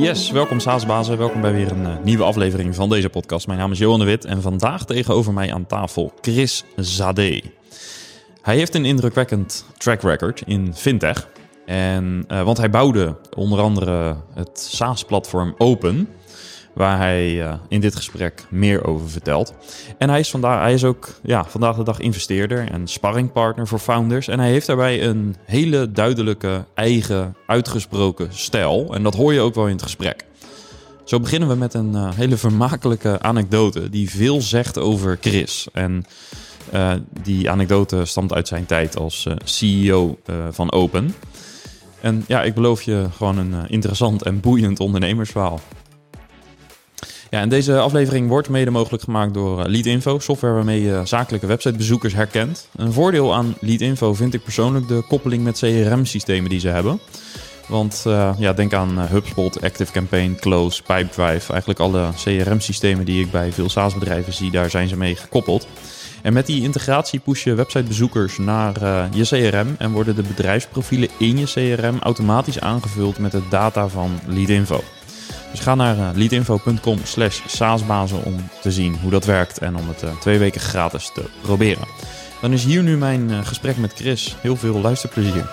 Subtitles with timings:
[0.00, 1.18] Yes, welkom Saasbazen.
[1.18, 3.46] Welkom bij weer een uh, nieuwe aflevering van deze podcast.
[3.46, 7.42] Mijn naam is Johan de Wit en vandaag tegenover mij aan tafel Chris Zade.
[8.42, 11.28] Hij heeft een indrukwekkend track record in fintech.
[11.66, 16.08] En, uh, want hij bouwde onder andere het SaaS-platform Open
[16.74, 19.54] waar hij uh, in dit gesprek meer over vertelt.
[19.98, 23.78] En hij is, vandaag, hij is ook ja, vandaag de dag investeerder en sparringpartner voor
[23.78, 24.28] founders.
[24.28, 28.94] En hij heeft daarbij een hele duidelijke, eigen, uitgesproken stijl.
[28.94, 30.24] En dat hoor je ook wel in het gesprek.
[31.04, 35.68] Zo beginnen we met een uh, hele vermakelijke anekdote die veel zegt over Chris.
[35.72, 36.04] En
[36.74, 36.92] uh,
[37.22, 40.18] die anekdote stamt uit zijn tijd als CEO
[40.50, 41.14] van Open.
[42.00, 45.60] En ja, ik beloof je gewoon een interessant en boeiend ondernemersverhaal.
[47.30, 52.14] Ja, en deze aflevering wordt mede mogelijk gemaakt door Leadinfo, software waarmee je zakelijke websitebezoekers
[52.14, 52.68] herkent.
[52.76, 57.00] Een voordeel aan Leadinfo vind ik persoonlijk de koppeling met CRM-systemen die ze hebben.
[57.68, 61.52] Want uh, ja, denk aan HubSpot, ActiveCampaign, Close, Pipedrive.
[61.52, 65.66] Eigenlijk alle CRM-systemen die ik bij veel SaaS-bedrijven zie, daar zijn ze mee gekoppeld.
[66.22, 68.74] En met die integratie push je websitebezoekers naar
[69.14, 74.20] je CRM en worden de bedrijfsprofielen in je CRM automatisch aangevuld met de data van
[74.26, 74.82] Leadinfo.
[75.50, 79.88] Dus ga naar uh, leadinfo.com slash saasbazen om te zien hoe dat werkt en om
[79.88, 81.84] het uh, twee weken gratis te proberen.
[82.40, 84.36] Dan is hier nu mijn uh, gesprek met Chris.
[84.40, 85.48] Heel veel luisterplezier.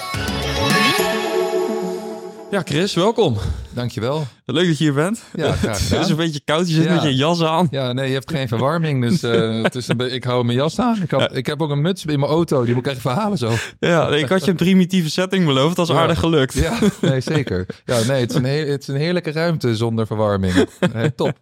[2.52, 3.38] Ja, Chris, welkom.
[3.74, 4.26] Dankjewel.
[4.46, 5.24] Leuk dat je hier bent.
[5.36, 5.54] Ja.
[5.60, 6.94] Het is een beetje koud, je zit Ja.
[6.94, 7.68] met je jas aan.
[7.72, 9.22] Ja, nee, je hebt geen verwarming, dus
[9.64, 11.02] het is een be- ik hou mijn jas aan.
[11.02, 13.38] Ik, had, ik heb ook een muts in mijn auto, die moet ik echt verhalen
[13.38, 13.52] zo.
[13.80, 16.02] Ja, ik had je een primitieve setting beloofd, dat is Ja.
[16.02, 16.54] aardig gelukt.
[16.54, 17.66] Ja, nee, zeker.
[17.86, 20.68] Ja, nee, het is een, heel, het is een heerlijke ruimte zonder verwarming.
[20.94, 21.38] Nee, top.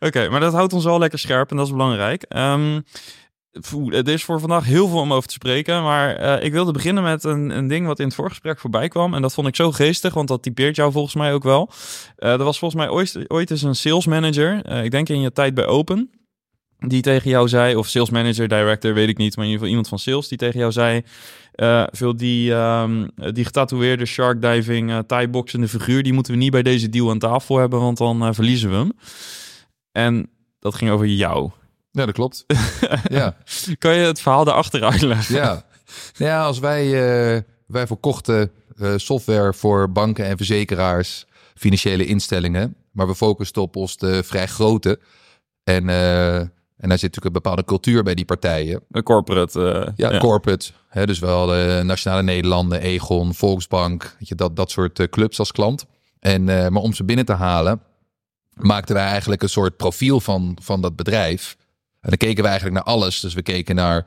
[0.00, 2.22] Oké, maar dat houdt ons wel lekker scherp en dat is belangrijk.
[2.22, 2.80] Ehm,
[3.90, 5.82] er is voor vandaag heel veel om over te spreken.
[5.82, 9.14] Maar eh, ik wilde beginnen met een, een ding wat in het voorgesprek voorbij kwam.
[9.14, 11.70] En dat vond ik zo geestig, want dat typeert jou volgens mij ook wel.
[12.16, 12.90] Eh, er was volgens mij
[13.28, 16.10] ooit, eens een sales manager, eh, ik denk in je tijd bij Open,
[16.78, 19.68] die tegen jou zei, of sales manager, director, weet ik niet, maar in ieder geval
[19.68, 21.02] iemand van sales, die tegen jou zei,
[21.92, 26.62] veel die, ehm, die getatoeëerde shark diving, uh, thai-boxende figuur, die moeten we niet bij
[26.62, 28.92] deze deal aan tafel hebben, want dan verliezen we hem.
[29.92, 31.50] En dat ging over jou.
[31.96, 32.44] Ja, dat klopt.
[33.08, 33.36] Ja,
[33.78, 35.34] Kan je het verhaal daarachter uitleggen?
[35.34, 35.64] ja.
[36.16, 43.06] ja als wij, eh, wij verkochten eh, software voor banken en verzekeraars, financiële instellingen, maar
[43.06, 44.98] we focusten op ons de vrij grote.
[45.64, 46.48] En, eh, en
[46.88, 48.80] daar zit natuurlijk een bepaalde cultuur bij die partijen.
[48.90, 49.84] Een corporate.
[49.86, 50.70] eh, Ja, corporate.
[50.88, 54.16] Hè, dus wel de Nationale Nederlanden, Egon, Volksbank.
[54.18, 55.86] Weet je, dat, dat soort eh, clubs als klant.
[56.20, 57.80] En, eh, maar om ze binnen te halen,
[58.54, 61.56] maakten wij eigenlijk een soort profiel van, van dat bedrijf.
[62.06, 63.20] En dan keken we eigenlijk naar alles.
[63.20, 64.06] Dus we keken naar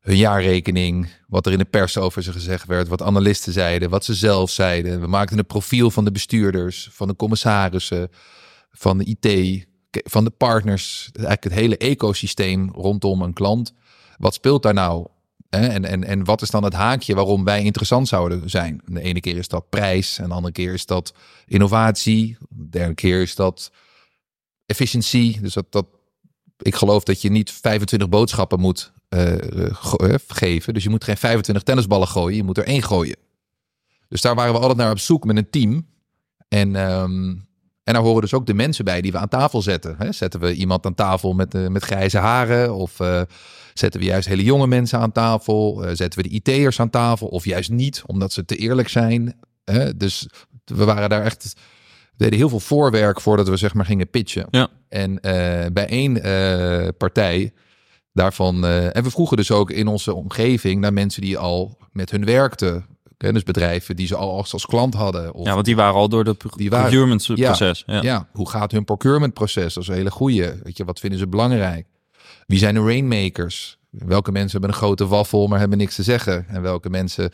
[0.00, 4.04] hun jaarrekening, wat er in de pers over ze gezegd werd, wat analisten zeiden, wat
[4.04, 5.00] ze zelf zeiden.
[5.00, 8.08] We maakten een profiel van de bestuurders, van de commissarissen,
[8.70, 11.10] van de IT, van de partners.
[11.12, 13.72] Eigenlijk het hele ecosysteem rondom een klant.
[14.16, 15.06] Wat speelt daar nou?
[15.48, 18.80] En, en, en wat is dan het haakje waarom wij interessant zouden zijn?
[18.84, 21.14] De ene keer is dat prijs, en de andere keer is dat
[21.44, 23.70] innovatie, de derde keer is dat
[24.66, 25.40] efficiëntie.
[25.40, 25.86] Dus dat, dat,
[26.58, 30.74] ik geloof dat je niet 25 boodschappen moet eh, eh, geven.
[30.74, 33.16] Dus je moet geen 25 tennisballen gooien, je moet er één gooien.
[34.08, 35.86] Dus daar waren we altijd naar op zoek met een team.
[36.48, 37.28] En, ehm,
[37.84, 39.94] en daar horen dus ook de mensen bij die we aan tafel zetten.
[39.98, 40.12] Hè?
[40.12, 42.74] Zetten we iemand aan tafel met, eh, met grijze haren?
[42.74, 42.96] Of
[43.74, 45.84] zetten we juist hele jonge mensen aan tafel?
[45.92, 47.26] Zetten we de IT'ers aan tafel?
[47.26, 49.36] Of juist niet, omdat ze te eerlijk zijn?
[49.64, 49.96] Hè?
[49.96, 50.28] Dus
[50.64, 51.54] we waren daar echt...
[52.16, 54.46] We deden heel veel voorwerk voordat we zeg maar gingen pitchen.
[54.50, 54.68] Ja.
[54.88, 57.52] En eh, bij één eh, partij
[58.12, 58.64] daarvan...
[58.64, 62.24] eh, en we vroegen dus ook in onze omgeving naar mensen die al met hun
[62.24, 62.86] werkten.
[63.18, 65.34] Hè, Dus bedrijven die ze al als, als klant hadden.
[65.34, 67.46] Of Ja, want die waren al door het procurement Ja.
[67.46, 67.82] proces.
[67.86, 68.02] Ja.
[68.02, 68.28] ja.
[68.32, 69.74] hoe gaat hun procurement proces?
[69.74, 70.52] Dat is een hele goeie.
[70.62, 71.86] Weet je, wat vinden ze belangrijk?
[72.46, 73.78] Wie zijn de rainmakers?
[73.90, 76.46] Welke mensen hebben een grote waffel, maar hebben niks te zeggen?
[76.48, 77.30] En welke mensen,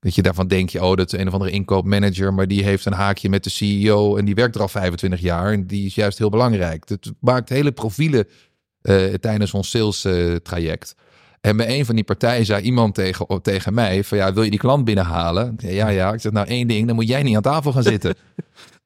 [0.00, 2.84] weet je, daarvan denk je, oh, dat is een of andere inkoopmanager, maar die heeft
[2.84, 5.94] een haakje met de CEO en die werkt er al 25 jaar en die is
[5.94, 6.88] juist heel belangrijk.
[6.88, 8.26] Het maakt hele profielen
[8.80, 10.94] eh, tijdens ons sales eh, traject.
[11.40, 14.50] En bij een van die partijen zei iemand tegen, tegen mij van ja, wil je
[14.50, 15.54] die klant binnenhalen?
[15.56, 16.12] Ja, ja, ja.
[16.12, 18.14] Ik zeg nou één ding, dan moet jij niet aan tafel gaan zitten.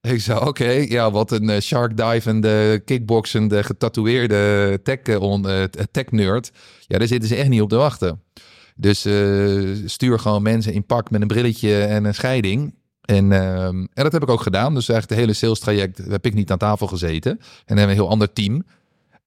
[0.00, 5.46] Ik zei, oké, ja, wat een eh, shark divende, kickboxende, getatoeëerde tech, on,
[5.90, 6.50] tech nerd.
[6.86, 8.22] Ja, daar zitten ze echt niet op te wachten.
[8.76, 12.74] Dus eh, stuur gewoon mensen in pak met een brilletje en een scheiding.
[13.02, 14.74] En, ehm, en dat heb ik ook gedaan.
[14.74, 17.30] Dus eigenlijk de hele sales traject heb ik niet aan tafel gezeten.
[17.30, 18.64] En dan hebben we een heel ander team.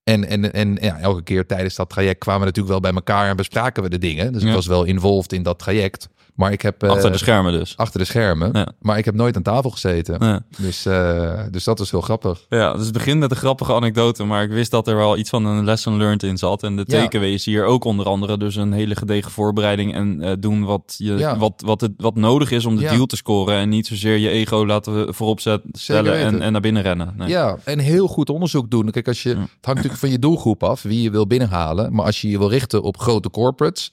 [0.04, 3.28] En, en, en ja, elke keer tijdens dat traject kwamen we natuurlijk wel bij elkaar
[3.28, 4.32] en bespraken we de dingen.
[4.32, 4.48] Dus Ja.
[4.48, 6.08] ik was wel involved in dat traject.
[6.36, 6.82] Maar ik heb...
[6.82, 7.76] eh, Achter de schermen dus.
[7.76, 8.50] achter de schermen.
[8.52, 8.68] Ja.
[8.80, 10.16] Maar ik heb nooit aan tafel gezeten.
[10.26, 10.40] Ja.
[10.58, 12.46] Dus, eh, dus dat is heel grappig.
[12.48, 15.30] Ja, dus het begint met een grappige anekdote, maar ik wist dat er wel iets
[15.30, 16.62] van een lesson learned in zat.
[16.62, 16.84] En de.
[16.84, 20.94] TKW is hier ook onder andere dus een hele gedegen voorbereiding en eh, doen wat,
[20.98, 23.56] je, wat, wat, het, wat nodig is om de deal te scoren.
[23.56, 25.40] En niet zozeer je ego laten voorop
[25.72, 27.14] stellen en, en naar binnen rennen.
[27.16, 27.28] Nee.
[27.28, 28.90] Ja, en heel goed onderzoek doen.
[28.90, 31.94] Kijk, als je, het hangt natuurlijk van je doelgroep af, wie je wil binnenhalen.
[31.94, 33.92] Maar als je je wil richten op grote corporates,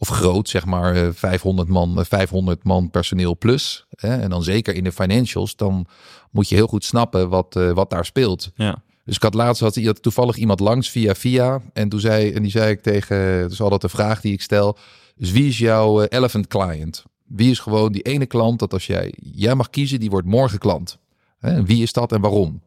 [0.00, 3.86] of groot, zeg maar eh, 500 man, eh, 500 man personeel plus.
[3.90, 5.86] Hè, en dan zeker in de financials, dan
[6.30, 8.50] moet je heel goed snappen wat, eh, wat daar speelt.
[8.54, 8.82] Ja.
[9.04, 11.60] Dus ik had laatst had, had toevallig iemand langs via via.
[11.72, 14.78] En toen zei, en die zei ik tegen, dus altijd de vraag die ik stel.
[15.16, 17.04] Dus wie is jouw eh, elephant client?
[17.26, 20.58] Wie is gewoon die ene klant dat als jij, jij mag kiezen, die wordt morgen
[20.58, 20.98] klant.
[21.38, 22.62] Hè, wie is dat en waarom?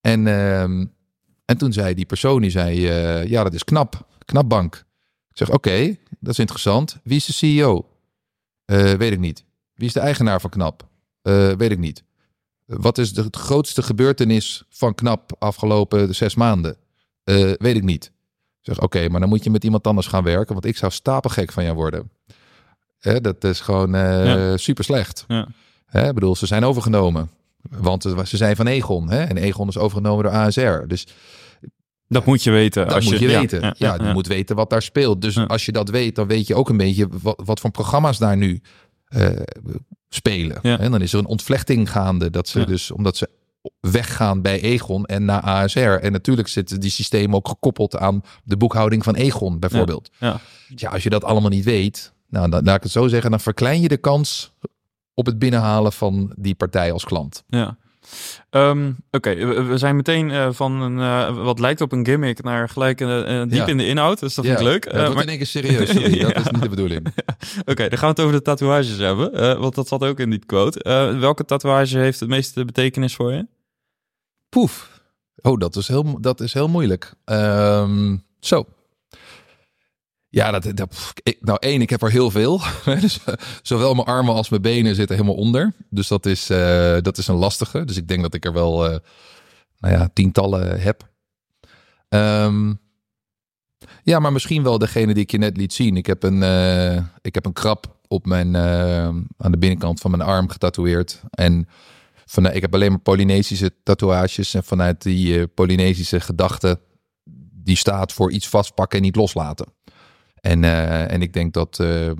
[0.00, 0.84] En, ehm,
[1.44, 4.74] en toen zei die persoon, die zei, eh, ja dat is knap, knapbank.
[5.30, 6.96] Ik zeg, oké, dat is interessant.
[7.02, 7.88] Wie is de CEO?
[8.64, 9.44] Eh, weet ik niet.
[9.74, 10.86] Wie is de eigenaar van Knap?
[11.22, 12.02] Eh, weet ik niet.
[12.66, 16.76] Wat is de grootste gebeurtenis van Knap afgelopen zes maanden?
[17.24, 18.04] Eh, weet ik niet.
[18.60, 20.92] Ik zeg, oké, maar dan moet je met iemand anders gaan werken, want ik zou
[20.92, 22.10] stapelgek van jou worden.
[22.98, 24.56] Hè, dat is gewoon Ja.
[24.56, 25.24] super slecht.
[25.28, 25.48] Ja.
[25.86, 27.30] Hè, bedoel, ze zijn overgenomen.
[27.70, 29.10] Want ze zijn van Egon.
[29.10, 29.22] Hè?
[29.24, 30.86] En Egon is overgenomen door ASR.
[30.86, 31.06] Dus
[32.08, 32.84] Dat moet je weten.
[32.84, 33.60] dat als moet je weten.
[33.60, 35.22] Ja, Ja, je moet weten wat daar speelt.
[35.22, 38.18] Dus als je dat weet, dan weet je ook een beetje wat, wat voor programma's
[38.18, 38.60] daar nu
[39.04, 39.28] eh,
[40.08, 40.62] spelen.
[40.62, 42.30] En dan is er een ontvlechting gaande.
[42.30, 43.28] Dat ze dus, omdat ze
[43.80, 45.78] weggaan bij Egon en naar ASR.
[45.78, 50.10] En natuurlijk zitten die systemen ook gekoppeld aan de boekhouding van Egon bijvoorbeeld.
[50.18, 50.40] Ja.
[50.74, 53.40] Ja, als je dat allemaal niet weet, nou, dan laat ik het zo zeggen, dan
[53.40, 54.52] verklein je de kans
[55.14, 57.44] op het binnenhalen van die partij als klant.
[57.48, 57.76] Ja.
[58.50, 62.42] Ehm, Oké, we, we zijn meteen eh, van een, eh, wat lijkt op een gimmick
[62.42, 63.66] naar gelijk eh, diep Ja.
[63.66, 64.20] in de inhoud.
[64.20, 64.84] Dus dat vind ik leuk.
[64.84, 65.88] Ja, dat wordt maar- in één keer serieus.
[65.88, 67.06] Sorry, dat is niet de bedoeling.
[67.70, 69.58] Oké, dan gaan we het over de tatoeages hebben.
[69.60, 70.78] want dat zat ook in die quote.
[71.20, 73.46] Welke tatoeage heeft het meeste betekenis voor je?
[74.48, 75.00] Poef.
[75.42, 77.12] Oh, dat is heel, dat is heel moeilijk.
[77.24, 78.66] Ehm, zo.
[80.38, 80.88] Ja, dat,
[81.40, 82.60] nou één, ik heb er heel veel.
[83.00, 85.72] dus, eh, zowel mijn armen als mijn benen zitten helemaal onder.
[85.90, 87.84] Dus dat is, eh, dat is een lastige.
[87.84, 88.98] Dus ik denk dat ik er wel, eh,
[89.78, 91.08] nou ja, tientallen heb.
[92.08, 92.74] Ehm,
[94.02, 95.96] ja, maar misschien wel degene die ik je net liet zien.
[95.96, 100.22] Ik heb een, eh, ik heb een krab op mijn, aan de binnenkant van mijn
[100.22, 101.22] arm getatoeëerd.
[101.30, 101.68] En
[102.26, 104.54] van, ik heb alleen maar Polynesische tatoeages.
[104.54, 106.80] En vanuit die Polynesische gedachte,
[107.52, 109.76] die staat voor iets vastpakken en niet loslaten.
[110.40, 112.10] En, eh, en ik denk dat eh,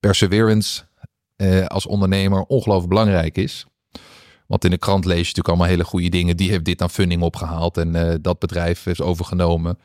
[0.00, 0.82] perseverance
[1.36, 3.66] eh, als ondernemer ongelooflijk belangrijk is.
[4.46, 6.36] Want in de krant lees je natuurlijk allemaal hele goede dingen.
[6.36, 9.78] Die heeft dit aan funding opgehaald en dat bedrijf is overgenomen.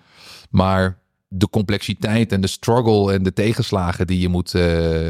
[0.49, 0.97] Maar
[1.27, 4.55] de complexiteit en de struggle en de tegenslagen die je moet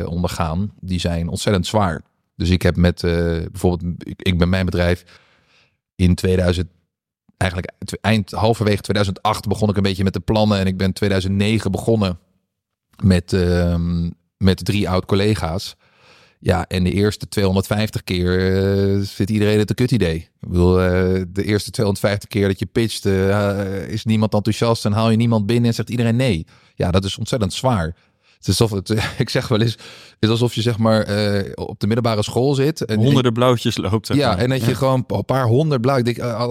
[0.05, 2.01] ondergaan, die zijn ontzettend zwaar.
[2.35, 5.03] Dus ik heb met bijvoorbeeld, ik, ik ben mijn bedrijf
[5.95, 6.67] in 2000,
[7.37, 11.71] eigenlijk eind halverwege 2008 begon ik een beetje met de plannen en ik ben 2009
[11.71, 12.19] begonnen
[13.03, 15.75] met, ehm, met drie oud collega's.
[16.39, 20.15] Ja, en de eerste 250 keer eh vindt iedereen het een kut idee.
[20.15, 24.91] Ik bedoel, eh, de eerste 250 keer dat je pitcht, eh, is niemand enthousiast en
[24.91, 26.45] haal je niemand binnen en zegt iedereen nee.
[26.75, 27.85] Ja, dat is ontzettend zwaar.
[28.37, 29.77] Het is alsof het, ik zeg wel eens,
[30.19, 31.01] is alsof je zeg maar
[31.55, 32.85] op de middelbare school zit.
[32.85, 34.07] En, Honderden blauwtjes loopt.
[34.07, 36.01] zeg ja, en dat je gewoon een paar honderd blauw.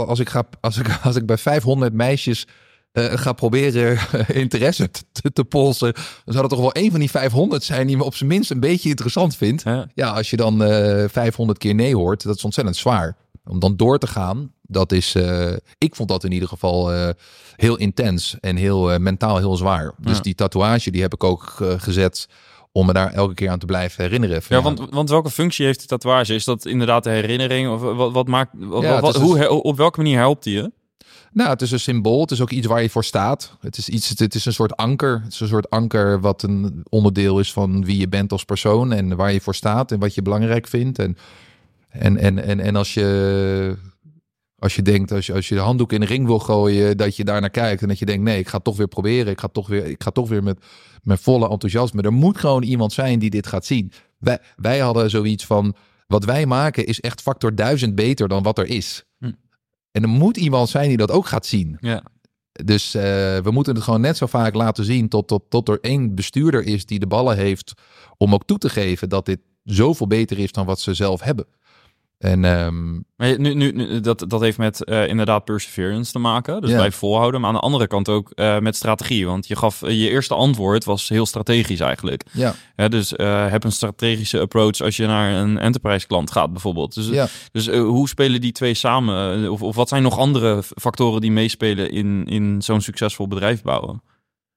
[0.07, 2.47] Als ik ga, als ik, als ik bij 500 meisjes
[2.95, 3.99] eh, ga proberen
[4.45, 5.93] interesse te, te polsen,
[6.25, 8.51] dan zou er toch wel één van die 500 zijn die me op zijn minst
[8.51, 9.63] een beetje interessant vindt.
[9.63, 9.87] Ja.
[9.95, 13.17] Ja, als je dan eh 500 keer nee hoort, dat is ontzettend zwaar.
[13.45, 17.09] Om dan door te gaan, dat is, eh, ik vond dat in ieder geval eh,
[17.57, 19.95] heel intens en heel eh, mentaal heel zwaar.
[19.99, 22.29] Dus die tatoeage, die heb ik ook eh, gezet
[22.73, 24.43] om me daar elke keer aan te blijven herinneren.
[24.49, 26.35] Ja, want, want welke functie heeft die tatoeage?
[26.35, 27.69] Is dat inderdaad de herinnering?
[27.69, 30.73] Of wat, wat maakt, wat, Ja, hoe, op welke manier helpt die je?
[31.35, 32.21] Nou, het is een symbool.
[32.21, 33.57] Het is ook iets waar je voor staat.
[33.61, 35.21] Het is, iets, het is een soort anker.
[35.23, 38.93] Het is een soort anker wat een onderdeel is van wie je bent als persoon
[38.93, 40.99] en waar je voor staat en wat je belangrijk vindt.
[40.99, 41.17] En,
[41.89, 43.77] en, en, en, en als je.
[44.59, 47.17] Als je denkt, als je, als je de handdoek in de ring wil gooien, dat
[47.17, 49.33] je daar naar kijkt en dat je denkt, nee, ik ga toch weer proberen.
[49.33, 50.59] Ik ga toch weer, ik ga toch weer met,
[51.03, 52.03] met volle enthousiasme.
[52.03, 53.93] Er moet gewoon iemand zijn die dit gaat zien.
[54.19, 55.75] Wij, wij hadden zoiets van,
[56.07, 59.05] wat wij maken is echt factor duizend beter dan wat er is.
[59.95, 61.77] En er moet iemand zijn die dat ook gaat zien.
[61.81, 62.03] Ja.
[62.53, 63.03] Dus eh,
[63.39, 66.63] we moeten het gewoon net zo vaak laten zien tot, tot, tot er één bestuurder
[66.63, 67.73] is die de ballen heeft
[68.17, 71.47] om ook toe te geven dat dit zoveel beter is dan wat ze zelf hebben.
[72.19, 76.61] En ehm, Maar nu, nu, nu- dat, dat heeft met eh, inderdaad perseverance te maken.
[76.61, 77.41] Dus blijf volhouden.
[77.41, 79.27] Maar aan de andere kant ook eh, met strategie.
[79.27, 82.23] Want je gaf je eerste antwoord was heel strategisch eigenlijk.
[82.77, 86.95] ja, dus eh, heb een strategische approach als je naar een enterprise klant gaat bijvoorbeeld.
[86.95, 87.07] Dus,
[87.53, 89.51] dus hoe spelen die twee samen?
[89.51, 94.03] Of, of wat zijn nog andere factoren die meespelen in, in zo'n succesvol bedrijf bouwen?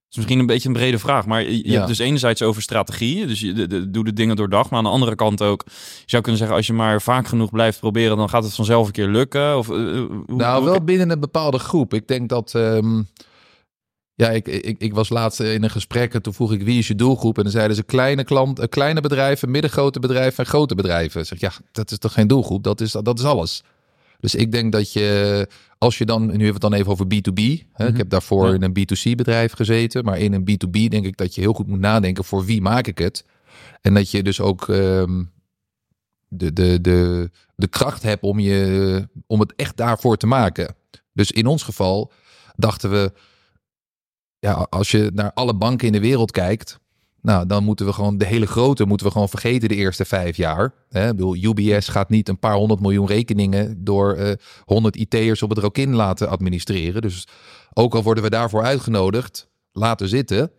[0.10, 1.74] Is misschien een beetje een brede vraag, maar je, Ja.
[1.74, 4.78] hebt dus enerzijds over strategie, dus je de, de- doe de dingen door dag, maar
[4.80, 5.72] aan de andere kant ook, je
[6.06, 8.92] zou kunnen zeggen, als je maar vaak genoeg blijft proberen, dan gaat het vanzelf een
[8.94, 9.58] keer lukken.
[9.58, 11.94] Of, eh, hoe- Nou, hoe- wel binnen een bepaalde groep.
[11.94, 12.56] Ik denk dat.
[12.56, 13.02] ehm,
[14.14, 16.88] ja, ik, ik, ik was laatst in een gesprek en toen vroeg ik wie is
[16.88, 17.38] je doelgroep?
[17.38, 21.22] En dan zeiden ze kleine, klant, eh, kleine bedrijven, middengrote bedrijven en grote bedrijven.
[21.22, 22.64] Ik zeg ja, dat is toch geen doelgroep?
[22.64, 23.64] Dat is, dat is alles.
[24.20, 25.48] Dus ik denk dat je,
[25.78, 27.42] als je dan, nu hebben we het dan even over B2B.
[27.74, 27.86] Hè?
[27.86, 27.98] Ik Mhm.
[27.98, 28.54] heb daarvoor Ja.
[28.54, 30.04] in een B2C bedrijf gezeten.
[30.06, 32.88] Maar in een B2B denk ik dat je heel goed moet nadenken voor wie maak
[32.88, 33.26] ik het.
[33.82, 35.24] En dat je dus ook ehm,
[36.28, 40.76] de, de, de, de kracht hebt om, je, om het echt daarvoor te maken.
[41.14, 42.12] Dus in ons geval
[42.56, 43.12] dachten we,
[44.40, 46.80] ja, als je naar alle banken in de wereld kijkt,
[47.22, 50.38] nou, dan moeten we gewoon de hele grote moeten we gewoon vergeten de eerste vijf
[50.38, 50.74] jaar.
[50.90, 51.10] Hè?
[51.10, 54.32] Ik bedoel, UBS gaat niet een paar honderd miljoen rekeningen door eh
[54.66, 57.02] 100 IT'ers op het rokin laten administreren.
[57.02, 57.28] Dus
[57.74, 60.52] ook al worden we daarvoor uitgenodigd, laten zitten.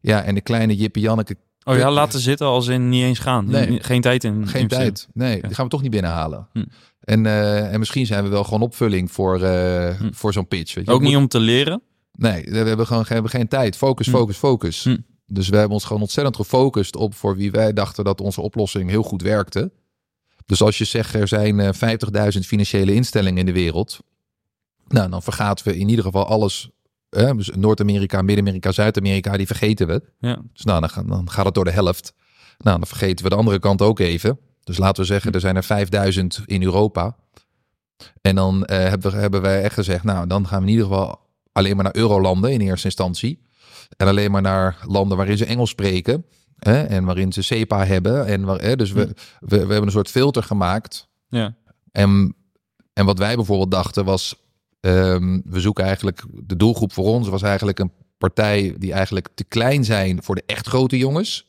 [0.00, 3.46] Ja, en de kleine Jippe Janneke, Oh ja, laten zitten als in niet eens gaan.
[3.50, 3.82] Nee.
[3.82, 4.46] Geen tijd in.
[4.48, 5.08] geen in- tijd.
[5.12, 6.48] Nee, die gaan we toch niet binnenhalen.
[6.52, 6.64] Hm.
[7.00, 10.10] En, eh, en misschien zijn we wel gewoon opvulling voor, eh, Hm.
[10.12, 10.74] voor zo'n pitch.
[10.74, 10.92] Weet je.
[10.92, 11.82] Ook niet moet- om te leren.
[12.12, 13.76] Nee, we hebben gewoon we hebben geen tijd.
[13.76, 14.12] Focus, Hm.
[14.12, 14.88] focus, focus.
[15.26, 18.90] Dus we hebben ons gewoon ontzettend gefocust op voor wie wij dachten dat onze oplossing
[18.90, 19.72] heel goed werkte.
[20.46, 21.68] Dus als je zegt er zijn eh,
[22.34, 23.98] 50.000 financiële instellingen in de wereld.
[24.88, 26.70] Nou, dan vergaten we in ieder geval alles.
[27.10, 30.02] hè, dus Noord-Amerika, Midden-Amerika, Zuid-Amerika, die vergeten we.
[30.18, 30.38] Ja.
[30.52, 32.12] Dus nou, dan, ga- dan gaat het door de helft.
[32.58, 34.38] Nou, dan vergeten we de andere kant ook even.
[34.64, 37.16] Dus laten we zeggen, er zijn er 5000 in Europa.
[38.22, 40.86] En dan eh, hebben, we- hebben wij echt gezegd, nou, dan gaan we in ieder
[40.86, 41.20] geval
[41.52, 43.42] alleen maar naar eurolanden in eerste instantie.
[43.96, 46.24] En alleen maar naar landen waarin ze Engels spreken.
[46.56, 48.26] Hè, en waarin ze SEPA hebben.
[48.26, 49.14] En waar, hè, dus we, we,
[49.48, 51.08] we hebben een soort filter gemaakt.
[51.28, 51.56] Ja.
[51.92, 52.36] En,
[52.92, 54.36] en wat wij bijvoorbeeld dachten was,
[54.80, 59.44] ehm, we zoeken eigenlijk, de doelgroep voor ons was eigenlijk een partij die eigenlijk te
[59.44, 61.46] klein zijn voor de echt grote jongens.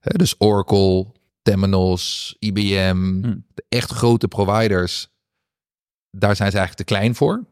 [0.00, 1.06] Hè, dus Oracle,
[1.42, 3.36] Temenos, IBM, Hm.
[3.54, 5.08] de echt grote providers.
[6.10, 7.44] Daar zijn ze eigenlijk te klein voor.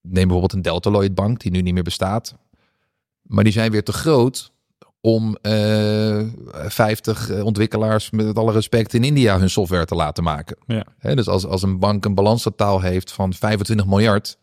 [0.00, 2.36] Neem bijvoorbeeld een Delta Lloyd Bank, die nu niet meer bestaat.
[3.32, 4.52] Maar die zijn weer te groot
[5.00, 6.22] om eh
[6.52, 10.56] 50 ontwikkelaars met alle respect in India hun software te laten maken.
[10.66, 10.86] Ja.
[11.14, 14.38] Dus als, als een bank een balanstotaal heeft van 25 miljard,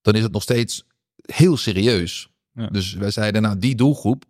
[0.00, 0.84] dan is het nog steeds
[1.16, 2.30] heel serieus.
[2.52, 2.66] Ja.
[2.66, 4.24] Dus wij zeiden, nou, die doelgroep,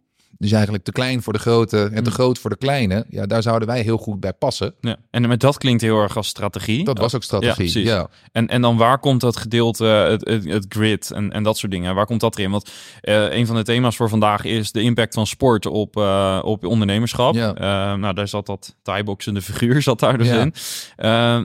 [0.44, 2.16] is eigenlijk te klein voor de grote en te Hm.
[2.16, 3.04] groot voor de kleine.
[3.08, 4.74] Ja, daar zouden wij heel goed bij passen.
[4.80, 4.96] ja.
[5.10, 6.84] En met dat klinkt heel erg als strategie.
[6.84, 7.84] Dat was ook strategie.
[7.84, 11.58] Ja, En, en dan waar komt dat gedeelte, het, het, het grid en, en dat
[11.58, 11.94] soort dingen?
[11.94, 12.50] Waar komt dat erin?
[12.50, 12.70] Want
[13.00, 16.66] eh, een van de thema's voor vandaag is de impact van sport op, eh, op
[16.66, 17.34] ondernemerschap.
[17.34, 17.54] Ja.
[17.54, 20.54] Eh, nou, daar zat dat thaiboxende figuur zat daar dus in.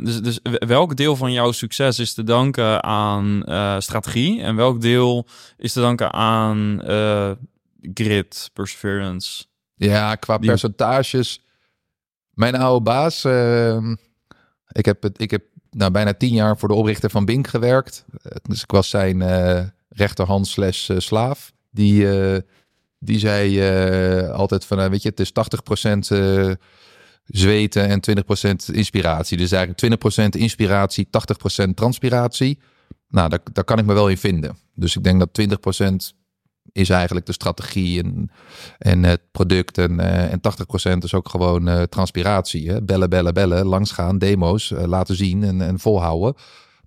[0.04, 3.44] Dus, dus welk deel van jouw succes is te danken aan
[3.82, 4.42] strategie?
[4.42, 5.28] En welk deel
[5.58, 6.82] is te danken aan
[7.94, 9.46] grit, perseverance?
[9.76, 11.42] Ja, qua Die- percentages.
[12.34, 13.96] Mijn oude baas, ehm,
[14.72, 18.06] ik heb, het, ik heb nou, bijna tien jaar voor de oprichter van Bink gewerkt.
[18.22, 21.52] Eh, Dus ik was zijn eh, rechterhand slash eh, slaaf.
[21.72, 22.08] Die,
[23.00, 23.62] die zei
[24.32, 26.52] altijd van, weet je, het is 80% eh
[27.28, 29.38] zweten en 20% inspiratie.
[29.38, 31.08] Dus eigenlijk 20% inspiratie,
[31.66, 32.60] 80% transpiratie.
[33.10, 34.58] Nou, daar, daar kan ik me wel in vinden.
[34.74, 36.17] Dus ik denk dat 20%
[36.72, 38.32] is eigenlijk de strategie en,
[38.78, 39.78] en het product.
[39.78, 40.42] En, eh en
[40.96, 42.70] 80% is ook gewoon eh, transpiratie.
[42.70, 42.82] Hè?
[42.82, 46.34] Bellen, bellen, bellen, langsgaan, demo's eh, laten zien en, en volhouden.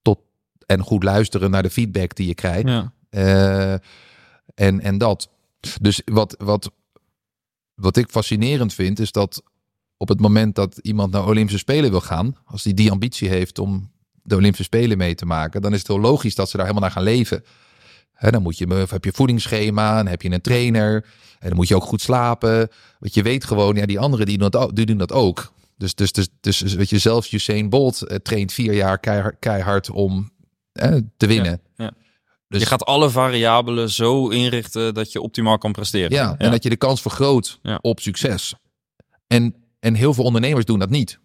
[0.02, 0.18] Tot,
[0.66, 2.68] en goed luisteren naar de feedback die je krijgt.
[2.68, 2.92] Ja.
[4.54, 5.28] En, en dat.
[5.80, 6.70] Dus wat, wat,
[7.74, 9.42] wat ik fascinerend vind, is dat
[9.96, 13.58] op het moment dat iemand naar Olympische Spelen wil gaan, als die die ambitie heeft
[13.58, 13.90] om
[14.22, 16.88] de Olympische Spelen mee te maken, dan is het heel logisch dat ze daar helemaal
[16.88, 17.44] naar gaan leven.
[18.20, 20.94] Hè, dan moet je, heb je voedingsschema, dan heb je een trainer,
[21.38, 22.68] en dan moet je ook goed slapen.
[22.98, 25.52] Want je weet gewoon, ja, die anderen die doen dat, ook- die doen dat ook.
[25.76, 29.90] Dus, dus, dus, dus weet je, zelfs Usain Bolt eh, traint vier jaar keihard, keihard
[29.90, 30.30] om
[30.72, 31.60] eh, te winnen.
[31.76, 31.90] ja.
[32.48, 36.10] Dus, je gaat alle variabelen zo inrichten dat je optimaal kan presteren.
[36.10, 37.78] Ja, en dat je de kans vergroot Ja.
[37.82, 38.54] op succes.
[39.26, 41.18] En, en heel veel ondernemers doen dat niet.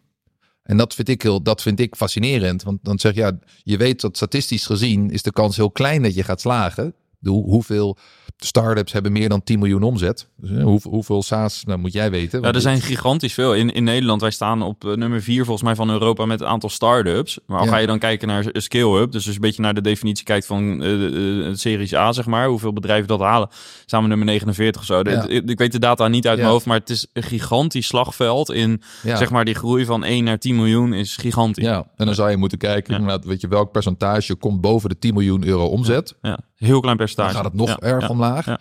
[0.66, 2.64] En dat vind ik heel, dat vind ik fascinerend.
[2.64, 6.02] Want dan zeg je, ja, je weet dat statistisch gezien is de kans heel klein
[6.02, 6.94] dat je gaat slagen.
[7.24, 7.98] Hoeveel
[8.38, 10.28] start-ups hebben meer dan 10 miljoen omzet?
[10.38, 12.42] Dus, hoe, hoeveel SaaS, nou moet jij weten.
[12.42, 13.54] Ja, er zijn gigantisch veel.
[13.56, 16.50] In, in Nederland, wij staan op eh, nummer 4 volgens mij van Europa met het
[16.50, 17.40] aantal start-ups.
[17.48, 17.72] Maar al Ja.
[17.72, 20.46] ga je dan kijken naar scale-up, dus als je een beetje naar de definitie kijkt
[20.46, 23.50] van eh eh, het Series A, zeg maar, hoeveel bedrijven dat halen,
[23.86, 25.04] staan we nummer 49 of zo.
[25.04, 25.28] De- Ja.
[25.28, 28.52] Ik, ik weet de data niet uit mijn hoofd, maar het is een gigantisch slagveld
[28.52, 31.64] in, zeg maar, die groei van 1 naar 10 miljoen is gigantisch.
[31.64, 35.14] Ja, en dan zou je moeten kijken, weet je, welk percentage komt boven de 10
[35.14, 36.16] miljoen euro omzet.
[36.22, 37.36] Ja, heel klein Dan percentage.
[37.36, 38.08] gaat het nog Ja, erg ja.
[38.08, 38.46] omlaag.
[38.46, 38.60] ja.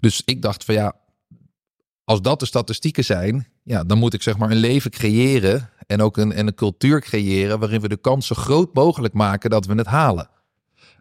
[0.00, 0.94] Dus ik dacht van ja,
[2.04, 6.02] als dat de statistieken zijn, ja, dan moet ik zeg maar een leven creëren en
[6.02, 9.66] ook een, en een cultuur creëren waarin we de kans zo groot mogelijk maken dat
[9.66, 10.28] we het halen.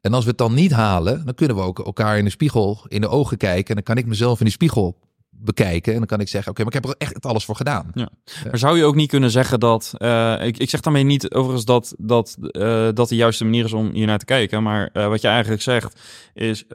[0.02, 2.86] En als we het dan niet halen, dan kunnen we ook elkaar in de spiegel
[2.88, 5.00] in de ogen kijken en dan kan ik mezelf in de spiegel
[5.44, 7.92] bekijken en dan kan ik zeggen, oké, maar ik heb er echt alles voor gedaan.
[7.94, 9.94] Maar zou je ook niet kunnen zeggen dat...
[9.98, 13.74] eh, ik, ik zeg daarmee niet overigens dat, dat, eh, dat de juiste manier is
[13.74, 14.64] om hier naar te kijken.
[14.64, 16.00] Maar eh, wat je eigenlijk zegt
[16.34, 16.66] is...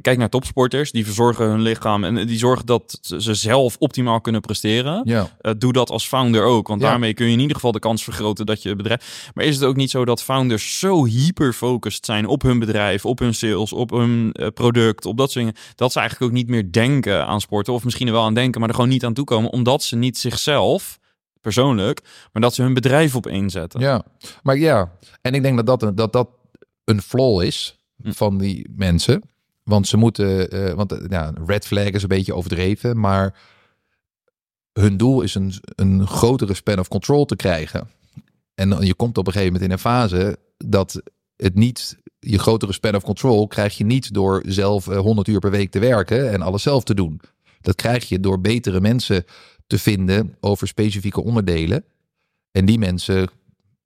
[0.00, 0.92] kijk naar topsporters.
[0.92, 2.04] Die verzorgen hun lichaam.
[2.04, 5.02] En die zorgen dat ze zelf optimaal kunnen presteren.
[5.04, 5.28] Ja,
[5.58, 6.68] doe dat als founder ook.
[6.68, 6.88] Want Ja.
[6.88, 9.30] daarmee kun je in ieder geval de kans vergroten dat je bedrijf...
[9.34, 13.18] Maar is het ook niet zo dat founders zo hyper-focused zijn op hun bedrijf, op
[13.18, 16.72] hun sales, op hun product, op dat soort dingen, dat ze eigenlijk ook niet meer
[16.72, 17.72] denken aan sporten.
[17.72, 19.50] Of misschien er wel aan denken, maar er gewoon niet aan toekomen.
[19.50, 20.98] Omdat ze niet zichzelf,
[21.40, 22.00] persoonlijk,
[22.32, 23.80] maar dat ze hun bedrijf op inzetten.
[23.80, 24.04] ja,
[24.42, 26.28] maar ja, en ik denk dat dat, een- dat, dat
[26.84, 28.10] een flaw is Hm.
[28.12, 29.22] van die mensen.
[29.62, 33.34] Want ze moeten, eh, want eh, ja, red flag is een beetje overdreven, maar
[34.72, 37.88] hun doel is een, een grotere span of control te krijgen.
[38.54, 41.02] En je komt op een gegeven moment in een fase dat
[41.36, 45.38] het niet, je grotere span of control krijg je niet door zelf eh, 100 uur
[45.38, 47.20] per week te werken en alles zelf te doen.
[47.60, 49.24] Dat krijg je door betere mensen
[49.66, 51.84] te vinden over specifieke onderdelen.
[52.50, 53.28] En die mensen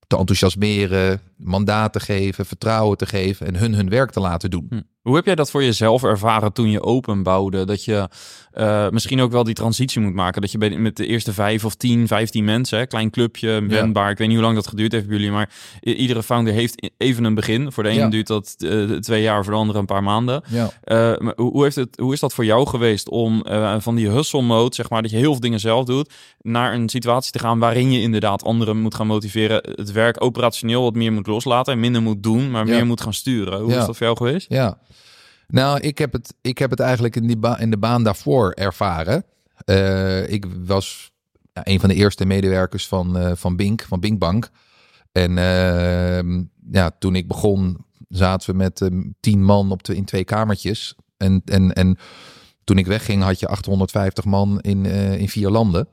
[0.07, 4.87] te enthousiasmeren, mandaat te geven, vertrouwen te geven en hun hun werk te laten doen.
[5.05, 7.65] Hoe heb jij dat voor jezelf ervaren toen je open bouwde?
[7.65, 8.09] Dat je
[8.53, 10.41] eh, misschien ook wel die transitie moet maken.
[10.41, 14.11] Dat je bij, met de eerste vijf of tien, vijftien mensen, hè, klein clubje, wendbaar.
[14.11, 16.91] Ik weet niet hoe lang dat geduurd heeft bij jullie, maar iedere founder heeft i-
[16.99, 17.73] even een begin.
[17.73, 18.09] Voor de ene Ja.
[18.09, 20.43] duurt dat eh, twee jaar, voor de andere een paar maanden.
[20.49, 20.71] Ja.
[20.83, 23.43] Eh, maar hoe, hoe heeft het, hoe is dat voor jou geweest om
[23.79, 26.89] van die hustle mode, zeg maar, dat je heel veel dingen zelf doet, naar een
[26.89, 31.13] situatie te gaan waarin je inderdaad anderen moet gaan motiveren, het werk operationeel wat meer
[31.13, 33.61] moet loslaten en minder moet doen, maar meer moet gaan sturen.
[33.61, 34.47] Hoe is dat voor jou geweest?
[34.49, 34.79] Ja.
[35.49, 39.25] Nou, ik heb het, ik heb het eigenlijk in, die in de baan daarvoor ervaren.
[39.65, 41.13] Eh, ik was
[41.53, 44.51] een van de eerste medewerkers van, eh, van Bink, van Bink Bank.
[45.13, 50.25] En ehm, ja, toen ik begon, zaten we met ehm, tien man op in twee
[50.25, 50.95] kamertjes.
[51.17, 51.99] En, en, en
[52.65, 55.89] toen ik wegging, had je 850 man in, eh, in vier landen.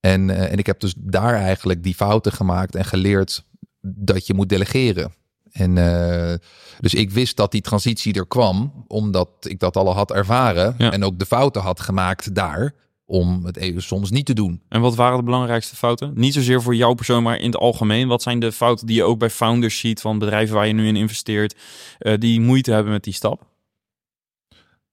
[0.00, 3.44] En, en ik heb dus daar eigenlijk die fouten gemaakt en geleerd
[3.80, 5.12] dat je moet delegeren.
[5.58, 6.34] En eh,
[6.80, 10.74] dus ik wist dat die transitie er kwam, omdat ik dat al had ervaren.
[10.78, 10.92] Ja.
[10.92, 12.74] En ook de fouten had gemaakt daar,
[13.06, 14.62] om het even soms niet te doen.
[14.68, 16.12] En wat waren de belangrijkste fouten?
[16.14, 18.08] Niet zozeer voor jouw persoon, maar in het algemeen.
[18.08, 20.86] Wat zijn de fouten die je ook bij founders ziet van bedrijven waar je nu
[20.86, 21.56] in investeert,
[21.98, 23.46] eh, die moeite hebben met die stap?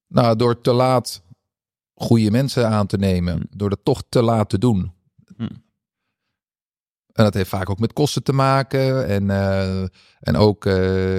[0.08, 1.22] Nou, door te laat
[1.94, 3.58] goede mensen aan te nemen, Hm.
[3.58, 4.92] door dat toch te laat te doen.
[7.16, 9.82] En dat heeft vaak ook met kosten te maken en, eh,
[10.20, 10.74] en ook eh,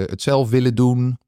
[0.06, 1.18] het zelf willen doen.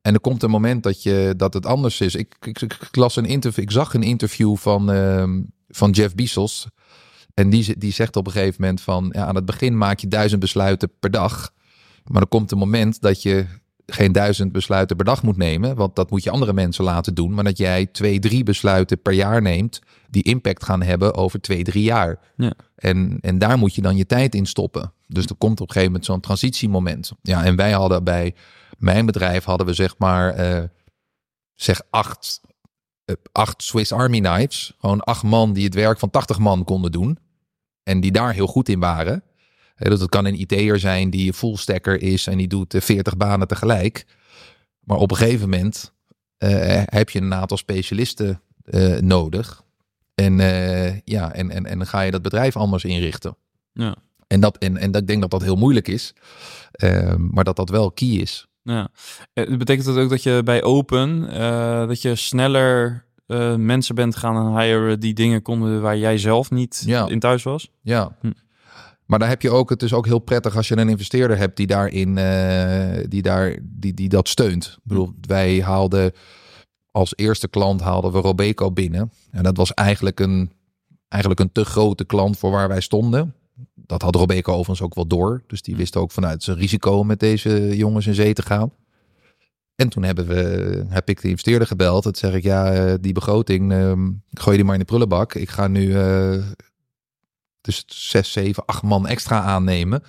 [0.00, 2.14] En er komt een moment dat, je, dat het anders is.
[2.14, 6.66] Ik, ik, ik las een interview, ik zag een interview van, ehm, van Jeff Bezos.
[7.34, 10.08] En die, die zegt op een gegeven moment van, ja, aan het begin maak je
[10.08, 11.52] duizend besluiten per dag.
[12.04, 13.46] Maar er komt een moment dat je
[13.86, 15.76] geen duizend besluiten per dag moet nemen.
[15.76, 17.34] Want dat moet je andere mensen laten doen.
[17.34, 19.80] Maar dat jij twee, drie besluiten per jaar neemt.
[20.10, 22.18] Die impact gaan hebben over twee, drie jaar.
[22.36, 22.52] Ja.
[22.76, 24.92] En, en daar moet je dan je tijd in stoppen.
[25.06, 27.12] Dus er komt op een gegeven moment zo'n transitiemoment.
[27.22, 28.34] Ja, en wij hadden bij
[28.78, 30.62] mijn bedrijf hadden we zeg maar eh,
[31.54, 32.40] zeg acht,
[33.04, 34.74] eh, acht Swiss Army knives.
[34.78, 37.18] Gewoon acht man die het werk van 80 man konden doen.
[37.82, 39.22] En die daar heel goed in waren.
[39.76, 43.16] Dus dat kan een IT'er zijn die full stacker is en die doet eh, 40
[43.16, 44.06] banen tegelijk.
[44.80, 45.92] Maar op een gegeven moment
[46.38, 49.62] eh, heb je een aantal specialisten eh, nodig.
[50.14, 53.36] En, eh, ja, en, en, en dan ga je dat bedrijf anders inrichten.
[53.72, 53.96] Ja.
[54.26, 56.12] En, dat, en, en dat, ik denk dat dat heel moeilijk is.
[56.72, 58.46] Eh, maar dat dat wel key is.
[58.62, 58.88] Ja.
[59.32, 64.16] Eh, Betekent dat ook dat je bij Open, eh, dat je sneller eh, mensen bent
[64.16, 67.08] gaan hiren die dingen konden waar jij zelf niet Ja.
[67.08, 67.70] in thuis was?
[67.82, 68.16] Ja.
[68.20, 68.30] Hm.
[69.06, 71.56] Maar daar heb je ook, het is ook heel prettig als je een investeerder hebt
[71.56, 74.64] die daarin, eh, die, daar, die, die dat steunt.
[74.64, 76.12] Ik bedoel, wij haalden
[76.90, 79.12] als eerste klant haalden we Robeco binnen.
[79.30, 80.52] En dat was eigenlijk een,
[81.08, 83.34] eigenlijk een te grote klant voor waar wij stonden.
[83.74, 85.42] Dat had Robeco overigens ook wel door.
[85.46, 88.72] Dus die wist ook vanuit zijn risico met deze jongens in zee te gaan.
[89.74, 92.04] En toen hebben we, heb ik de investeerder gebeld.
[92.04, 95.34] Dat zeg ik, ja, eh, die begroting, ehm, gooi die maar in de prullenbak.
[95.34, 96.42] Ik ga nu eh
[97.66, 100.02] dus zes, zeven, acht man extra aannemen.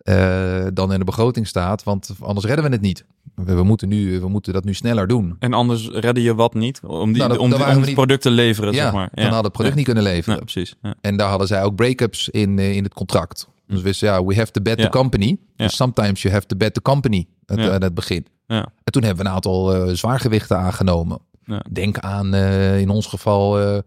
[0.00, 3.04] eh, dan in de begroting staat, want anders redden we het niet.
[3.34, 5.36] We, we moeten, nu, we moeten dat nu sneller doen.
[5.38, 6.80] En anders redden je wat niet?
[6.84, 9.08] Om, die, Nou, dat- om, dan waren om het product te leveren, ja, zeg maar.
[9.12, 10.38] dan hadden we het product niet kunnen leveren.
[10.38, 10.74] Ja, precies.
[10.82, 10.94] Ja.
[11.00, 13.48] En daar hadden zij ook break-ups in, eh, in het contract.
[13.66, 14.84] Dus we wisten, ja, we have to bet Ja.
[14.84, 15.26] the company.
[15.56, 15.64] Ja.
[15.64, 17.78] Dus sometimes you have to bet the company aan Ja.
[17.78, 18.26] het begin.
[18.46, 18.60] Ja.
[18.84, 21.18] En toen hebben we een aantal eh, zwaargewichten aangenomen.
[21.44, 21.64] Ja.
[21.72, 23.78] Denk aan eh, in ons geval eh,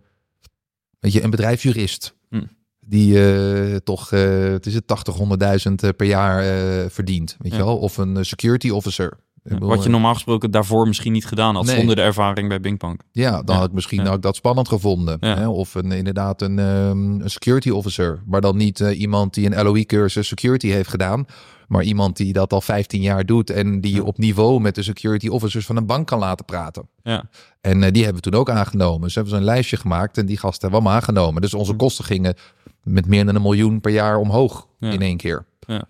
[1.00, 2.16] weet je, een bedrijfsjurist.
[2.30, 2.42] Hm.
[2.86, 7.36] Die eh, toch, eh, het is het 80, 100.000 per jaar eh, verdient.
[7.40, 7.58] Weet Ja.
[7.58, 7.78] je wel?
[7.78, 9.18] Of een eh, security officer.
[9.44, 11.76] Bedoel, Wat je eh, normaal gesproken daarvoor misschien niet gedaan had, Nee.
[11.76, 13.02] zonder de ervaring bij Bingpunk.
[13.12, 13.62] Ja, dan Ja.
[13.62, 15.18] had ik misschien ik dat spannend gevonden.
[15.20, 15.48] Hè?
[15.48, 18.22] Of een, inderdaad een, ehm, een security officer.
[18.26, 21.26] Maar dan niet eh, iemand die een LOE-cursus security heeft gedaan.
[21.68, 23.50] Maar iemand die dat al 15 jaar doet.
[23.50, 26.88] En die je op niveau met de security officers van een bank kan laten praten.
[27.04, 27.24] Ja.
[27.62, 29.02] En eh, die hebben we toen ook aangenomen.
[29.02, 30.18] Dus hebben zo'n lijstje gemaakt.
[30.18, 31.42] En die gasten hebben we allemaal aangenomen.
[31.42, 31.78] Dus onze Hm.
[31.78, 32.36] kosten gingen
[32.84, 34.68] met meer dan een miljoen per jaar omhoog.
[34.80, 34.92] Ja.
[34.92, 35.46] In één keer.
[35.60, 35.86] Ja.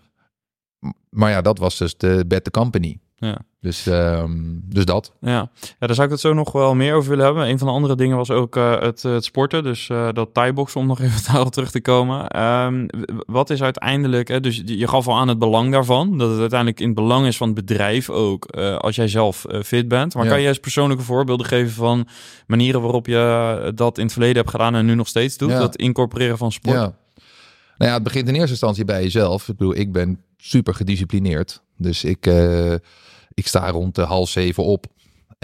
[1.09, 2.99] Maar ja, dat was dus de bet the company.
[3.25, 3.37] Ja.
[3.61, 4.31] Dus, ehm,
[4.63, 5.13] dus dat.
[5.21, 5.31] Ja.
[5.31, 7.49] ja, daar zou ik het zo nog wel meer over willen hebben.
[7.49, 9.63] Een van de andere dingen was ook eh, het, het sporten.
[9.63, 12.27] Dus eh, dat thai-boxen, om nog even daarop terug te komen.
[12.27, 12.85] Ehm,
[13.25, 14.27] wat is uiteindelijk...
[14.27, 16.17] Hè, dus je gaf al aan het belang daarvan.
[16.17, 18.45] Dat het uiteindelijk in het belang is van het bedrijf ook.
[18.45, 20.13] eh, als jij zelf fit bent.
[20.15, 20.29] Maar Ja.
[20.29, 22.07] kan je eens persoonlijke voorbeelden geven van...
[22.47, 24.75] manieren waarop je dat in het verleden hebt gedaan...
[24.75, 25.49] en nu nog steeds doet?
[25.49, 25.59] Ja.
[25.59, 26.75] Dat incorporeren van sport?
[26.75, 26.93] Ja.
[27.77, 29.47] Nou ja, het begint in eerste instantie bij jezelf.
[29.49, 31.61] Ik bedoel, ik ben super gedisciplineerd.
[31.77, 32.25] Dus ik,
[33.33, 34.87] ik sta rond de half zeven op.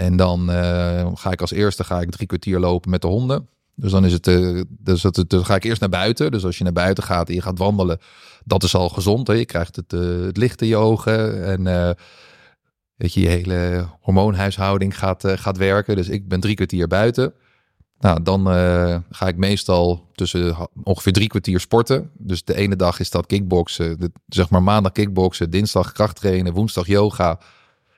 [0.00, 3.48] En dan eh, ga ik als eerste ga ik drie kwartier lopen met de honden.
[3.74, 6.30] Dus dan is het, eh, dus dat, dan ga ik eerst naar buiten.
[6.30, 7.98] Dus als je naar buiten gaat en je gaat wandelen,
[8.44, 9.26] dat is al gezond.
[9.26, 9.34] Hè?
[9.34, 11.96] Je krijgt het, eh, het licht in je ogen en
[12.96, 15.96] weet je, je hele hormoonhuishouding gaat, gaat werken.
[15.96, 17.32] Dus ik ben drie kwartier buiten.
[17.98, 18.44] Nou, dan
[19.10, 22.10] ga ik meestal tussen ongeveer drie kwartier sporten.
[22.18, 27.38] Dus de ene dag is dat kickboksen, zeg maar maandag kickboksen, dinsdag krachttrainen, woensdag yoga,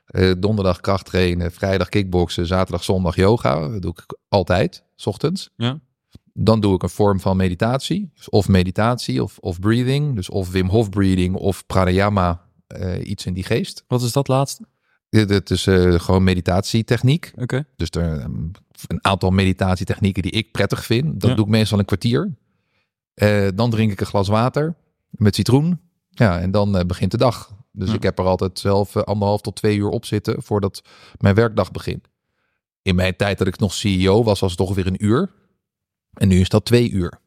[0.05, 3.69] eh, donderdag krachttrainen, vrijdag kickboksen, zaterdag, zondag yoga.
[3.69, 5.51] Dat doe ik altijd, s ochtends.
[5.57, 5.81] Ja.
[6.35, 10.51] Dan doe ik een vorm van meditatie, dus of meditatie of, of breathing, dus of
[10.51, 13.85] Wim Hof breathing of pranayama, eh, iets in die geest.
[13.87, 14.65] Wat is dat laatste?
[15.09, 17.33] Dit is eh, gewoon meditatietechniek.
[17.37, 17.65] Oké.
[17.77, 18.33] Dus er ehm,
[18.87, 21.21] een aantal meditatietechnieken die ik prettig vind.
[21.21, 21.37] Dat Ja.
[21.37, 22.35] doe ik meestal een kwartier.
[23.55, 24.75] Dan drink ik een glas water
[25.11, 25.81] met citroen.
[26.11, 27.51] Ja, en dan begint de dag.
[27.73, 30.83] Dus ik heb er altijd zelf eh, anderhalf tot twee uur op zitten voordat
[31.19, 32.09] mijn werkdag begint.
[32.83, 35.31] In mijn tijd dat ik nog CEO was, was het toch weer een uur.
[36.13, 37.21] En nu is dat twee uur.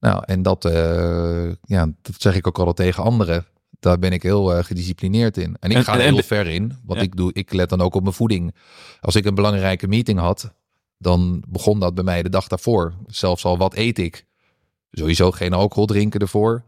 [0.00, 3.46] Nou, en dat, eh, ja, dat zeg ik ook altijd tegen anderen.
[3.80, 5.56] Daar ben ik heel eh, gedisciplineerd in.
[5.60, 6.78] En ik En- ga er en- heel ver in.
[6.88, 6.94] Ja.
[7.00, 8.54] ik doe, ik let dan ook op mijn voeding.
[9.00, 10.52] Als ik een belangrijke meeting had,
[10.98, 12.94] dan begon dat bij mij de dag daarvoor.
[13.06, 14.26] Zelfs al wat eet ik.
[14.90, 16.64] Sowieso geen alcohol drinken ervoor.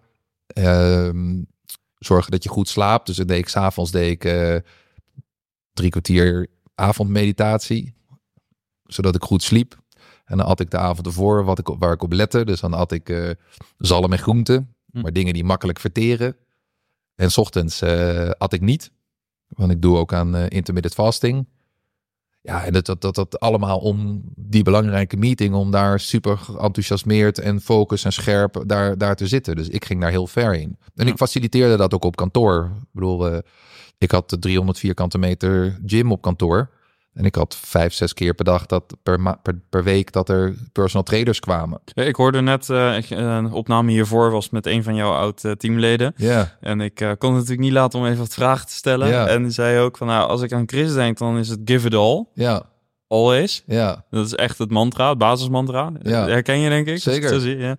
[0.46, 1.42] Ehm,
[2.04, 3.06] zorgen dat je goed slaapt.
[3.06, 4.56] Dus dan deed ik s'avonds deed ik eh,
[5.72, 7.94] drie kwartier avondmeditatie.
[8.82, 9.80] Zodat ik goed sliep.
[10.24, 12.44] En dan had ik de avond ervoor wat ik, waar ik op lette.
[12.44, 13.30] Dus dan had ik eh,
[13.78, 14.74] zalm en groenten.
[14.90, 15.00] Hm.
[15.00, 16.36] Maar dingen die makkelijk verteren.
[17.14, 18.92] En s ochtends eh at ik niet.
[19.46, 21.46] Want ik doe ook aan intermittent fasting.
[22.42, 27.38] Ja, en dat, dat, dat, dat allemaal om die belangrijke meeting, om daar super enthousiasmeerd
[27.38, 29.56] en focus en scherp daar, daar te zitten.
[29.56, 30.76] Dus ik ging daar heel ver in.
[30.94, 31.12] En Ja.
[31.12, 32.70] ik faciliteerde dat ook op kantoor.
[32.76, 33.38] Ik bedoel, eh,
[33.98, 36.70] ik had de 300 vierkante meter gym op kantoor.
[37.14, 40.54] En ik had vijf, zes keer per dag, dat per, per, per week, dat er
[40.72, 41.80] personal traders kwamen.
[41.94, 46.12] Ik hoorde net, eh, ik- een opname hiervoor was met een van jouw oud-teamleden.
[46.16, 49.28] Ja, En ik eh, kon het natuurlijk niet laten om even wat vragen te stellen.
[49.28, 51.86] En die zei ook van, nou, als ik aan Chris denk, dan is het give
[51.86, 52.24] it all.
[52.34, 52.62] ja,
[53.08, 53.62] Always.
[53.66, 54.04] ja.
[54.10, 55.92] Dat is echt het mantra, het basismantra.
[56.02, 56.26] Ja.
[56.26, 56.98] Herken je, denk ik?
[56.98, 57.40] Zeker.
[57.40, 57.76] zie, ja.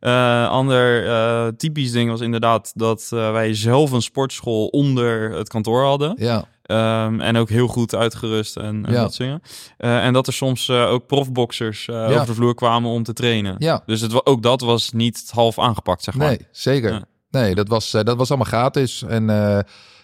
[0.00, 5.48] Eh, ander eh, typisch ding was inderdaad dat eh, wij zelf een sportschool onder het
[5.48, 6.14] kantoor hadden.
[6.18, 9.00] Ja, Ehm, en ook heel goed uitgerust en, en Ja.
[9.00, 9.42] dat zingen.
[9.76, 12.06] Eh, en dat er soms eh, ook profboxers eh, Ja.
[12.14, 13.54] over de vloer kwamen om te trainen.
[13.58, 13.82] ja.
[13.86, 16.28] Dus het, ook dat was niet half aangepakt, zeg maar.
[16.28, 17.02] Nee, zeker.
[17.30, 19.02] Nee, dat was, eh, dat was allemaal gratis.
[19.02, 19.56] En, eh,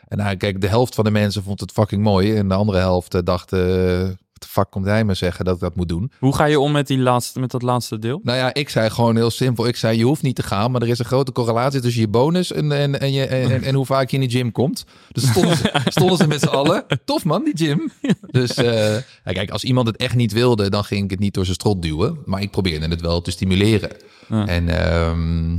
[0.08, 2.36] en nou, kijk, de helft van de mensen vond het fucking mooi.
[2.36, 5.54] En de andere helft eh, dacht, eh, wat de fuck komt hij me zeggen dat
[5.54, 6.12] ik dat moet doen?
[6.18, 8.20] Hoe ga je om met, die laatste, met dat laatste deel?
[8.22, 9.66] Nou ja, ik zei gewoon heel simpel.
[9.66, 12.08] Ik zei, je hoeft niet te gaan, maar er is een grote correlatie tussen je
[12.08, 14.84] bonus en, en, en, je, en, en, hoe vaak je in de gym komt.
[15.12, 16.84] Dus stonden ze, stonden ze met z'n allen.
[17.04, 17.90] Tof man, die gym.
[18.30, 21.34] Dus eh, ja, kijk, als iemand het echt niet wilde, dan ging ik het niet
[21.34, 22.18] door zijn strot duwen.
[22.24, 23.90] Maar ik probeerde het wel te stimuleren.
[24.28, 24.46] Ja.
[24.46, 25.52] En ehm,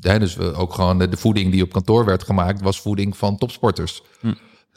[0.00, 3.16] ja, dus we ook gewoon de, de voeding die op kantoor werd gemaakt, was voeding
[3.16, 4.02] van topsporters.
[4.20, 4.32] Hm.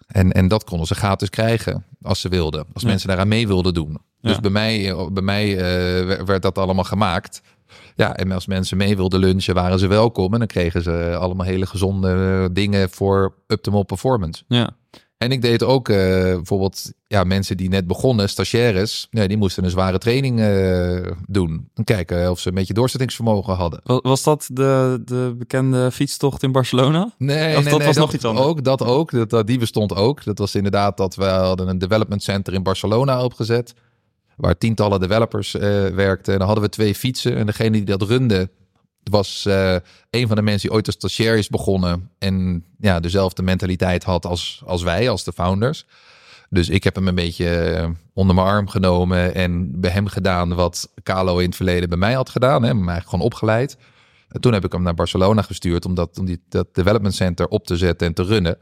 [0.07, 2.65] En, en dat konden ze gratis krijgen als ze wilden.
[2.73, 2.89] Als Ja.
[2.89, 3.97] mensen daaraan mee wilden doen.
[4.21, 4.39] Dus Ja.
[4.41, 7.41] bij mij, eh, bij mij eh, werd- werd dat allemaal gemaakt.
[7.95, 10.33] Ja, en als mensen mee wilden lunchen, waren ze welkom.
[10.33, 14.43] En dan kregen ze allemaal hele gezonde eh, dingen voor optimal performance.
[14.47, 14.69] Ja.
[15.17, 19.63] En ik deed ook eh, bijvoorbeeld ja, mensen die net begonnen, stagiaires, nee, die moesten
[19.63, 21.69] een zware training eh, doen.
[21.73, 23.79] En kijken of ze een beetje doorzettingsvermogen hadden.
[23.83, 27.13] Wa- Was dat de, de bekende fietstocht in Barcelona?
[27.17, 28.45] Nee, Of nee, dat nee, was nog iets anders?
[28.47, 29.11] Ook, dat ook.
[29.11, 30.23] Dat, dat, die bestond ook.
[30.23, 33.73] Dat was inderdaad dat we hadden een development center in Barcelona opgezet.
[34.35, 36.33] Waar tientallen developers eh, werkten.
[36.33, 37.35] En dan hadden we twee fietsen.
[37.35, 38.49] En degene die dat runde
[39.09, 39.75] was eh,
[40.09, 42.09] een van de mensen die ooit als stagiair is begonnen.
[42.19, 45.85] En ja, dezelfde mentaliteit had als, als wij, als de founders.
[46.49, 50.55] Dus ik heb hem een beetje eh, onder mijn arm genomen en bij hem gedaan
[50.55, 52.61] wat Carlo in het verleden bij mij had gedaan.
[52.61, 53.77] Hè, hem eigenlijk gewoon opgeleid.
[54.29, 57.47] En toen heb ik hem naar Barcelona gestuurd om, dat, om die, dat development center
[57.47, 58.57] op te zetten en te runnen.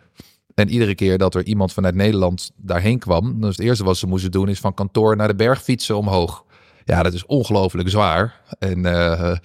[0.56, 4.08] En iedere keer dat er iemand vanuit Nederland daarheen kwam, dus het eerste wat ze
[4.08, 6.44] moesten doen is van kantoor naar de berg fietsen omhoog.
[6.86, 8.42] Ja, dat is ongelooflijk zwaar.
[8.60, 9.36] En eh,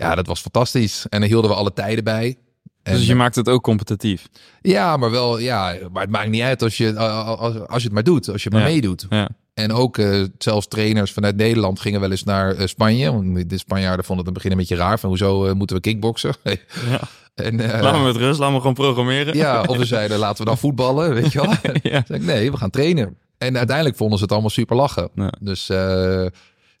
[0.00, 1.06] ja, dat was fantastisch.
[1.08, 2.36] En dan hielden we alle tijden bij.
[2.82, 4.28] En, dus je maakt het ook competitief.
[4.60, 7.92] ja, maar wel, ja, maar het maakt niet uit als je, als, als je het
[7.92, 8.66] maar doet, als je maar Ja.
[8.66, 9.06] meedoet.
[9.10, 9.28] Ja.
[9.54, 13.12] En ook eh, zelfs trainers vanuit Nederland gingen wel eens naar eh, Spanje.
[13.12, 14.98] Want de Spanjaarden vonden het in het begin een beetje raar.
[14.98, 16.34] Van hoezo eh, moeten we kickboksen?
[16.44, 17.00] ja.
[17.34, 19.36] en, eh, Laat me met rust, laat me gewoon programmeren.
[19.36, 21.72] ja, of we zeiden laten we dan voetballen, weet je wel.
[21.92, 22.04] ja.
[22.08, 23.16] Ik, nee, we gaan trainen.
[23.38, 25.08] En uiteindelijk vonden ze het allemaal super lachen.
[25.14, 25.32] Ja.
[25.40, 26.26] Dus eh,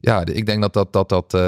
[0.00, 1.40] ja, ik denk dat dat, dat, dat eh,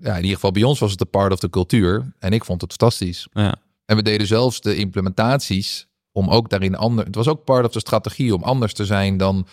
[0.00, 2.12] ja, in ieder geval bij ons was het een part of de cultuur.
[2.18, 3.28] En ik vond het fantastisch.
[3.32, 3.54] Ja.
[3.84, 7.04] En we deden zelfs de implementaties om ook daarin ander.
[7.04, 9.46] Het was ook part of de strategie om anders te zijn dan,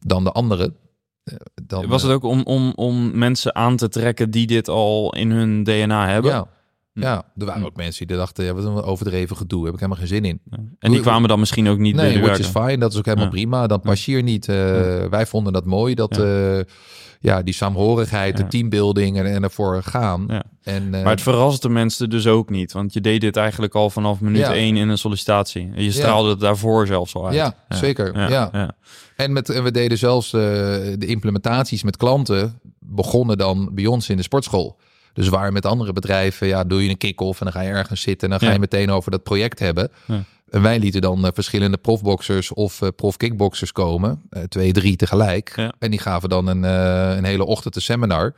[0.00, 0.76] dan de anderen.
[1.24, 1.34] Eh,
[1.66, 5.14] Dan, Was het eh, ook om, om, om mensen aan te trekken die dit al
[5.14, 6.30] in hun DNA hebben?
[6.30, 6.46] Ja.
[6.92, 9.98] Ja, er waren ook mensen die dachten, ja, wat een overdreven gedoe, heb ik helemaal
[10.00, 10.40] geen zin in.
[10.78, 12.40] En die kwamen dan misschien ook niet bij Nee, werken.
[12.40, 13.30] is fine, dat is ook helemaal Ja.
[13.32, 13.66] prima.
[13.66, 14.46] Dat pas hier niet.
[14.46, 16.64] Wij vonden dat mooi, dat ja,
[17.22, 18.42] ja die saamhorigheid, Ja.
[18.44, 20.24] de teambuilding en, en ervoor gaan.
[20.28, 20.42] Ja.
[20.62, 22.72] En, eh, Maar het verraste mensen dus ook niet.
[22.72, 24.54] Want je deed dit eigenlijk al vanaf minuut Ja.
[24.54, 25.70] één in een sollicitatie.
[25.74, 27.34] Je straalde het daarvoor zelfs al uit.
[27.34, 28.18] ja, zeker.
[28.30, 28.72] Ja, ja.
[29.16, 34.08] En, met, en we deden zelfs eh, de implementaties met klanten, begonnen dan bij ons
[34.08, 34.78] in de sportschool.
[35.12, 38.00] Dus waar met andere bedrijven, ja, doe je een kick-off en dan ga je ergens
[38.00, 39.90] zitten en dan ga je meteen over dat project hebben.
[40.50, 45.52] En wij lieten dan eh, verschillende profboxers of eh prof-kickboxers komen, eh, twee, drie tegelijk.
[45.56, 45.72] Ja.
[45.78, 48.34] En die gaven dan een, een hele ochtend een seminar.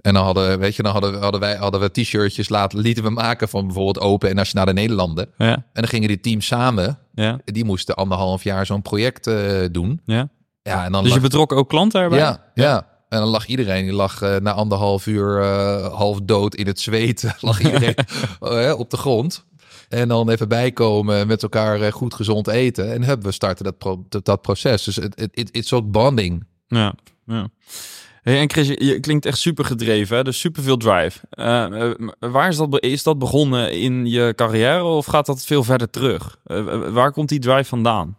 [0.00, 3.10] En dan hadden, weet je, dan hadden, hadden wij hadden we t-shirtjes laten, lieten we
[3.10, 5.28] maken van bijvoorbeeld Open en Nationale Nederlanden.
[5.36, 9.30] Ja, En dan gingen die teams samen, ja, die moesten anderhalf jaar zo'n project
[9.72, 10.00] doen.
[10.04, 10.28] ja.
[10.62, 12.18] Ja, en dan Dus je betrok ook klanten erbij?
[12.18, 12.86] ja, ja.
[13.08, 15.44] En dan lag iedereen, die lag na anderhalf uur
[15.92, 17.94] half dood in het zweet, lag iedereen
[18.82, 19.46] op de grond.
[19.90, 22.92] En dan even bijkomen, met elkaar eh, goed gezond eten.
[22.92, 24.84] En hebben we starten dat, pro- dat, proces.
[24.84, 26.44] Dus het het- het is ook bonding.
[26.66, 26.94] Ja,
[27.26, 27.48] ja.
[28.22, 30.22] Hey, en Chris, je, klinkt echt super gedreven, hè?
[30.24, 31.18] dus super veel drive.
[31.30, 35.64] Eh, eh, waar is dat, is dat begonnen in je carrière of gaat dat veel
[35.64, 36.38] verder terug?
[36.92, 38.16] Waar komt die drive vandaan?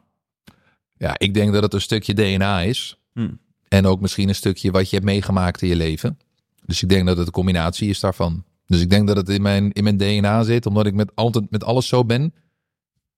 [0.98, 2.98] Ja, ik denk dat het een stukje DNA is.
[3.14, 3.30] Hm.
[3.68, 6.20] En ook misschien een stukje wat je hebt meegemaakt in je leven.
[6.66, 8.44] Dus ik denk dat het een combinatie is daarvan.
[8.72, 11.52] Dus ik denk dat het in mijn, in mijn DNA zit, omdat ik met, altijd
[11.52, 12.34] met alles zo ben.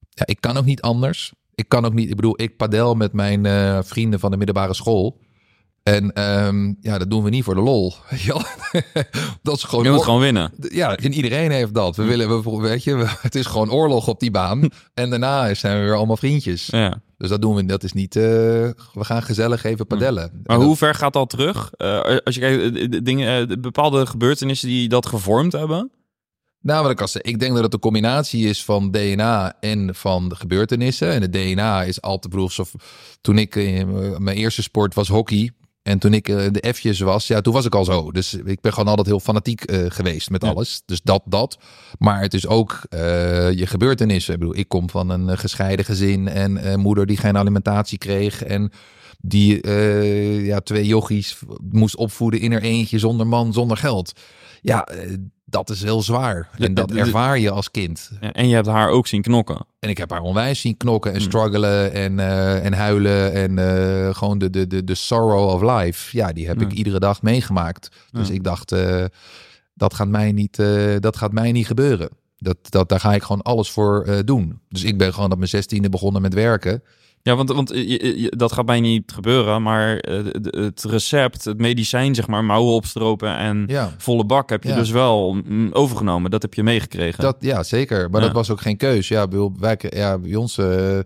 [0.09, 1.33] Ja, ik kan ook niet anders.
[1.55, 4.73] Ik kan ook niet, ik bedoel, ik padel met mijn eh, vrienden van de middelbare
[4.73, 5.19] school.
[5.83, 7.93] En ehm, ja, dat doen we niet voor de lol.
[9.41, 9.83] Dat is gewoon.
[9.83, 10.51] Je moet gewoon winnen.
[10.69, 11.95] Ja, en iedereen heeft dat.
[11.95, 14.69] We willen, we, weet je, we- het is gewoon oorlog op die baan.
[14.93, 16.65] En daarna zijn we weer allemaal vriendjes.
[16.65, 17.01] Ja.
[17.17, 17.65] Dus dat doen we.
[17.65, 18.15] Dat is niet.
[18.15, 20.29] eh, we gaan gezellig even padellen.
[20.31, 21.71] Maar En dat- hoe ver gaat dat terug?
[21.77, 25.91] Eh, als je kijkt, eh, dingen, de bepaalde gebeurtenissen die dat gevormd hebben.
[26.61, 29.95] Nou, wat ik al zei, ik denk dat het een combinatie is van DNA en
[29.95, 31.11] van de gebeurtenissen.
[31.11, 32.73] En het DNA is altijd, bedoel, alsof
[33.21, 33.55] toen ik
[34.17, 35.51] mijn eerste sport was hockey.
[35.83, 38.11] En toen ik eh, de F'jes was, ja, toen was ik al zo.
[38.11, 40.49] Dus ik ben gewoon altijd heel fanatiek eh, geweest met Ja.
[40.49, 40.81] alles.
[40.85, 41.57] Dus dat, dat.
[41.99, 42.99] Maar het is ook eh,
[43.51, 44.33] je gebeurtenissen.
[44.33, 48.43] Ik bedoel, ik kom van een gescheiden gezin en moeder die geen alimentatie kreeg.
[48.43, 48.71] En
[49.19, 49.67] die
[50.45, 51.39] ja, twee yogis
[51.71, 54.11] moest opvoeden in er eentje zonder man, zonder geld.
[54.61, 54.87] Ja,
[55.53, 56.49] dat is heel zwaar.
[56.57, 58.11] En dat ervaar je als kind.
[58.31, 59.65] En je hebt haar ook zien knokken.
[59.79, 61.25] En ik heb haar onwijs zien knokken en Hmm.
[61.27, 63.33] struggelen en, eh, en huilen.
[63.33, 66.17] En eh, gewoon de, de, de, de sorrow of life.
[66.17, 66.65] Ja, die heb Ja.
[66.65, 67.89] ik iedere dag meegemaakt.
[68.11, 68.33] Dus Ja.
[68.33, 69.05] ik dacht, eh,
[69.73, 70.61] dat, gaat mij niet,
[70.99, 72.09] dat gaat mij niet gebeuren.
[72.37, 74.59] Dat, dat, daar ga ik gewoon alles voor doen.
[74.69, 76.83] Dus ik ben gewoon op mijn zestiende begonnen met werken.
[77.25, 79.61] Ja, want, want je- je- je- dat gaat mij niet gebeuren.
[79.61, 84.63] Maar eh, het recept, het medicijn, zeg maar, mouwen opstropen en Ja, volle bak heb
[84.63, 84.75] je Ja.
[84.75, 86.31] dus wel mm, overgenomen.
[86.31, 87.23] Dat heb je meegekregen.
[87.23, 88.09] dat, ja zeker.
[88.09, 88.25] Maar Ja.
[88.27, 89.07] dat was ook geen keus.
[89.07, 90.99] Ja, bij, wij, ja, bij ons eh,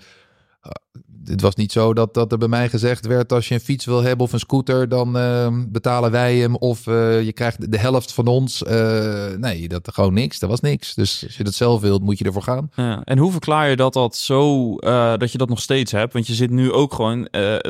[1.29, 3.85] het was niet zo dat, dat er bij mij gezegd werd: als je een fiets
[3.85, 6.55] wil hebben of een scooter, dan uh, betalen wij hem.
[6.55, 8.63] Of uh, je krijgt de helft van ons.
[8.67, 10.39] Uh, nee, dat gewoon niks.
[10.39, 10.93] Dat was niks.
[10.93, 12.69] Dus als je dat zelf wilt, moet je ervoor gaan.
[12.75, 13.01] Ja.
[13.03, 14.75] En hoe verklaar je dat dat zo
[15.17, 16.13] dat je dat nog steeds hebt?
[16.13, 17.27] Want je zit nu ook gewoon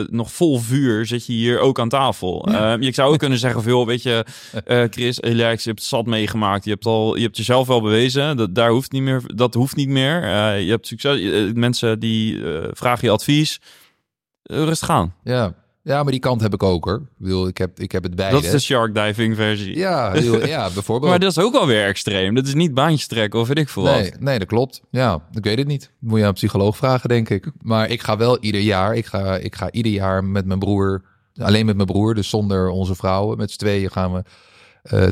[0.10, 1.06] nog vol vuur.
[1.06, 2.50] Zit je hier ook aan tafel?
[2.52, 2.78] Ja.
[2.80, 4.26] je zou ook kunnen zeggen: veel, weet je,
[4.94, 6.64] Chris, Alex, je hebt het zat meegemaakt.
[6.64, 8.38] Je hebt al, je hebt jezelf wel bewezen.
[8.38, 9.22] Dat daar hoeft niet meer.
[9.36, 10.28] Dat hoeft niet meer.
[10.58, 11.52] je hebt succes.
[11.54, 12.42] mensen die
[12.72, 13.47] vragen je advies.
[13.52, 15.14] Eh, rustig gaan.
[15.24, 15.54] Ja.
[15.88, 16.96] Ja, maar die kant heb ik ook hoor.
[16.96, 18.30] Ik bedoel, ik heb, ik heb het bij.
[18.30, 19.76] Dat is de shark diving versie.
[19.76, 21.12] Ja, ja, bijvoorbeeld.
[21.12, 22.36] maar dat is ook alweer extreem.
[22.36, 24.82] Dat is niet baantjes trekken of weet ik veel nee, Nee, dat klopt.
[24.90, 25.92] Ja, ik weet het niet.
[26.00, 27.52] Moet je aan een psycholoog vragen, denk ik.
[27.62, 31.02] Maar ik ga wel ieder jaar, ik ga, ik ga ieder jaar met mijn broer,
[31.36, 34.24] alleen met mijn broer, dus zonder onze vrouwen, met z'n tweeën gaan we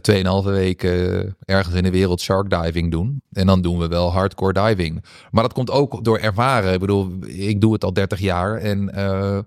[0.02, 3.22] tweeënhalve weken ergens in de wereld shark diving doen.
[3.32, 5.04] En dan doen we wel hardcore diving.
[5.32, 6.74] Maar dat komt ook door ervaren.
[6.74, 9.38] Ik bedoel, ik doe het al 30 jaar en uh,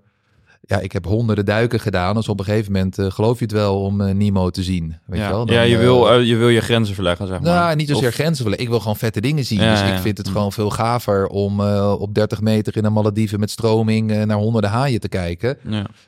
[0.61, 2.15] ja, ik heb honderden duiken gedaan.
[2.15, 4.95] Dus op een gegeven moment uh, geloof je het wel om uh, Nemo te zien.
[5.05, 5.25] Weet ja.
[5.25, 5.45] je, wel?
[5.45, 7.53] Dan, ja, je wil, je wil je grenzen verleggen, zeg maar.
[7.53, 8.13] Nou, niet zozeer of...
[8.13, 8.63] grenzen verleggen.
[8.63, 9.61] Ik wil gewoon vette dingen zien.
[9.61, 10.33] Ja, dus ik vind het mm.
[10.33, 11.61] gewoon veel gaver om
[11.91, 15.57] op 30 meter in een Malediven met stroming naar honderden haaien te kijken.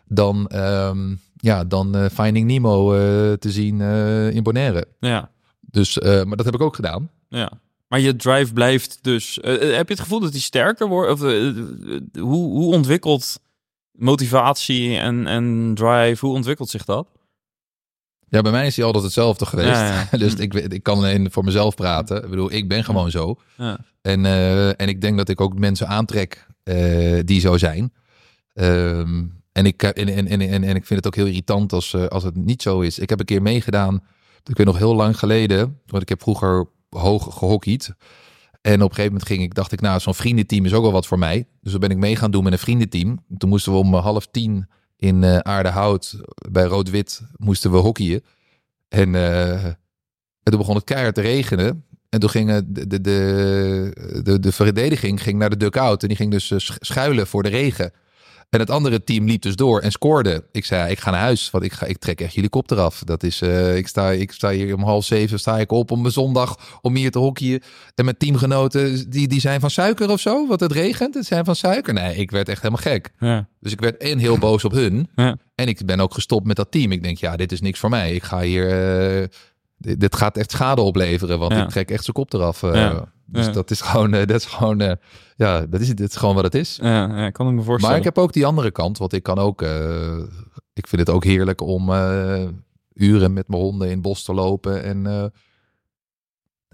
[0.07, 2.91] Dan, um, ja, dan Finding Nemo
[3.37, 3.81] te zien
[4.31, 4.87] in Bonaire.
[4.99, 5.29] Ja.
[5.61, 7.09] Dus, maar dat heb ik ook gedaan.
[7.29, 7.51] Ja.
[7.87, 9.39] Maar je drive blijft dus.
[9.41, 11.11] heb je het gevoel dat die sterker wordt?
[11.11, 13.39] Of hoe, hoe ontwikkelt
[13.91, 17.07] motivatie en, en drive, hoe ontwikkelt zich dat?
[18.27, 20.11] Ja, bij mij is hij altijd hetzelfde geweest.
[20.19, 22.23] dus ik, ik kan alleen voor mezelf praten.
[22.23, 23.35] Ik bedoel, ik ben gewoon zo.
[23.57, 23.77] Ja.
[24.01, 24.25] En,
[24.75, 26.47] en ik denk dat ik ook mensen aantrek
[27.25, 27.93] die zo zijn.
[28.53, 32.05] Um, en, ik, en, en, en, en, ik vind het ook heel irritant als, uh,
[32.05, 32.99] als het niet zo is.
[32.99, 34.03] Ik heb een keer meegedaan,
[34.43, 37.93] ik weet nog heel lang geleden, want ik heb vroeger hoog gehockeyd.
[38.61, 40.91] En op een gegeven moment ging ik, dacht ik, nou, zo'n vriendenteam is ook wel
[40.91, 41.47] wat voor mij.
[41.61, 43.25] Dus dan ben ik mee gaan doen met een vriendenteam.
[43.37, 46.19] Toen moesten we om half tien in uh, Aardehout
[46.51, 48.23] bij Rood-Wit moesten we hockeyen.
[48.89, 49.77] En, en
[50.43, 51.85] toen begon het keihard te regenen.
[52.09, 56.01] En toen ging de, de, de, de, de verdediging ging naar de dugout.
[56.01, 57.91] En die ging dus schuilen voor de regen.
[58.51, 60.43] En het andere team liep dus door en scoorde.
[60.51, 63.03] Ik zei, ik ga naar huis, want ik, ga, ik trek echt jullie kop eraf.
[63.03, 66.01] Dat is, uh, ik, sta, ik sta hier om half zeven, sta ik op om
[66.01, 67.61] mijn zondag om hier te hockeyen.
[67.95, 71.13] En mijn teamgenoten, die, die zijn van suiker of zo, want het regent.
[71.13, 71.93] Het zijn van suiker.
[71.93, 73.11] Nee, ik werd echt helemaal gek.
[73.19, 73.47] Ja.
[73.59, 75.09] Dus ik werd en heel boos op hun.
[75.15, 75.37] Ja.
[75.55, 76.91] En ik ben ook gestopt met dat team.
[76.91, 78.13] Ik denk, ja, dit is niks voor mij.
[78.13, 78.65] Ik ga hier,
[79.21, 79.27] uh,
[79.77, 82.61] dit, dit, gaat echt schade opleveren, want ik trek echt zijn kop eraf.
[82.61, 83.11] Uh, ja.
[83.31, 83.51] Dus Ja.
[83.51, 84.91] dat is gewoon, eh, dat is gewoon, eh,
[85.35, 86.79] ja, dat is, dit is gewoon wat het is.
[86.81, 87.89] Ja, ja, kan ik me voorstellen.
[87.89, 90.17] Maar ik heb ook die andere kant, want ik kan ook, eh,
[90.73, 91.89] ik vind het ook heerlijk om
[92.93, 95.31] uren met mijn honden in het bos te lopen en,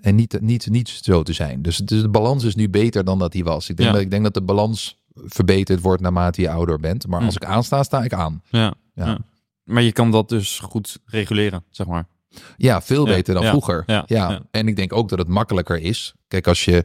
[0.01, 1.61] en niet, niet, niet zo te zijn.
[1.61, 3.69] Dus, dus de balans is nu beter dan dat die was.
[3.69, 3.95] Ik denk, Ja.
[3.95, 7.07] dat, ik denk dat de balans verbeterd wordt naarmate je ouder bent.
[7.07, 7.25] Maar Hm.
[7.25, 8.41] als ik aansta, sta ik aan.
[8.49, 9.17] Ja, Ja.
[9.63, 12.07] maar je kan dat dus goed reguleren, zeg maar.
[12.57, 13.83] Ja, veel beter dan vroeger.
[14.05, 14.41] ja.
[14.51, 16.13] En ik denk ook dat het makkelijker is.
[16.27, 16.83] Kijk, als je,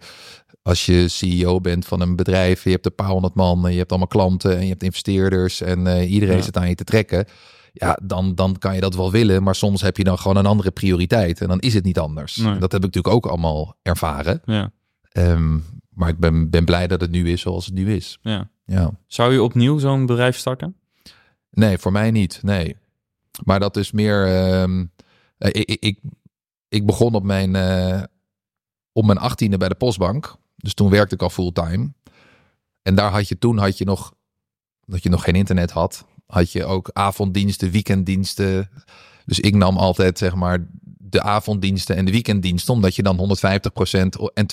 [0.63, 3.91] als je CEO bent van een bedrijf, je hebt een paar honderd man, je hebt
[3.91, 7.25] allemaal klanten en je hebt investeerders en eh, iedereen zit aan je te trekken.
[7.73, 10.47] Ja, dan, dan kan je dat wel willen, maar soms heb je dan gewoon een
[10.47, 12.37] andere prioriteit en dan is het niet anders.
[12.37, 12.59] Nee.
[12.59, 14.41] Dat heb ik natuurlijk ook allemaal ervaren.
[14.45, 14.71] Ja,
[15.13, 15.59] Ehm,
[15.91, 18.19] maar ik ben, ben blij dat het nu is zoals het nu is.
[18.23, 18.51] ja.
[18.65, 18.91] Ja.
[19.07, 20.77] Zou je opnieuw zo'n bedrijf starten?
[21.51, 22.39] Nee, voor mij niet.
[22.43, 22.77] Nee.
[23.45, 24.27] Maar dat is meer.
[24.27, 24.85] ehm, eh,
[25.51, 25.99] ik, ik,
[26.69, 28.03] ik, begon op mijn, eh,
[28.93, 30.37] op mijn achttiende bij de postbank.
[30.57, 31.93] Dus toen werkte ik al fulltime.
[32.83, 34.15] En daar had je toen had je nog
[34.87, 36.05] dat je nog geen internet had.
[36.27, 38.71] Had je ook avonddiensten, weekenddiensten.
[39.25, 40.67] Dus ik nam altijd zeg maar
[40.99, 42.75] de avonddiensten en de weekenddiensten.
[42.75, 44.47] Omdat je dan 150% en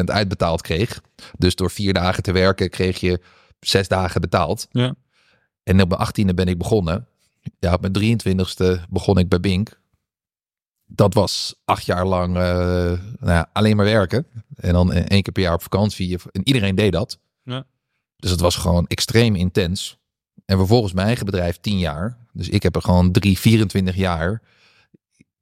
[0.00, 1.00] 200% uitbetaald kreeg.
[1.38, 3.20] Dus door vier dagen te werken kreeg je
[3.60, 4.66] zes dagen betaald.
[4.70, 4.94] Ja.
[5.62, 7.06] En op mijn achttiende ben ik begonnen.
[7.58, 9.80] Ja, op mijn 23ste begon ik bij Bink.
[10.94, 12.42] Dat was acht jaar lang eh,
[13.18, 14.26] nou ja, alleen maar werken.
[14.56, 16.18] En dan één keer per jaar op vakantie.
[16.32, 17.18] En iedereen deed dat.
[17.42, 17.64] Ja.
[18.16, 19.98] Dus het was gewoon extreem intens.
[20.44, 22.16] En vervolgens mijn eigen bedrijf 10 jaar.
[22.32, 24.42] Dus ik heb er gewoon 3, 24 jaar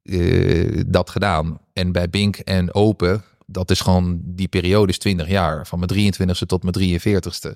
[0.03, 1.59] eh, dat gedaan.
[1.73, 5.67] En bij Bink en Open, dat is gewoon, die periode is 20 jaar.
[5.67, 7.51] Van mijn 23ste tot mijn 43ste.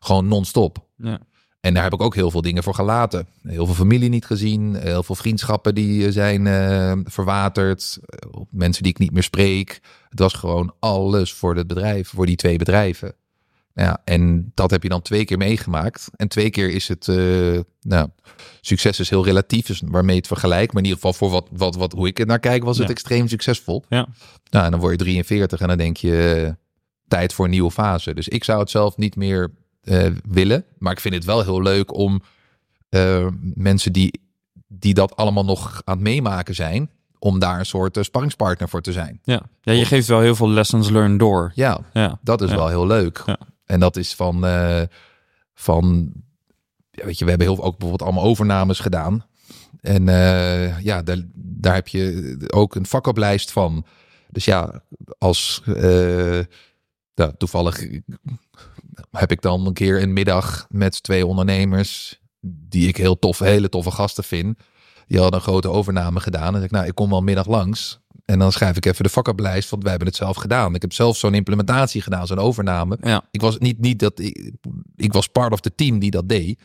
[0.00, 0.86] Gewoon non-stop.
[0.96, 1.20] Ja.
[1.62, 3.26] En daar heb ik ook heel veel dingen voor gelaten.
[3.42, 4.74] Heel veel familie niet gezien.
[4.76, 7.98] Heel veel vriendschappen die eh, zijn eh, verwaterd.
[8.06, 9.80] Eh, Mensen die ik niet meer spreek.
[10.08, 13.14] Het was gewoon alles voor het bedrijf, voor die twee bedrijven.
[13.74, 16.08] Ja, en dat heb je dan twee keer meegemaakt.
[16.16, 17.16] En twee keer is het, eh,
[17.80, 18.08] nou,
[18.60, 20.72] succes is heel relatief, dus waarmee het vergelijkt.
[20.72, 22.86] Maar in ieder geval voor wat, wat, wat, hoe ik er naar kijk, was het
[22.86, 22.92] Ja.
[22.92, 23.84] extreem succesvol.
[23.88, 24.06] Ja.
[24.50, 26.52] Nou, en dan word je 43 en dan denk je, eh,
[27.08, 28.14] tijd voor een nieuwe fase.
[28.14, 29.50] Dus ik zou het zelf niet meer
[29.82, 30.64] eh, willen.
[30.78, 32.22] Maar ik vind het wel heel leuk om
[32.88, 34.20] eh, mensen die,
[34.68, 38.80] die dat allemaal nog aan het meemaken zijn, om daar een soort uh, sparringspartner voor
[38.80, 39.20] te zijn.
[39.22, 39.42] Ja.
[39.60, 41.52] ja, je geeft wel heel veel lessons learned door.
[41.54, 42.56] Ja, Ja, dat is Ja.
[42.56, 43.22] wel heel leuk.
[43.26, 43.38] Ja.
[43.64, 44.44] En dat is van,
[45.54, 46.12] van
[46.90, 49.26] weet je, we hebben heel, ook bijvoorbeeld allemaal overnames gedaan.
[49.80, 50.04] En
[50.82, 53.86] ja, daar, daar heb je ook een vakoplijst van.
[54.28, 54.82] Dus ja,
[55.18, 55.62] als
[57.14, 57.86] nou, toevallig
[59.10, 63.68] heb ik dan een keer een middag met twee ondernemers die ik heel tof, hele
[63.68, 64.58] toffe gasten vind.
[65.06, 66.56] Die hadden een grote overname gedaan.
[66.56, 68.00] En ik, nou, ik kom wel middag langs.
[68.24, 70.74] En dan schrijf ik even de vakoplijst, want wij hebben het zelf gedaan.
[70.74, 72.98] Ik heb zelf zo'n implementatie gedaan, zo'n overname.
[73.00, 74.52] ja, Ik was niet, niet dat ik,
[74.96, 76.60] ik was part of the team die dat deed.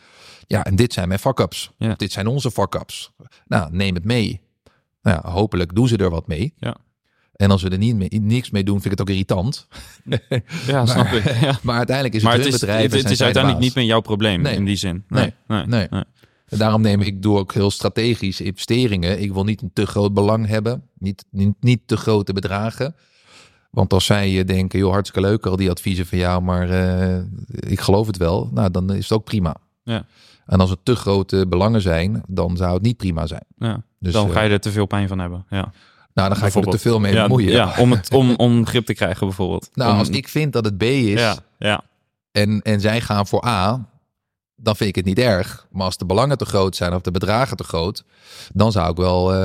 [0.47, 1.71] Ja, en dit zijn mijn fuck-ups.
[1.77, 1.93] Ja.
[1.93, 3.11] Dit zijn onze fuck-ups.
[3.45, 4.41] Nou, neem het mee.
[5.01, 6.53] Nou, ja, hopelijk doen ze er wat mee.
[6.57, 6.75] Ja.
[7.37, 9.67] En als we er niet mee, niks mee doen, vind ik het ook irritant.
[10.67, 11.39] ja snap ik.
[11.41, 11.59] Ja.
[11.63, 12.91] Maar uiteindelijk is het Maar hun het is, bedrijf.
[12.91, 14.55] het, het is uiteindelijk niet meer jouw probleem Nee.
[14.55, 15.03] in die zin.
[15.07, 15.33] Nee.
[15.65, 15.87] nee,
[16.49, 19.21] daarom neem ik, ik doe ook heel strategisch investeringen.
[19.21, 20.83] Ik wil niet een te groot belang hebben.
[20.97, 22.95] Niet, niet, niet te grote bedragen.
[23.71, 27.17] Want als zij eh, denken, joh, hartstikke leuk al die adviezen van jou, maar eh,
[27.71, 28.49] ik geloof het wel.
[28.53, 29.55] Nou, dan is het ook prima.
[29.83, 30.05] Ja.
[30.45, 33.45] En als het te grote belangen zijn, dan zou het niet prima zijn.
[33.57, 33.83] Ja.
[33.99, 35.45] Dus dan eh, ga je er te veel pijn van hebben.
[35.49, 35.71] Ja.
[36.17, 37.51] Nou, dan ga ik er te veel mee ja, bemoeien.
[37.51, 39.69] ja, om, het, om, om grip te krijgen bijvoorbeeld.
[39.73, 41.81] Nou, Om- als ik vind dat het B is Ja, ja,
[42.31, 43.89] en, en zij gaan voor A,
[44.55, 45.67] dan vind ik het niet erg.
[45.71, 48.03] Maar als de belangen te groot zijn of de bedragen te groot,
[48.53, 49.35] dan zou ik wel,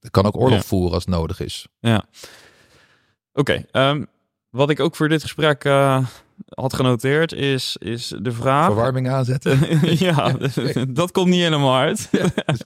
[0.00, 0.64] ik kan ook oorlog Ja.
[0.64, 1.66] voeren als het nodig is.
[1.80, 2.04] ja.
[3.32, 4.04] Oké, ehm,
[4.50, 6.06] wat ik ook voor dit gesprek eh,
[6.48, 8.66] had genoteerd is, is de vraag...
[8.66, 9.58] Verwarming aanzetten.
[10.06, 10.36] ja,
[10.88, 12.10] dat komt niet helemaal uit.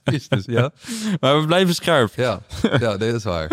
[0.03, 0.71] Is dus, ja.
[1.19, 2.11] maar we blijven scherp.
[2.15, 2.41] Ja.
[2.79, 3.51] ja, nee, dat is waar.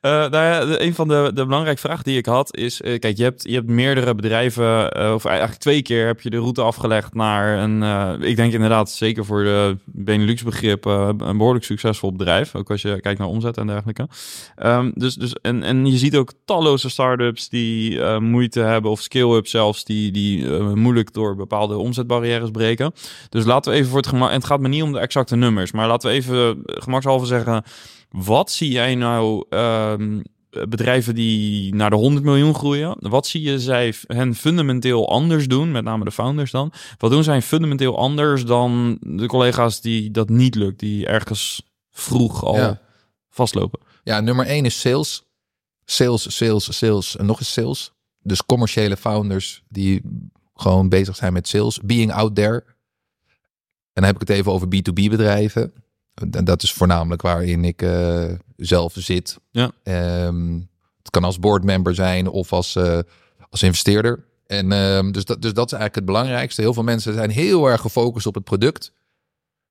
[0.00, 2.80] Eh, nou ja, een van de, de belangrijke vragen die ik had is...
[2.80, 4.90] eh, kijk, je hebt, je hebt meerdere bedrijven...
[4.90, 8.22] eh, of eigenlijk twee keer heb je de route afgelegd naar een...
[8.22, 10.86] ik denk inderdaad, zeker voor de Benelux-begrip...
[10.86, 12.54] eh, een behoorlijk succesvol bedrijf.
[12.54, 14.08] Ook als je kijkt naar omzet en dergelijke.
[14.56, 18.90] Ehm, dus, dus, en, en je ziet ook talloze start-ups die moeite hebben...
[18.90, 19.00] of
[19.48, 22.92] zelfs, die, die eh, moeilijk door bepaalde omzetbarrières breken.
[23.28, 24.28] Dus laten we even voor het gemak...
[24.28, 25.72] En het gaat me niet om de exacte nummers...
[25.72, 27.62] maar laten we even eh, gemakshalve zeggen...
[28.10, 30.20] Wat zie jij nou ehm,
[30.68, 32.96] bedrijven die naar de 100 miljoen groeien?
[32.98, 35.70] Wat zie je zij hen fundamenteel anders doen?
[35.72, 36.72] Met name de founders dan.
[36.98, 40.78] Wat doen zij fundamenteel anders dan de collega's die dat niet lukt?
[40.78, 42.80] Die ergens vroeg al Ja.
[43.30, 43.80] vastlopen.
[44.04, 45.24] Ja, nummer één is sales.
[45.84, 47.92] Sales, sales, sales en nog eens sales.
[48.26, 50.02] Dus commerciële founders die
[50.54, 51.80] gewoon bezig zijn met sales.
[51.80, 52.64] Being out there.
[53.92, 55.72] En dan heb ik het even over B2B bedrijven.
[56.30, 59.38] En dat is voornamelijk waarin ik eh, zelf zit.
[59.50, 59.70] Ja.
[59.82, 60.52] Ehm,
[60.98, 62.98] het kan als boardmember zijn of als, eh,
[63.50, 64.24] als investeerder.
[64.46, 66.60] En ehm, dus, dat, dus dat is eigenlijk het belangrijkste.
[66.60, 68.92] Heel veel mensen zijn heel erg gefocust op het product.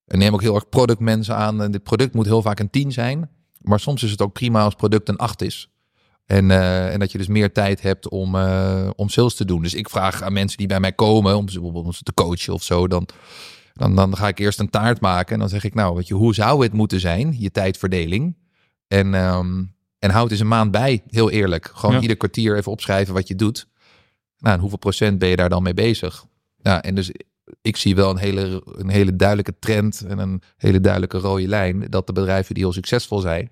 [0.06, 1.62] En neem ook heel erg productmensen aan.
[1.62, 3.30] En dit product moet heel vaak een 10 zijn.
[3.62, 5.70] Maar soms is het ook prima als product een 8 is.
[6.26, 9.62] En, eh, en dat je dus meer tijd hebt om, eh, om sales te doen.
[9.62, 12.14] Dus ik vraag aan mensen die bij mij komen, om ze bijvoorbeeld om ze te
[12.14, 13.08] coachen of zo, dan,
[13.74, 15.34] dan, dan ga ik eerst een taart maken.
[15.34, 18.36] En dan zeg ik, nou, weet je, hoe zou het moeten zijn, je tijdverdeling?
[18.88, 19.64] En, ehm
[20.00, 21.72] en houd eens een maand bij, heel eerlijk.
[21.74, 22.02] Gewoon Ja.
[22.02, 23.68] ieder kwartier even opschrijven wat je doet.
[24.38, 26.26] Nou, en hoeveel procent ben je daar dan mee bezig?
[26.58, 27.12] Ja, en dus
[27.62, 31.88] ik zie wel een hele, een hele duidelijke trend en een hele duidelijke rode lijn.
[31.90, 33.52] Dat de bedrijven die heel succesvol zijn,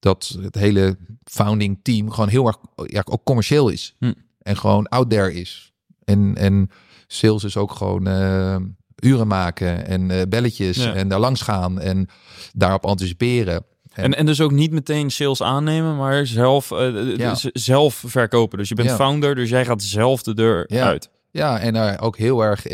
[0.00, 3.94] dat het hele founding team gewoon heel erg ja, ook commercieel is.
[3.98, 4.12] Hm.
[4.42, 5.72] En gewoon out there is.
[6.04, 6.70] En, en
[7.06, 8.56] sales is ook gewoon eh,
[8.96, 10.94] uren maken en eh, belletjes Ja.
[10.94, 12.08] en daar langs gaan en
[12.52, 13.64] daarop anticiperen.
[13.92, 16.68] En, en dus ook niet meteen sales aannemen, maar zelf,
[17.16, 17.34] Ja.
[17.34, 18.58] z- zelf verkopen.
[18.58, 18.94] Dus je bent Ja.
[18.96, 20.84] founder, dus jij gaat zelf de deur Ja.
[20.86, 21.10] uit.
[21.30, 22.66] Ja, en daar ook heel erg,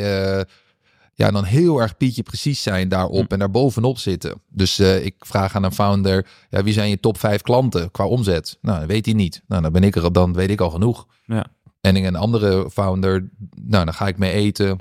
[1.17, 3.33] ja, dan heel erg Pietje precies zijn daarop Hm.
[3.33, 4.41] en daar bovenop zitten.
[4.49, 8.07] Dus eh, ik vraag aan een founder, ja, wie zijn je top vijf klanten qua
[8.07, 8.59] omzet?
[8.61, 9.43] Nou, dat weet hij niet.
[9.49, 11.07] Nou, dan ben ik er, dan weet ik al genoeg.
[11.25, 11.47] Ja.
[11.81, 13.31] En een andere founder,
[13.63, 14.79] nou, dan ga ik mee eten.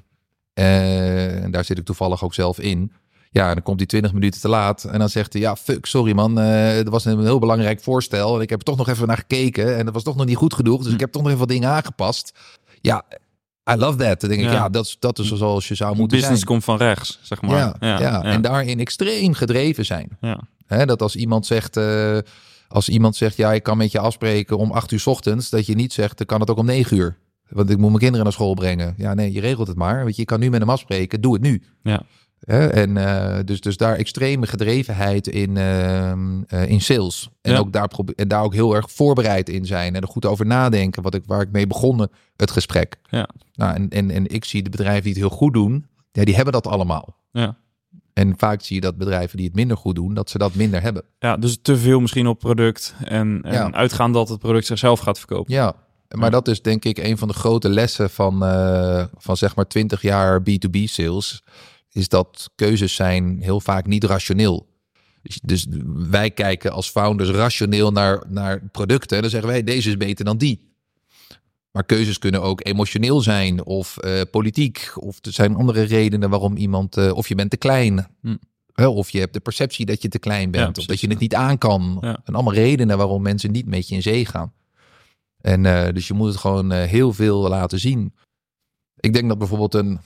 [0.54, 2.92] En daar zit ik toevallig ook zelf in.
[3.32, 4.84] Ja, en dan komt hij 20 minuten te laat.
[4.84, 6.36] En dan zegt hij, ja, fuck, sorry man.
[6.76, 8.36] dat was een heel belangrijk voorstel.
[8.36, 9.78] En ik heb er toch nog even naar gekeken.
[9.78, 10.84] En dat was toch nog niet goed genoeg.
[10.84, 12.34] Dus ik heb toch nog even wat dingen aangepast.
[12.82, 13.04] Ja,
[13.72, 14.22] I love that.
[14.22, 14.70] Dan denk ik, Ja.
[14.70, 16.52] dat, is, dat is zoals je zou moeten Business zijn.
[16.52, 17.58] komt van rechts, zeg maar.
[17.80, 20.18] Ja, ja, en daarin extreem gedreven zijn.
[20.22, 20.40] ja.
[20.86, 22.18] Dat als iemand zegt, eh,
[22.68, 25.66] als iemand zegt, ja, ik kan met je afspreken om acht uur 's ochtends, dat
[25.66, 27.18] je niet zegt, dan kan het ook om negen uur.
[27.50, 28.94] Want ik moet mijn kinderen naar school brengen.
[28.98, 30.06] Ja, nee, je regelt het maar.
[30.08, 31.64] Je, je kan nu met hem afspreken, doe het nu.
[31.84, 32.02] Ja.
[32.46, 32.68] Hè?
[32.68, 37.30] En uh, dus, dus daar extreme gedrevenheid in, uh, uh, in sales.
[37.42, 37.58] En, Ja.
[37.58, 39.96] ook daar en daar ook heel erg voorbereid in zijn.
[39.96, 41.04] En er goed over nadenken.
[41.04, 42.96] Wat ik, waar ik mee begonnen, het gesprek.
[43.10, 43.30] Ja.
[43.54, 45.86] Nou, en, en, en ik zie de bedrijven die het heel goed doen.
[46.12, 47.18] Ja, die hebben dat allemaal.
[47.32, 47.58] Ja.
[48.14, 50.82] En vaak zie je dat bedrijven die het minder goed doen, dat ze dat minder
[50.82, 51.04] hebben.
[51.20, 53.72] ja, dus te veel misschien op product en, en Ja.
[53.72, 55.54] uitgaan dat het product zichzelf gaat verkopen.
[55.54, 55.74] Ja,
[56.16, 59.68] maar dat is denk ik een van de grote lessen van, eh, van zeg maar
[59.68, 61.44] 20 jaar B2B sales.
[61.96, 64.68] Is dat keuzes zijn heel vaak niet rationeel.
[65.22, 65.68] Dus, dus
[66.10, 69.16] wij kijken als founders rationeel naar, naar producten.
[69.16, 70.74] En dan zeggen wij, deze is beter dan die.
[71.72, 74.92] Maar keuzes kunnen ook emotioneel zijn of eh, politiek.
[74.96, 76.98] Of er zijn andere redenen waarom iemand...
[76.98, 78.08] eh, of je bent te klein.
[78.22, 78.36] Hm.
[78.74, 80.76] Hè, Of je hebt de perceptie dat je te klein bent.
[80.76, 81.14] Ja, of dat je ja.
[81.14, 81.98] het niet aan kan.
[82.02, 82.22] Ja.
[82.24, 84.54] En allemaal redenen waarom mensen niet met je in zee gaan.
[85.42, 88.14] En eh, dus je moet het gewoon heel veel laten zien.
[89.00, 90.00] Ik denk dat bijvoorbeeld een...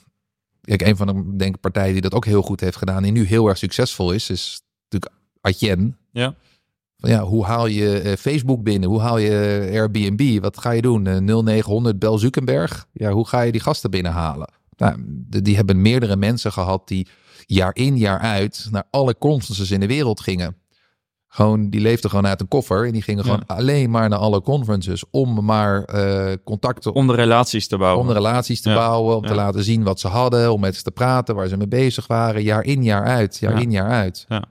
[0.70, 3.04] Kijk, een van de denk, partijen die dat ook heel goed heeft gedaan...
[3.04, 5.98] die nu heel erg succesvol is, is natuurlijk Adyen.
[6.12, 6.36] Ja.
[6.98, 8.90] Van ja, hoe haal je eh, Facebook binnen?
[8.90, 10.42] Hoe haal je eh, Airbnb?
[10.42, 11.08] Wat ga je doen?
[11.08, 12.88] Eh, 0900 Bel Zuckerberg?
[12.92, 14.52] Ja, hoe ga je die gasten binnenhalen?
[14.78, 14.98] Nou,
[15.28, 17.08] die hebben meerdere mensen gehad die
[17.46, 20.56] jaar in jaar uit naar alle conferences in de wereld gingen.
[21.32, 23.32] Gewoon, die leefden gewoon uit een koffer en die gingen Ja.
[23.32, 28.02] gewoon alleen maar naar alle conferences om maar eh, contacten Om de relaties te bouwen.
[28.02, 28.76] om de relaties te Ja.
[28.76, 29.30] bouwen, om Ja.
[29.30, 32.08] te laten zien wat ze hadden, om met ze te praten, waar ze mee bezig
[32.08, 33.60] waren, jaar in jaar uit, jaar Ja.
[33.60, 34.26] in jaar uit.
[34.30, 34.44] Ja.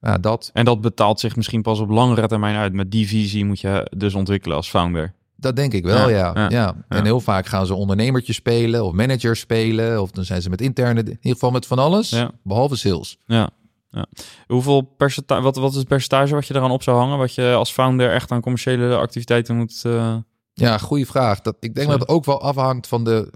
[0.00, 2.72] Ja, dat, En dat betaalt zich misschien pas op langere termijn uit.
[2.72, 5.14] Met die visie moet je dus ontwikkelen als founder.
[5.36, 6.74] dat denk ik wel, Ja, ja.
[6.88, 10.60] En heel vaak gaan ze ondernemertjes spelen of managers spelen, of dan zijn ze met
[10.60, 13.18] interne, in ieder geval met van alles, behalve sales.
[13.26, 13.50] Ja.
[13.90, 14.06] Ja.
[14.46, 17.18] Hoeveel percentage, wat, wat is het percentage wat je eraan op zou hangen?
[17.18, 19.80] Wat je als founder echt aan commerciële activiteiten moet...
[19.84, 20.16] eh,
[20.52, 21.40] Ja, goede vraag.
[21.40, 23.32] Dat, ik denk dat het ook wel afhangt van de,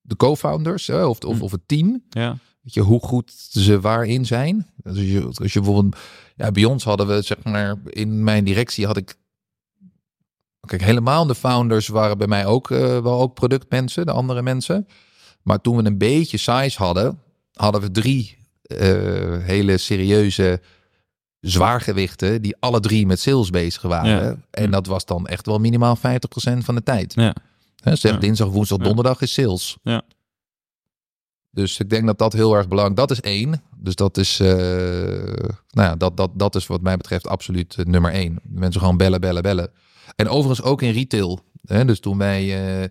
[0.00, 1.42] de co-founders of, of, Hm.
[1.42, 2.02] of het team.
[2.10, 2.36] ja.
[2.62, 4.66] Weet je, hoe goed ze waarin zijn.
[4.76, 5.96] Dus als je, als je bijvoorbeeld,
[6.36, 9.14] ja, bij ons hadden we, zeg maar, in mijn directie had ik.
[10.66, 14.86] Kijk, helemaal de founders waren bij mij ook eh, wel ook productmensen, de andere mensen.
[15.42, 17.18] Maar toen we een beetje size hadden,
[17.52, 18.38] hadden we drie
[19.42, 20.60] hele serieuze
[21.40, 24.24] zwaargewichten die alle drie met sales bezig waren.
[24.24, 24.36] Ja.
[24.50, 26.00] En dat was dan echt wel minimaal 50%
[26.58, 27.14] van de tijd.
[27.14, 27.34] Ja.
[27.82, 28.18] Hè, zeg Ja.
[28.18, 29.76] dinsdag, woensdag, donderdag is sales.
[29.82, 30.02] Ja.
[31.50, 33.62] Dus ik denk dat dat heel erg belangrijk Dat is één.
[33.76, 34.48] Dus dat is, eh,
[35.70, 38.38] nou ja, dat, dat, dat is wat mij betreft absoluut eh, nummer één.
[38.42, 39.70] Mensen gewoon bellen, bellen, bellen.
[40.16, 41.40] En overigens ook in retail.
[41.66, 41.84] Hè?
[41.84, 42.88] Dus toen wij, eh,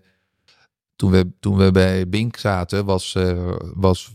[0.96, 4.14] toen we, toen we bij Bink zaten, was, eh, was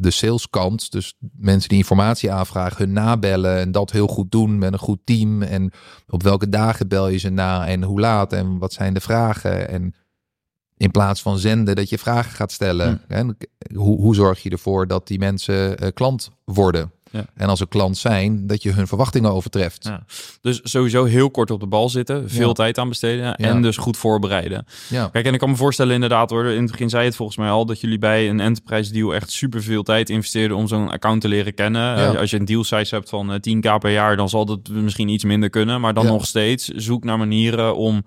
[0.00, 0.92] de saleskant.
[0.92, 5.00] Dus mensen die informatie aanvragen, hun nabellen en dat heel goed doen met een goed
[5.04, 5.42] team.
[5.42, 5.72] En
[6.08, 9.68] op welke dagen bel je ze na en hoe laat en wat zijn de vragen.
[9.68, 9.94] En
[10.76, 13.00] in plaats van zenden, dat je vragen gaat stellen.
[13.08, 13.22] Hè?
[13.74, 16.92] Hoe, hoe zorg je ervoor dat die mensen eh, klant worden?
[17.14, 17.24] Ja.
[17.34, 19.84] En als ze klant zijn, dat je hun verwachtingen overtreft.
[19.84, 20.04] Ja.
[20.40, 22.30] Dus sowieso heel kort op de bal zitten.
[22.30, 22.52] Veel Ja.
[22.52, 23.34] tijd aan besteden.
[23.34, 24.66] En dus goed voorbereiden.
[24.88, 25.08] Ja.
[25.12, 26.44] Kijk, en ik kan me voorstellen inderdaad hoor.
[26.46, 27.66] In het begin zei het volgens mij al.
[27.66, 31.28] Dat jullie bij een enterprise deal echt super veel tijd investeerden om zo'n account te
[31.28, 31.96] leren kennen.
[31.96, 34.16] Eh, Als je een deal size hebt van eh, 10k per jaar.
[34.16, 35.80] Dan zal dat misschien iets minder kunnen.
[35.80, 38.04] Maar dan nog steeds zoek naar manieren om...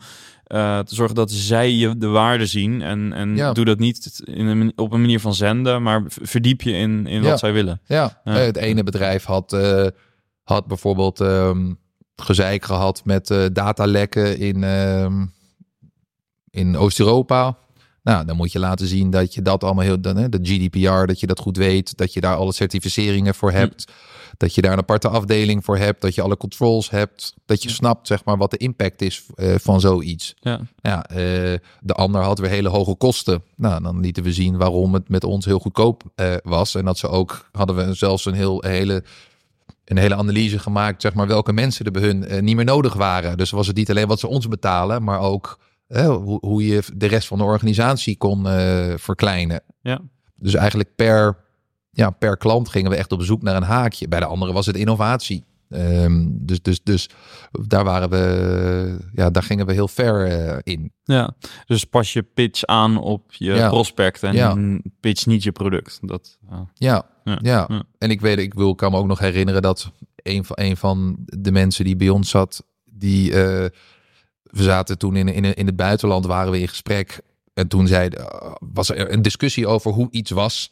[0.47, 2.81] eh, te zorgen dat zij je de waarde zien.
[2.81, 3.51] En, en Ja.
[3.53, 7.21] doe dat niet in een, op een manier van zenden, maar verdiep je in, in
[7.21, 7.29] Ja.
[7.29, 7.81] wat zij willen.
[7.85, 8.35] Ja, Ja.
[8.35, 9.85] eh, het ene bedrijf had, eh,
[10.43, 11.73] had bijvoorbeeld ehm,
[12.15, 15.25] gezeik gehad met eh, datalekken in, ehm,
[16.49, 17.57] in Oost-Europa.
[18.03, 21.05] Nou, dan moet je laten zien dat je dat allemaal heel, dan, hè, de GDPR,
[21.05, 23.91] dat je dat goed weet, dat je daar alle certificeringen voor hebt,
[24.37, 27.69] dat je daar een aparte afdeling voor hebt, dat je alle controls hebt, dat je
[27.69, 30.35] snapt, zeg maar, wat de impact is eh, van zoiets.
[30.39, 30.59] Ja.
[30.81, 31.15] Ja, eh,
[31.81, 33.43] de ander had weer hele hoge kosten.
[33.55, 36.75] Nou, dan lieten we zien waarom het met ons heel goedkoop eh, was.
[36.75, 39.03] En dat ze ook, hadden we zelfs een, heel, hele,
[39.85, 42.93] een hele analyse gemaakt, zeg maar, welke mensen er bij hun eh, niet meer nodig
[42.93, 43.37] waren.
[43.37, 46.83] Dus was het niet alleen wat ze ons betalen, maar ook eh, hoe, hoe je
[46.95, 49.61] de rest van de organisatie kon eh, verkleinen.
[49.81, 50.01] Ja.
[50.35, 51.37] Dus eigenlijk per,
[51.97, 54.07] ja, per klant gingen we echt op zoek naar een haakje.
[54.07, 55.43] Bij de andere was het innovatie.
[55.69, 57.09] Ehm, dus, dus, dus
[57.51, 60.91] daar waren we, ja, daar gingen we heel ver eh, in.
[61.03, 61.35] Ja,
[61.65, 63.69] dus pas je pitch aan op je Ja.
[63.69, 64.79] prospect en Ja.
[64.99, 65.99] pitch niet je product.
[66.01, 66.69] Dat, ja.
[66.73, 67.39] Ja, Ja.
[67.41, 67.65] ja.
[67.69, 67.83] Ja.
[67.97, 71.15] En ik weet, ik wil, kan me ook nog herinneren dat een van, een van
[71.25, 73.65] de mensen die bij ons zat, die eh,
[74.43, 77.19] we zaten toen in, in, in het buitenland, waren we in gesprek.
[77.53, 80.71] En toen zei, eh, was er een discussie over hoe iets was.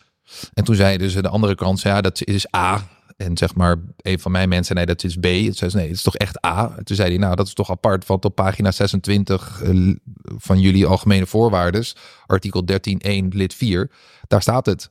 [0.53, 2.87] En toen zei dus de andere kant, ja, dat is A.
[3.17, 5.23] En zeg maar, een van mijn mensen, nee, dat is B.
[5.23, 6.73] Het zei, nee, het is toch echt A.
[6.77, 10.59] En toen zei hij, nou, dat is toch apart, want op pagina 26 eh, van
[10.59, 11.85] jullie algemene voorwaarden,
[12.25, 13.91] artikel 13.1 lid 4,
[14.27, 14.89] daar staat het.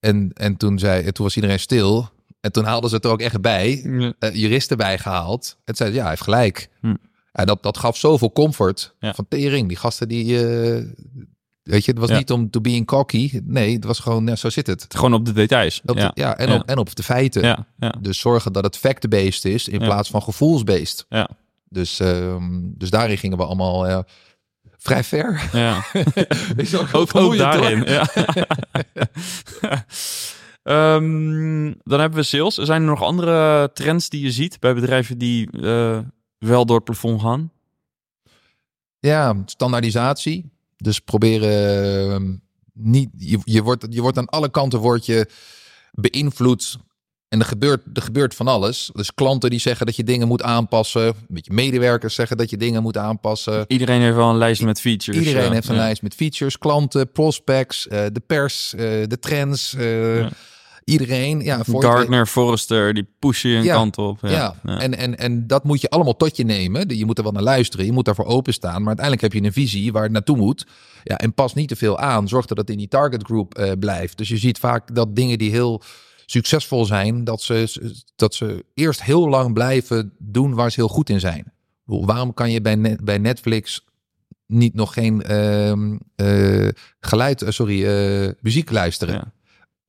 [0.00, 2.08] En, en toen, zei, toen was iedereen stil.
[2.40, 3.82] En toen haalden ze het er ook echt bij.
[3.84, 5.58] Uh, juristen bijgehaald.
[5.64, 6.68] Het zei, ja, hij heeft gelijk.
[6.80, 6.94] Hm.
[7.32, 8.94] En dat, dat gaf zoveel comfort.
[8.98, 9.14] Ja.
[9.14, 10.46] Van tering, die gasten die...
[10.46, 10.84] eh,
[11.62, 12.16] weet je, het was Ja.
[12.16, 13.40] niet om to be in cocky.
[13.44, 14.86] Nee, het was gewoon, zo zit het.
[14.88, 15.80] Gewoon op de details.
[15.86, 16.10] Op de- ja.
[16.14, 16.54] ja, en, Ja.
[16.56, 17.42] Op, en op de feiten.
[17.42, 21.06] Ja, ja, Dus zorgen dat het fact-based is in plaats van gevoelsbased.
[21.08, 21.28] ja,
[21.68, 23.98] Dus, ehm, dus daarin gingen we allemaal eh,
[24.76, 25.48] vrij ver.
[25.52, 25.84] ja.
[26.56, 27.84] Is ook, ook, daarin.
[30.62, 32.54] Ehm, dan hebben we sales.
[32.54, 35.98] Zijn er nog andere trends die je ziet bij bedrijven die eh,
[36.38, 37.52] wel door het plafond gaan?
[38.98, 40.50] Ja, standaardisatie.
[40.82, 42.34] Dus proberen ehm,
[42.72, 43.08] niet.
[43.16, 45.26] Je, je, wordt, je wordt aan alle kanten wordt je
[45.92, 46.76] beïnvloed.
[47.28, 48.90] En er gebeurt, er gebeurt van alles.
[48.94, 51.02] Dus klanten die zeggen dat je dingen moet aanpassen.
[51.06, 53.64] Een beetje medewerkers zeggen dat je dingen moet aanpassen.
[53.68, 55.26] Iedereen heeft wel een lijst met features.
[55.26, 55.80] Iedereen heeft een ja.
[55.80, 59.74] lijst met features, klanten, prospects, eh, de pers, eh, de trends.
[59.74, 60.30] eh, Ja.
[60.92, 61.40] Iedereen.
[61.40, 64.18] Ja, Gardner, Forrester, die pushen je een Ja, kant op.
[64.22, 64.78] Ja, Ja.
[64.78, 66.96] En, en, en dat moet je allemaal tot je nemen.
[66.96, 67.86] Je moet er wel naar luisteren.
[67.86, 68.78] Je moet daarvoor openstaan.
[68.78, 70.66] Maar uiteindelijk heb je een visie waar het naartoe moet.
[71.04, 72.28] Ja, en pas niet te veel aan.
[72.28, 74.18] Zorg dat het in die target group eh, blijft.
[74.18, 75.82] Dus je ziet vaak dat dingen die heel
[76.26, 81.08] succesvol zijn, dat ze, dat ze eerst heel lang blijven doen waar ze heel goed
[81.10, 81.52] in zijn.
[81.84, 83.84] Waarom kan je bij, Net- bij Netflix
[84.46, 86.68] niet nog geen ehm, eh,
[87.00, 87.84] geluid, eh, sorry,
[88.40, 89.32] muziek luisteren?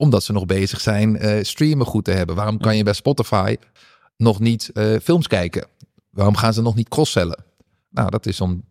[0.02, 2.36] Omdat ze nog bezig zijn eh, streamen goed te hebben.
[2.36, 3.56] Waarom kan je bij Spotify
[4.18, 5.68] nog niet eh, films kijken?
[6.10, 7.43] Waarom gaan ze nog niet cross-sellen?
[7.89, 8.64] Nou, dat is, om,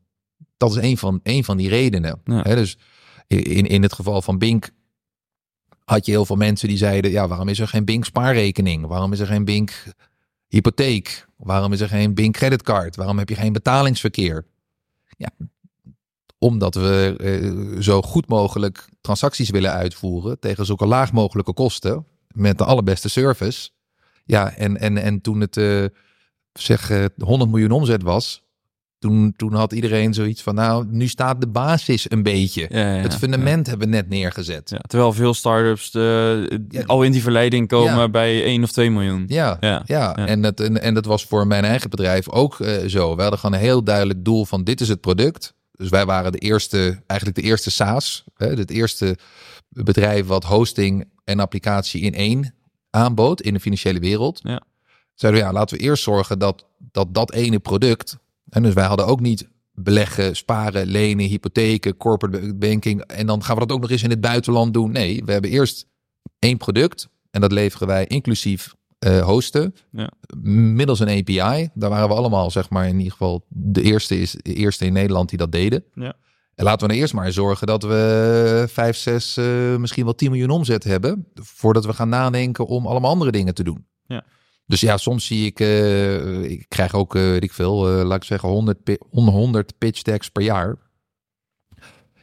[0.56, 2.20] dat is een, van, een van die redenen.
[2.24, 2.42] Ja.
[2.42, 2.78] Hè, dus
[3.26, 4.70] in, in het geval van Bink
[5.84, 7.10] had je heel veel mensen die zeiden...
[7.10, 8.86] ja, waarom is er geen Bink spaarrekening?
[8.86, 9.84] Waarom is er geen Bink
[10.48, 11.26] hypotheek?
[11.36, 12.96] Waarom is er geen Bink creditcard?
[12.96, 14.44] Waarom heb je geen betalingsverkeer?
[15.16, 15.30] Ja,
[16.42, 22.58] omdat we eh, zo goed mogelijk transacties willen uitvoeren tegen zulke laag mogelijke kosten met
[22.58, 23.70] de allerbeste service.
[24.24, 25.84] Ja, en, en, en toen het eh,
[26.52, 28.42] zeg eh, 100 miljoen omzet was,
[28.98, 32.66] toen, toen had iedereen zoiets van, nou, nu staat de basis een beetje.
[32.70, 33.18] Ja, ja, het ja.
[33.18, 34.70] fundament hebben we net neergezet.
[34.70, 36.82] Ja, terwijl veel startups de, Ja.
[36.86, 39.24] al in die verleiding komen bij 1 of 2 miljoen.
[39.26, 40.26] Ja, Ja, ja, ja.
[40.26, 43.16] En, dat, en, en dat was voor mijn eigen bedrijf ook eh, zo.
[43.16, 45.54] We hadden gewoon een heel duidelijk doel van dit is het product.
[45.80, 48.24] Dus wij waren de eerste, eigenlijk de eerste SaaS.
[48.34, 49.18] Hè, het eerste
[49.68, 52.54] bedrijf wat hosting en applicatie in één
[52.90, 54.40] aanbood in de financiële wereld.
[54.42, 54.62] Ja.
[55.14, 58.18] Zeiden we ja, laten we eerst zorgen dat dat, dat ene product.
[58.48, 63.02] En dus wij hadden ook niet beleggen, sparen, lenen, hypotheken, corporate banking.
[63.02, 64.92] En dan gaan we dat ook nog eens in het buitenland doen.
[64.92, 65.86] Nee, we hebben eerst
[66.38, 67.08] één product.
[67.30, 69.74] En dat leveren wij inclusief eh, hosten.
[69.90, 70.10] Ja.
[70.42, 71.68] Middels een API.
[71.74, 74.92] Daar waren we allemaal, zeg maar, in ieder geval de eerste, is, de eerste in
[74.92, 75.84] Nederland die dat deden.
[75.94, 76.14] Ja.
[76.54, 80.30] En laten we nou eerst maar zorgen dat we 5, 6, eh, misschien wel 10
[80.30, 81.26] miljoen omzet hebben.
[81.34, 83.86] Voordat we gaan nadenken om allemaal andere dingen te doen.
[84.06, 84.24] Ja.
[84.66, 88.48] Dus ja, soms zie ik, eh, ik krijg ook, weet ik veel, laat ik zeggen,
[88.48, 90.76] 100, pi- 100 pitch decks per jaar.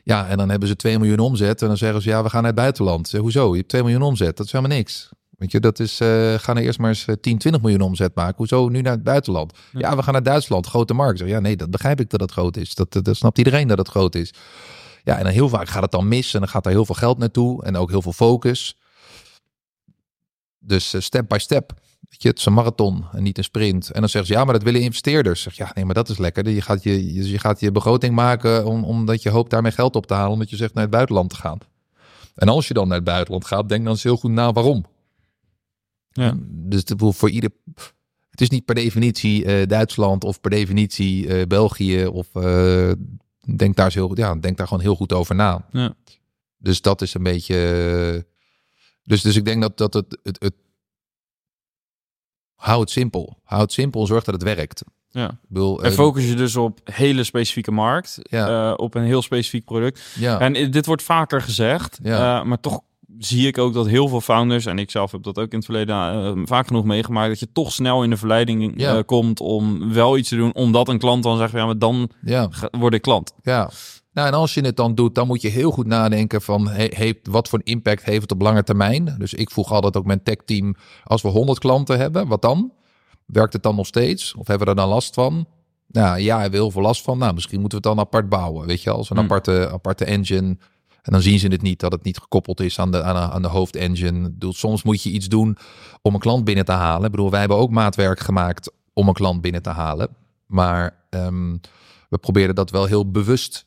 [0.04, 1.62] Ja, en dan hebben ze 2 miljoen omzet.
[1.62, 3.08] En dan zeggen ze, ja, we gaan naar het buitenland.
[3.08, 3.52] Zeg, hoezo?
[3.52, 4.38] Je hebt 2 miljoen omzet.
[4.38, 5.10] Dat is helemaal niks.
[5.38, 8.16] Weet je, dat is, eh ga nou eerst maar eens eh, 10, 20 miljoen omzet
[8.16, 8.36] maken.
[8.38, 9.54] Hoezo nu naar het buitenland?
[9.72, 11.20] Ja, we gaan naar Duitsland, grote markt.
[11.20, 12.76] Ja, nee, dat begrijp ik dat het groot is.
[12.76, 14.34] Dat, dat, dat snapt iedereen dat het groot is.
[15.04, 16.34] Ja, en dan heel vaak gaat het dan mis.
[16.34, 17.64] En dan gaat er heel veel geld naartoe.
[17.64, 18.78] En ook heel veel focus.
[20.60, 21.74] Dus eh, step by step.
[22.10, 23.92] Weet je, het is een marathon en niet een sprint.
[23.92, 25.42] En dan zeggen ze, ja, maar dat willen investeerders.
[25.42, 26.50] Zeg, ja, nee, maar dat is lekker.
[26.50, 29.96] Je gaat je, je, je gaat je begroting maken om, omdat je hoopt daarmee geld
[29.96, 30.32] op te halen.
[30.32, 31.58] Omdat je zegt naar het buitenland te gaan.
[32.36, 34.86] En als je dan naar het buitenland gaat, denk dan eens heel goed na waarom.
[36.18, 36.34] Ja.
[36.42, 37.50] Dus het, voor ieder,
[38.30, 42.06] het is niet per definitie eh, Duitsland of per definitie eh, België.
[42.06, 42.92] Of eh,
[43.56, 45.66] denk, daar eens heel, ja, denk daar gewoon heel goed over na.
[45.72, 45.94] Ja.
[46.58, 48.26] Dus dat is een beetje.
[49.04, 50.54] Dus, dus ik denk dat, dat het, het, het.
[52.56, 53.38] Hou het simpel.
[53.44, 54.06] Hou het simpel.
[54.06, 54.84] Zorg dat het werkt.
[55.10, 55.40] Ja.
[55.48, 58.74] Bedoel, En focus je dus op hele specifieke markt, Ja.
[58.74, 60.02] op een heel specifiek product.
[60.16, 62.44] ja, En dit wordt vaker gezegd, Ja.
[62.44, 62.82] maar toch
[63.18, 65.66] zie ik ook dat heel veel founders, en ik zelf heb dat ook in het
[65.66, 69.94] verleden eh, vaak genoeg meegemaakt, dat je toch snel in de verleiding eh, komt om
[69.94, 72.50] wel iets te doen, omdat een klant dan zegt, ja, maar dan ja.
[72.72, 73.34] word ik klant.
[73.42, 73.70] Ja.
[74.14, 76.88] Nou, en als je het dan doet, dan moet je heel goed nadenken van he-
[76.90, 79.16] heeft, wat voor een impact heeft het op lange termijn.
[79.18, 82.72] Dus ik vroeg altijd ook mijn techteam, als we 100 klanten hebben, wat dan?
[83.26, 84.36] Werkt het dan nog steeds?
[84.36, 85.46] Of hebben we er dan last van?
[85.88, 87.18] Nou ja, hebben we heel veel last van.
[87.18, 89.26] Nou, misschien moeten we het dan apart bouwen, weet je, als een Hmm.
[89.26, 90.58] aparte, aparte engine.
[91.08, 93.34] En dan zien ze het niet dat het niet gekoppeld is aan de, aan de,
[93.34, 94.30] aan de hoofdengine.
[94.32, 95.58] Bedoel, Soms moet je iets doen
[96.02, 97.06] om een klant binnen te halen.
[97.06, 100.10] Ik bedoel, wij hebben ook maatwerk gemaakt om een klant binnen te halen.
[100.46, 101.56] Maar ehm,
[102.10, 103.66] we proberen dat wel heel bewust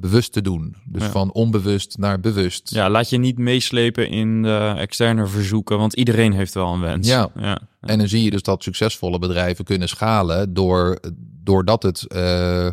[0.00, 0.76] bewust te doen.
[0.84, 1.10] Dus Ja.
[1.10, 2.70] van onbewust naar bewust.
[2.74, 7.08] Ja, laat je niet meeslepen in de externe verzoeken, want iedereen heeft wel een wens.
[7.08, 7.30] Ja.
[7.40, 7.58] ja.
[7.80, 10.98] En dan zie je dus dat succesvolle bedrijven kunnen schalen door,
[11.44, 12.06] doordat het.
[12.06, 12.68] eh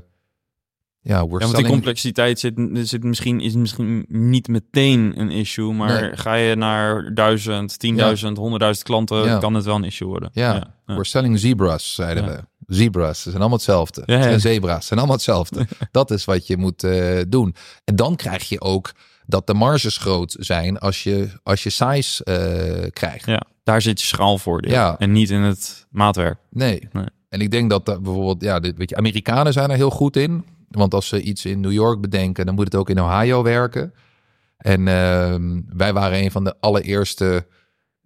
[1.08, 6.02] ja, Ja, want die complexiteit zit, zit misschien, is misschien niet meteen een issue, maar
[6.02, 6.18] Nee.
[6.18, 9.38] ga je naar duizend, tienduizend, honderdduizend klanten, Ja.
[9.38, 10.30] kan het wel een issue worden.
[10.34, 10.74] Ja, ja.
[10.86, 12.44] we're selling zebras, zeiden we.
[12.76, 14.02] Zebras, ze zijn allemaal hetzelfde.
[14.06, 15.68] En zebra's zijn allemaal hetzelfde.
[15.92, 17.56] dat is wat je moet eh, doen.
[17.84, 18.92] En dan krijg je ook
[19.26, 23.26] dat de marges groot zijn als je, als je size eh, krijgt.
[23.26, 24.72] Ja, daar zit je schaalvoordeel.
[24.72, 24.96] Ja.
[25.00, 26.38] En niet in het maatwerk.
[26.50, 26.88] Nee.
[26.92, 27.06] Nee.
[27.30, 30.16] En ik denk dat dat bijvoorbeeld, ja, dit, weet je, Amerikanen zijn er heel goed
[30.16, 30.46] in.
[30.76, 33.94] Want als ze iets in New York bedenken, dan moet het ook in Ohio werken.
[34.58, 37.48] En ehm, wij waren een van de allereerste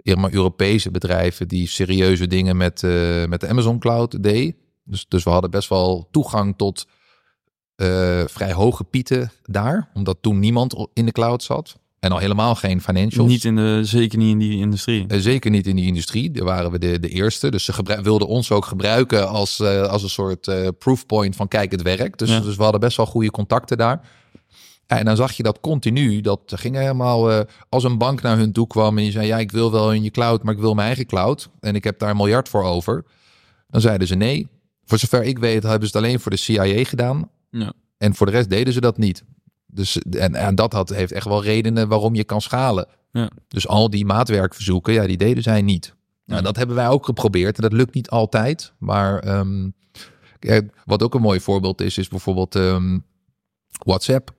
[0.04, 4.56] Europese bedrijven die serieuze dingen met, eh, met de Amazon Cloud deed.
[4.84, 6.88] Dus, dus we hadden best wel toegang tot
[7.76, 9.90] eh, vrij hoge pieten daar.
[9.94, 11.80] Omdat toen niemand in de cloud zat.
[12.00, 13.30] En al helemaal geen financials.
[13.30, 15.06] Niet in de, zeker niet in die industrie.
[15.08, 16.32] Eh, Zeker niet in die industrie.
[16.32, 17.52] Daar waren we de, de eerste.
[17.52, 21.72] Dus ze wilden ons ook gebruiken als, eh, als een soort eh proofpoint van kijk,
[21.72, 22.20] het werkt.
[22.20, 22.40] Dus, Ja.
[22.40, 24.02] dus we hadden best wel goede contacten daar.
[24.88, 26.22] En dan zag je dat continu.
[26.22, 29.52] Dat ging helemaal als een bank naar hun toe kwam en je zei: Ja, ik
[29.52, 31.50] wil wel in je cloud, maar ik wil mijn eigen cloud.
[31.60, 33.06] En ik heb daar een miljard voor over.
[33.70, 34.48] Dan zeiden ze nee.
[34.86, 37.30] Voor zover ik weet, hebben ze het alleen voor de CIA gedaan.
[37.52, 37.74] Ja.
[37.98, 39.24] En voor de rest deden ze dat niet.
[39.72, 42.88] Dus, en, en dat had, heeft echt wel redenen waarom je kan schalen.
[43.12, 43.30] Ja.
[43.48, 45.94] Dus al die maatwerkverzoeken, ja, die deden zij niet.
[46.26, 46.46] Nou, Ja.
[46.46, 48.74] dat hebben wij ook geprobeerd en dat lukt niet altijd.
[48.78, 49.70] Maar ehm,
[50.86, 52.98] wat ook een mooi voorbeeld is, is bijvoorbeeld ehm,
[53.86, 54.32] WhatsApp.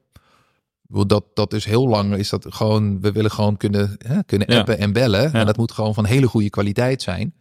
[1.07, 4.59] Dat, dat is heel lang, is dat gewoon, we willen gewoon kunnen, hè, kunnen Ja.
[4.59, 5.33] appen en bellen.
[5.33, 7.35] En dat moet gewoon van hele goede kwaliteit zijn.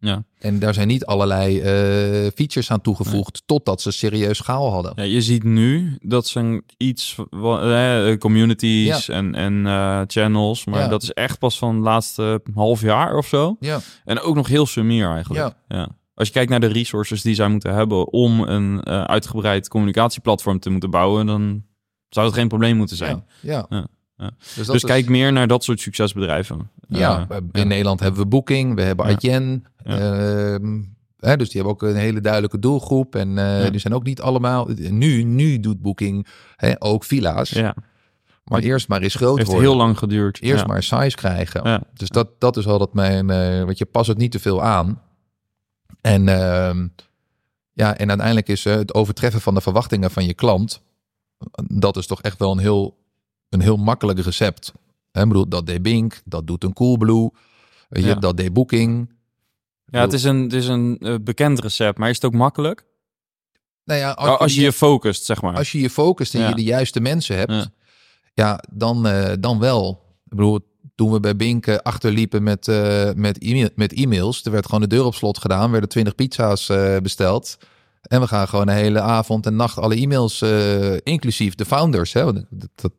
[0.00, 0.24] Ja.
[0.38, 4.92] En daar zijn niet allerlei eh, features aan toegevoegd, totdat ze serieus schaal hadden.
[4.96, 10.88] Ja, je ziet nu dat zijn iets, eh, communities en, en eh, channels, maar Ja.
[10.88, 13.56] dat is echt pas van het laatste half jaar of zo.
[13.60, 15.54] Ja, En ook nog heel sumier eigenlijk.
[15.68, 15.88] Ja.
[16.14, 20.70] Als je kijkt naar de resources die zij moeten hebben om een uitgebreid communicatieplatform te
[20.70, 21.64] moeten bouwen, dan
[22.08, 23.24] zou het geen probleem moeten zijn.
[23.40, 23.66] ja,
[24.20, 24.30] ja.
[24.38, 26.70] Dus, dus is- kijk meer naar dat soort succesbedrijven.
[26.88, 29.06] Ja, Eh, in Nederland hebben we Booking, we hebben.
[29.06, 29.64] Adyen.
[29.84, 29.98] Ja.
[29.98, 30.82] ehm,
[31.18, 33.14] hè, dus die hebben ook een hele duidelijke doelgroep.
[33.14, 34.68] En eh, die zijn ook niet allemaal...
[34.76, 37.50] Nu, nu doet Booking hè, ook villa's.
[37.50, 37.74] ja,
[38.44, 39.68] Maar eerst maar eens groot heeft worden.
[39.68, 40.40] heel lang geduurd.
[40.40, 41.86] Eerst maar size krijgen.
[41.94, 43.30] Dus dat, dat is altijd mijn...
[43.30, 45.02] eh want je past het niet te veel aan.
[46.00, 46.88] En, ehm,
[47.72, 50.82] ja, en uiteindelijk is het overtreffen van de verwachtingen van je klant...
[51.66, 52.98] dat is toch echt wel een heel,
[53.50, 54.72] een heel makkelijk recept.
[55.10, 57.30] Hè, bedoel, dat deed Bink, dat doet een Coolblue...
[57.88, 58.14] Je, Ja.
[58.14, 59.12] dat deed Booking.
[59.84, 62.84] Ja, het is een, het is een eh, bekend recept, maar is het ook makkelijk?
[63.84, 65.56] Nou ja, Als, je je focust, zeg maar.
[65.56, 66.48] als je je focust en Ja.
[66.48, 67.66] je de juiste mensen hebt, Ja.
[68.34, 70.02] ja, dan, eh, dan wel.
[70.24, 70.60] Ik bedoel,
[70.94, 72.66] toen we bij Bink eh, achterliepen met,
[73.16, 76.66] met, e-mail, met e-mails, er werd gewoon de deur op slot gedaan, werden 20 pizza's
[77.02, 77.56] besteld.
[78.00, 82.12] En we gaan gewoon de hele avond en nacht alle e-mails, eh, inclusief de founders.
[82.12, 82.44] Hè, dat,
[82.74, 82.92] dat,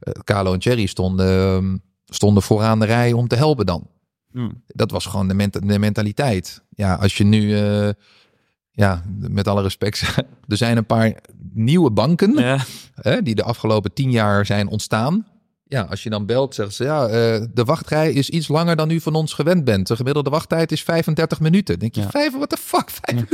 [0.00, 1.26] eh, Carlo en Thierry stonden,
[1.56, 1.76] ehm,
[2.06, 3.86] stonden vooraan de rij om te helpen dan.
[4.32, 4.62] Hmm.
[4.66, 6.62] Dat was gewoon de, menta- de mentaliteit.
[6.70, 7.88] Ja, als je nu, eh,
[8.70, 10.02] ja, met alle respect,
[10.48, 11.12] er zijn een paar
[11.52, 12.58] nieuwe banken Ja.
[12.94, 15.26] hè, die de afgelopen tien jaar zijn ontstaan.
[15.70, 18.90] Ja, als je dan belt, zeggen ze ja, eh, de wachtrij is iets langer dan
[18.90, 19.86] u van ons gewend bent.
[19.86, 21.78] De gemiddelde wachttijd is 35 minuten.
[21.78, 22.10] Denk je, Ja.
[22.10, 22.90] vijf, what the fuck?
[22.90, 23.24] Vijf,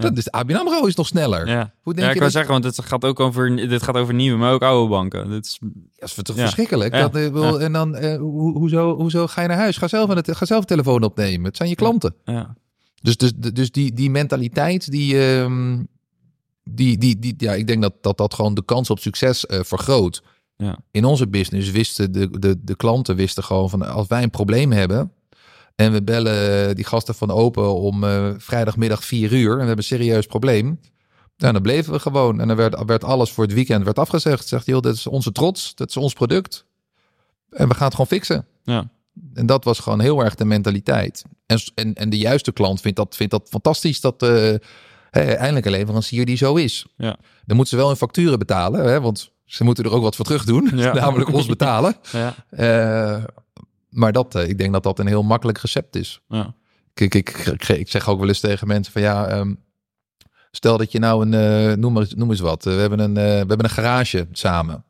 [0.00, 1.46] Dat is, ABN AMRO is nog sneller.
[1.46, 1.74] Ja.
[1.82, 2.32] Hoe Ja, denk ik je wou dat?
[2.32, 5.30] zeggen, want dit gaat ook over, dit gaat over nieuwe, maar ook oude banken.
[5.30, 5.58] Dit is,
[5.98, 6.42] Dat is toch Ja.
[6.42, 6.94] verschrikkelijk.
[6.94, 7.00] Ja.
[7.00, 7.64] Dat, eh, wil- Ja.
[7.64, 9.76] En dan, eh, ho- hoezo, hoezo ga je naar huis?
[9.76, 11.44] Ga zelf, aan het, ga zelf telefoon opnemen.
[11.46, 12.14] Het zijn je klanten.
[12.24, 12.54] ja.
[13.02, 15.82] Dus, dus, dus die, die mentaliteit, die, ehm,
[16.64, 19.60] die, die, die, ja, ik denk dat, dat dat gewoon de kans op succes eh,
[19.62, 20.22] vergroot.
[20.60, 20.78] Ja.
[20.90, 24.72] In onze business wisten de, de, de klanten wisten gewoon van als wij een probleem
[24.72, 25.12] hebben
[25.74, 29.76] en we bellen die gasten van Open om eh, vrijdagmiddag vier uur en we hebben
[29.76, 30.80] een serieus probleem.
[31.36, 32.40] Ja, dan bleven we gewoon.
[32.40, 34.48] En dan werd, werd alles voor het weekend werd afgezegd.
[34.48, 36.64] Zegt joh, dit is onze trots, dit is ons product.
[37.50, 38.46] En we gaan het gewoon fixen.
[38.62, 38.90] Ja.
[39.34, 41.24] En dat was gewoon heel erg de mentaliteit.
[41.46, 45.72] En, en, en de juiste klant vindt dat, vindt dat fantastisch dat hè, eindelijk een
[45.72, 46.86] leverancier die zo is.
[46.96, 47.16] Ja.
[47.44, 50.24] Dan moeten ze wel hun facturen betalen, hè, want ze moeten er ook wat voor
[50.24, 50.70] terug doen.
[50.74, 50.92] Ja.
[51.02, 51.96] Namelijk ons betalen.
[52.12, 52.34] Ja.
[52.50, 53.24] Eh,
[53.88, 56.20] maar dat, eh, ik denk dat dat een heel makkelijk recept is.
[56.28, 56.54] Ja.
[56.94, 59.54] Kijk, ik, ik, ik zeg ook wel eens tegen mensen van ja, ehm,
[60.50, 63.20] stel dat je nou een, eh, noem, maar, noem eens wat, we, hebben een, we
[63.20, 64.84] hebben een garage samen.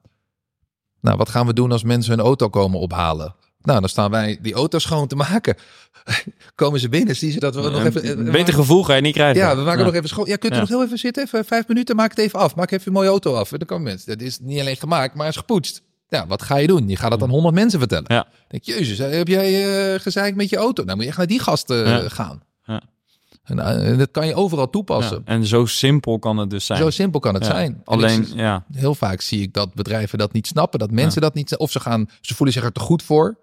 [1.00, 3.34] Nou, wat gaan we doen als mensen hun auto komen ophalen?
[3.62, 5.56] Nou, dan staan wij die auto schoon te maken.
[6.54, 8.18] Komen ze binnen, zien ze dat we nog even...
[8.18, 9.40] Een beter gevoel ga je niet krijgen.
[9.42, 9.84] Ja, we maken Ja.
[9.86, 10.26] nog even schoon.
[10.26, 10.60] Ja, kunt u Ja.
[10.60, 11.22] nog heel even zitten?
[11.24, 12.54] Even vijf minuten, maak het even af.
[12.54, 13.52] Maak even je mooie auto af.
[13.52, 14.18] En dan komen mensen.
[14.18, 15.82] Dat is niet alleen gemaakt, maar is gepoetst.
[16.08, 16.88] Ja, wat ga je doen?
[16.88, 18.04] Je gaat het aan honderd mensen vertellen.
[18.06, 18.26] Ja.
[18.48, 20.82] Denk, je, jezus, heb jij uh, gezeikt met je auto?
[20.84, 22.42] Nou moet je echt naar die gasten gaan.
[22.64, 22.82] Ja.
[23.44, 25.22] En, eh, dat kan je overal toepassen.
[25.24, 26.78] En zo simpel kan het dus zijn.
[26.78, 27.72] Zo simpel kan het zijn.
[27.72, 28.64] En Alleen, ja.
[28.72, 31.80] heel vaak zie ik dat bedrijven dat niet snappen, dat mensen dat niet, of ze
[31.80, 33.38] gaan, ze voelen zich er te goed voor.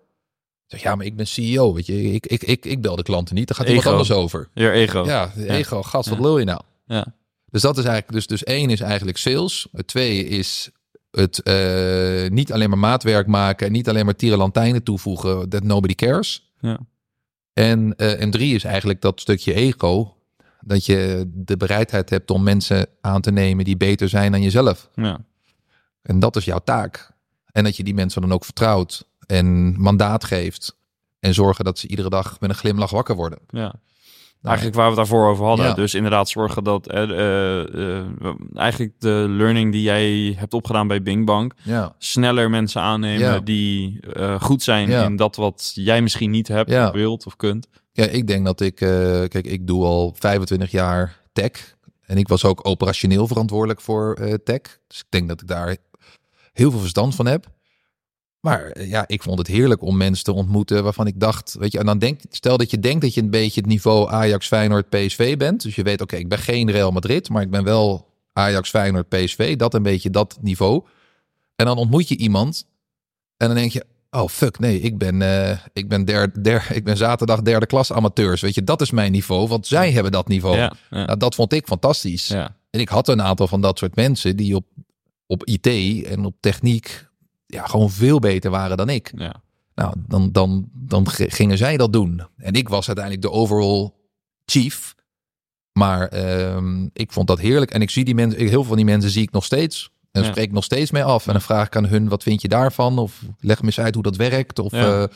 [0.67, 3.35] Zeg, ja, maar ik ben CEO, weet je, ik, ik, ik, ik bel de klanten
[3.35, 3.95] niet, daar gaat iemand Ego.
[3.95, 4.49] anders over.
[4.53, 5.05] Je ego.
[5.05, 6.23] Ja, ego, gast, wat Ja.
[6.23, 6.61] lul je nou?
[6.85, 7.05] Ja.
[7.49, 9.67] Dus dat is eigenlijk, dus, dus één is eigenlijk sales.
[9.71, 10.69] Het twee is
[11.11, 15.95] het eh, niet alleen maar maatwerk maken en niet alleen maar tierenlantijnen toevoegen, that nobody
[15.95, 16.51] cares.
[16.59, 16.79] Ja.
[17.53, 20.15] En, eh, en drie is eigenlijk dat stukje ego,
[20.61, 24.89] dat je de bereidheid hebt om mensen aan te nemen die beter zijn dan jezelf.
[24.95, 25.19] Ja.
[26.01, 27.11] En dat is jouw taak.
[27.51, 30.77] En dat je die mensen dan ook vertrouwt en mandaat geeft.
[31.19, 33.39] En zorgen dat ze iedere dag met een glimlach wakker worden.
[33.49, 33.75] ja.
[34.41, 35.65] Eigenlijk waar we het daarvoor over hadden.
[35.65, 35.73] Ja.
[35.73, 38.05] Dus inderdaad zorgen dat eh, eh, eh,
[38.53, 43.39] eigenlijk de learning die jij hebt opgedaan bij Bing Bank Ja, sneller mensen aannemen Ja.
[43.39, 43.99] die
[44.39, 47.67] goed zijn in dat wat jij misschien niet hebt, of wilt of kunt.
[47.91, 48.75] ja ik denk dat ik...
[48.75, 51.75] kijk, ik doe al 25 jaar tech.
[52.05, 54.61] En ik was ook operationeel verantwoordelijk voor tech.
[54.87, 55.77] Dus ik denk dat ik daar
[56.53, 57.45] heel veel verstand van heb.
[58.47, 61.71] Maar eh, ja, ik vond het heerlijk om mensen te ontmoeten waarvan ik dacht, weet
[61.71, 64.47] je, en dan denk, stel dat je denkt dat je een beetje het niveau Ajax,
[64.47, 65.61] Feyenoord, PSV bent.
[65.61, 69.09] Dus je weet, oké, ik ben geen Real Madrid, maar ik ben wel Ajax, Feyenoord,
[69.09, 69.55] PSV.
[69.55, 70.83] Dat een beetje dat niveau.
[71.55, 72.65] En dan ontmoet je iemand
[73.37, 76.83] en dan denk je, oh fuck, nee, ik ben, eh, ik ben, der, der, ik
[76.83, 78.41] ben zaterdag derde klas amateurs.
[78.41, 80.57] Weet je, dat is mijn niveau, want zij hebben dat niveau.
[80.57, 82.27] Ja, ja, Nou, dat vond ik fantastisch.
[82.27, 82.55] ja.
[82.69, 84.65] En ik had een aantal van dat soort mensen die op,
[85.25, 85.67] op IT
[86.05, 87.06] en op techniek
[87.47, 89.11] ja, gewoon veel beter waren dan ik.
[89.15, 89.35] ja.
[89.75, 92.21] Nou, dan, dan, dan gingen zij dat doen.
[92.37, 93.91] En ik was uiteindelijk de overall
[94.45, 94.95] chief.
[95.71, 97.71] Maar ehm, ik vond dat heerlijk.
[97.71, 99.89] En ik zie die mensen, heel veel van die mensen zie ik nog steeds.
[100.11, 100.27] En Ja.
[100.29, 101.25] spreek ik nog steeds mee af.
[101.27, 102.97] En dan vraag ik aan hun, wat vind je daarvan?
[102.97, 104.59] Of leg me eens uit hoe dat werkt.
[104.59, 105.01] Of, Ja.
[105.03, 105.07] eh,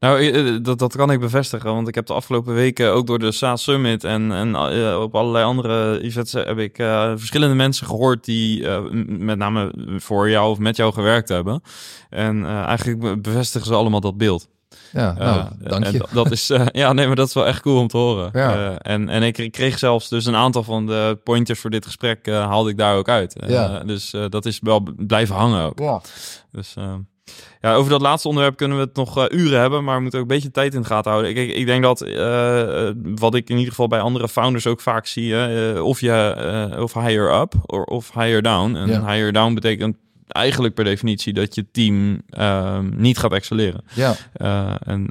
[0.00, 3.18] Nou, eh, dat, dat kan ik bevestigen, want ik heb de afgelopen weken ook door
[3.18, 7.54] de SaaS Summit en, en eh, op allerlei andere events eh, heb ik eh, verschillende
[7.54, 11.62] mensen gehoord die eh, met name voor jou of met jou gewerkt hebben.
[12.10, 14.48] En eh, eigenlijk be- bevestigen ze allemaal dat beeld.
[14.92, 15.98] ja, nou, Eh, dank je.
[15.98, 18.30] dat- dat is, eh, ja, nee, maar dat is wel echt cool om te horen.
[18.32, 18.54] Ja.
[18.54, 22.26] Eh, en, en ik kreeg zelfs dus een aantal van de pointers voor dit gesprek
[22.26, 23.36] eh, haalde ik daar ook uit.
[23.36, 23.78] Eh, Ja.
[23.84, 25.78] Dus eh, dat is wel blijven hangen ook.
[25.78, 26.00] Ja.
[26.52, 26.94] Dus eh,
[27.60, 30.20] ja, over dat laatste onderwerp kunnen we het nog eh, uren hebben, maar we moeten
[30.20, 31.36] ook een beetje tijd in de gaten houden.
[31.36, 34.80] Ik, ik, denk dat eh, eh, wat ik in ieder geval bij andere founders ook
[34.80, 38.74] vaak zie, eh, of je of higher up or, of higher down.
[38.76, 39.06] En Ja.
[39.06, 43.82] higher down betekent eigenlijk per definitie dat je team ehm, niet gaat excelleren.
[43.94, 44.14] ja.
[44.78, 45.10] En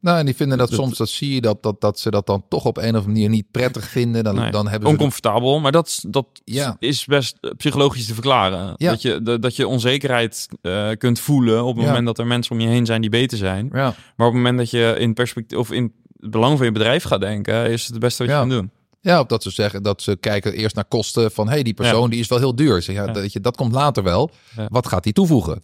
[0.00, 2.26] Nou, en die vinden dat, Dat- soms, dat zie je, dat, dat, dat ze dat
[2.26, 4.24] dan toch op een of andere manier niet prettig vinden.
[4.24, 4.94] Dan, Nee, dan hebben ze...
[4.94, 6.76] oncomfortabel, maar dat, is- dat Ja.
[6.78, 8.74] is best psychologisch te verklaren.
[8.76, 8.90] Ja.
[8.90, 11.88] Dat, je, dat, dat je onzekerheid eh, kunt voelen op het Ja.
[11.88, 13.68] moment dat er mensen om je heen zijn die beter zijn.
[13.72, 17.04] Maar op het moment dat je in perspectief of in het belang van je bedrijf
[17.04, 18.70] gaat denken, is het het beste wat je kan doen.
[19.00, 22.10] Ja, of dat ze zeggen dat ze kijken eerst naar kosten van hey, die persoon
[22.10, 22.82] die is wel heel duur.
[22.82, 24.30] Zeg, ja, dat, je, dat komt later wel.
[24.68, 25.60] Wat gaat hij toevoegen?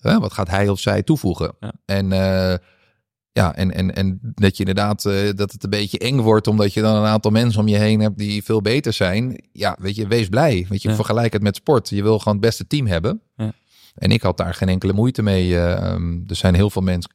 [0.00, 1.52] Wat gaat hij of zij toevoegen?
[1.84, 2.54] En eh,
[3.36, 6.72] ja, en, en, en dat je inderdaad eh, dat het een beetje eng wordt, omdat
[6.74, 9.44] je dan een aantal mensen om je heen hebt die veel beter zijn.
[9.52, 10.66] Ja, weet je, wees blij.
[10.68, 10.94] Weet je, Ja.
[10.94, 11.88] vergelijk het met sport.
[11.88, 13.20] Je wil gewoon het beste team hebben.
[13.36, 13.52] Ja.
[13.94, 15.54] En ik had daar geen enkele moeite mee.
[15.56, 17.10] eh, ehm, er zijn heel veel mensen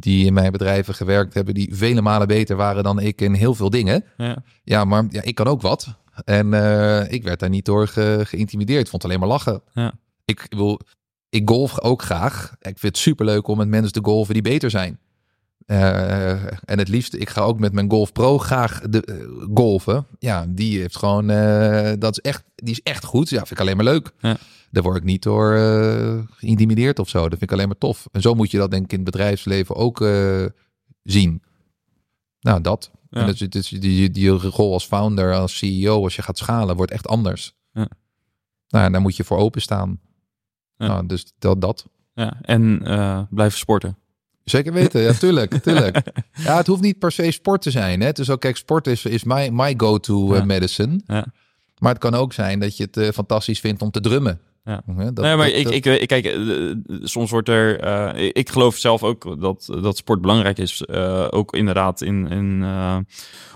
[0.00, 3.54] die in mijn bedrijven gewerkt hebben, die vele malen beter waren dan ik in heel
[3.54, 4.04] veel dingen.
[4.16, 4.42] Ja.
[4.64, 5.86] Ja, maar ja, ik kan ook wat.
[6.24, 8.80] En eh, ik werd daar niet door ge- geïntimideerd.
[8.84, 9.62] Ik vond het alleen maar lachen.
[9.72, 9.92] Ja.
[10.24, 10.80] Ik wil,
[11.28, 12.52] ik golf ook graag.
[12.60, 14.98] Ik vind het superleuk om met mensen te golven die beter zijn.
[15.68, 20.06] Eh, en het liefst, ik ga ook met mijn Golf Pro graag de, eh, golven.
[20.18, 23.28] Ja, die heeft gewoon, eh, dat is echt, die is echt goed.
[23.28, 24.12] Ja, vind ik alleen maar leuk.
[24.18, 24.36] Ja.
[24.70, 25.58] Daar word ik niet door
[26.30, 27.20] geïntimideerd of zo.
[27.20, 28.08] Dat vind ik alleen maar tof.
[28.12, 29.98] En zo moet je dat denk ik in het bedrijfsleven ook
[31.02, 31.42] zien.
[32.40, 32.90] Nou, dat.
[33.10, 33.20] Ja.
[33.20, 36.76] En dus, het is die, die rol als founder, als CEO, als je gaat schalen,
[36.76, 37.54] wordt echt anders.
[37.72, 37.88] Ja.
[38.68, 40.00] Nou, daar moet je voor openstaan.
[40.76, 40.86] Ja.
[40.86, 41.88] Nou, dus dat, dat.
[42.14, 42.38] Ja.
[42.40, 42.78] En
[43.30, 43.98] blijven sporten.
[44.50, 46.02] Zeker weten, ja, tuurlijk, tuurlijk.
[46.32, 48.00] Ja, het hoeft niet per se sport te zijn.
[48.00, 48.10] Hè?
[48.12, 50.44] Is ook, kijk, sport is, is my, my go-to eh, Ja.
[50.44, 51.00] medicine.
[51.06, 51.26] Ja.
[51.78, 54.40] Maar het kan ook zijn dat je het eh, fantastisch vindt om te drummen.
[54.68, 54.82] Ja.
[54.86, 56.36] Dat- nee, maar dat- ik, dat- ik, ik, kijk, eh,
[57.02, 57.80] soms wordt er.
[57.80, 60.82] eh, ik- geloof zelf ook dat, dat sport belangrijk is.
[60.82, 62.64] eh, ook inderdaad in, in,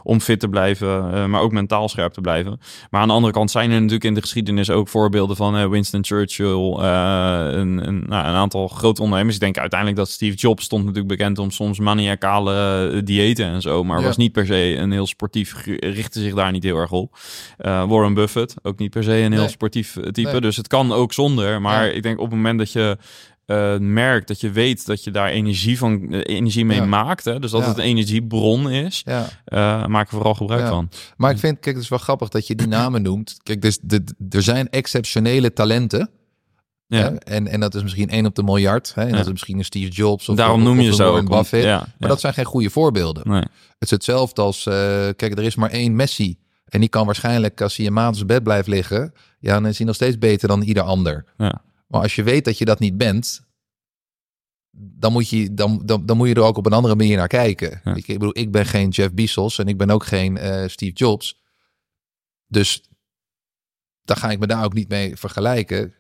[0.05, 2.61] om fit te blijven, maar ook mentaal scherp te blijven.
[2.91, 6.05] Maar aan de andere kant zijn er natuurlijk in de geschiedenis ook voorbeelden van Winston
[6.05, 6.73] Churchill.
[6.79, 9.35] een, een, nou, een aantal grote ondernemers.
[9.37, 13.85] Ik denk uiteindelijk dat Steve Jobs stond natuurlijk bekend om soms maniacale diëten en zo.
[13.85, 14.05] Maar Ja.
[14.07, 17.17] was niet per se een heel sportief, richtte zich daar niet heel erg op.
[17.59, 19.49] Warren Buffett, ook niet per se een heel Nee.
[19.51, 20.31] sportief type.
[20.31, 20.41] Nee.
[20.41, 21.61] Dus het kan ook zonder.
[21.61, 21.93] Maar Ja.
[21.93, 22.97] ik denk op het moment dat je
[23.47, 26.85] eh, merkt dat je weet dat je daar energie, van, eh, energie mee Ja.
[26.85, 27.25] maakt.
[27.25, 27.69] Hè, dus dat Ja.
[27.69, 29.03] het een energiebron is.
[29.05, 29.29] ja.
[29.45, 30.89] eh maak er vooral gebruik van.
[31.17, 33.37] Maar ik vind, kijk, het is wel grappig dat je die namen noemt.
[33.43, 36.11] Kijk, dus de, er zijn exceptionele talenten.
[36.87, 37.13] Ja.
[37.15, 38.93] En, en dat is misschien één op de miljard.
[38.95, 39.03] Hè?
[39.03, 40.29] En dat is misschien een Steve Jobs.
[40.29, 41.29] Of Daarom noem of je Warren ook.
[41.29, 41.65] Buffett.
[41.65, 43.29] Ja, Maar dat zijn geen goede voorbeelden.
[43.29, 43.41] Nee.
[43.41, 46.37] Het is hetzelfde als, kijk, er is maar één Messi.
[46.73, 49.67] En die kan waarschijnlijk, als hij een maand op zijn bed blijft liggen, ja, dan
[49.67, 51.25] is hij nog steeds beter dan ieder ander.
[51.37, 51.63] Ja.
[51.87, 53.47] Maar als je weet dat je dat niet bent,
[54.71, 57.29] dan moet je, dan, dan, dan moet je er ook op een andere manier naar
[57.29, 57.81] kijken.
[57.85, 57.95] Ja.
[57.95, 60.93] Ik, ik bedoel, ik ben geen Jeff Bezos en ik ben ook geen eh, Steve
[60.93, 61.43] Jobs.
[62.47, 62.89] Dus
[64.03, 65.95] daar ga ik me daar ook niet mee vergelijken.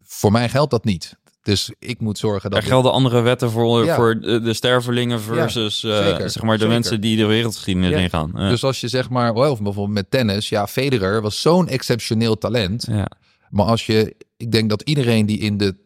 [0.00, 1.18] Voor mij geldt dat niet.
[1.44, 2.60] Dus ik moet zorgen dat...
[2.62, 3.94] Er gelden andere wetten voor, Ja.
[3.96, 6.74] voor de, de stervelingen versus eh, zeker, zeg maar de zeker.
[6.74, 7.98] mensen die de wereldgeschiedenis Ja.
[7.98, 8.30] ingaan.
[8.34, 12.86] Dus als je zeg maar, of bijvoorbeeld met tennis, ja, Federer was zo'n exceptioneel talent.
[12.90, 13.06] ja.
[13.50, 15.76] Maar als je, ik denk dat iedereen die in de,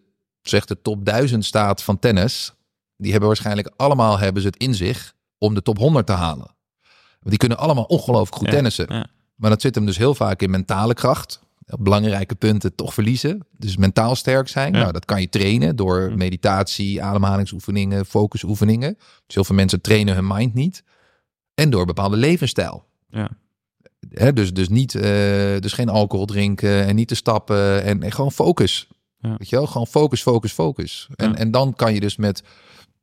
[0.42, 2.52] zeg de top 1000 staat van tennis,
[2.96, 6.46] die hebben waarschijnlijk allemaal hebben ze het in zich om de top 100 te halen.
[7.18, 9.08] Want die kunnen allemaal ongelooflijk goed tennissen.
[9.34, 11.40] Maar dat zit hem dus heel vaak in mentale kracht.
[11.78, 13.46] Belangrijke punten toch verliezen.
[13.56, 14.72] Dus mentaal sterk zijn.
[14.72, 14.78] Ja.
[14.78, 18.94] Nou, dat kan je trainen door meditatie, ademhalingsoefeningen, focusoefeningen.
[19.26, 20.82] Dus heel veel mensen trainen hun mind niet.
[21.54, 22.84] En door bepaalde levensstijl.
[23.08, 23.30] Ja.
[24.08, 25.02] Hè, dus, dus, niet, eh,
[25.58, 28.88] dus geen alcohol drinken en niet te stappen en, en gewoon focus.
[29.18, 29.34] Ja.
[29.38, 29.66] Weet je wel?
[29.66, 31.08] Gewoon focus, focus, focus.
[31.14, 31.36] En, Ja.
[31.36, 32.42] en dan kan je dus met,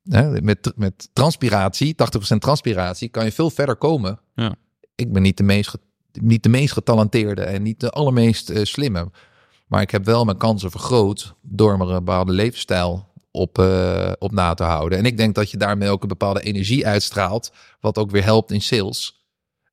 [0.03, 4.20] hè, met, met transpiratie, 80% transpiratie, kan je veel verder komen.
[4.36, 4.55] Ja.
[4.95, 5.78] Ik ben niet de meest,
[6.22, 9.11] niet de meest getalenteerde en niet de allermeest eh, slimme.
[9.68, 14.53] Maar ik heb wel mijn kansen vergroot door een bepaalde levensstijl op, eh, op na
[14.53, 14.97] te houden.
[14.97, 18.51] En ik denk dat je daarmee ook een bepaalde energie uitstraalt, wat ook weer helpt
[18.51, 19.26] in sales.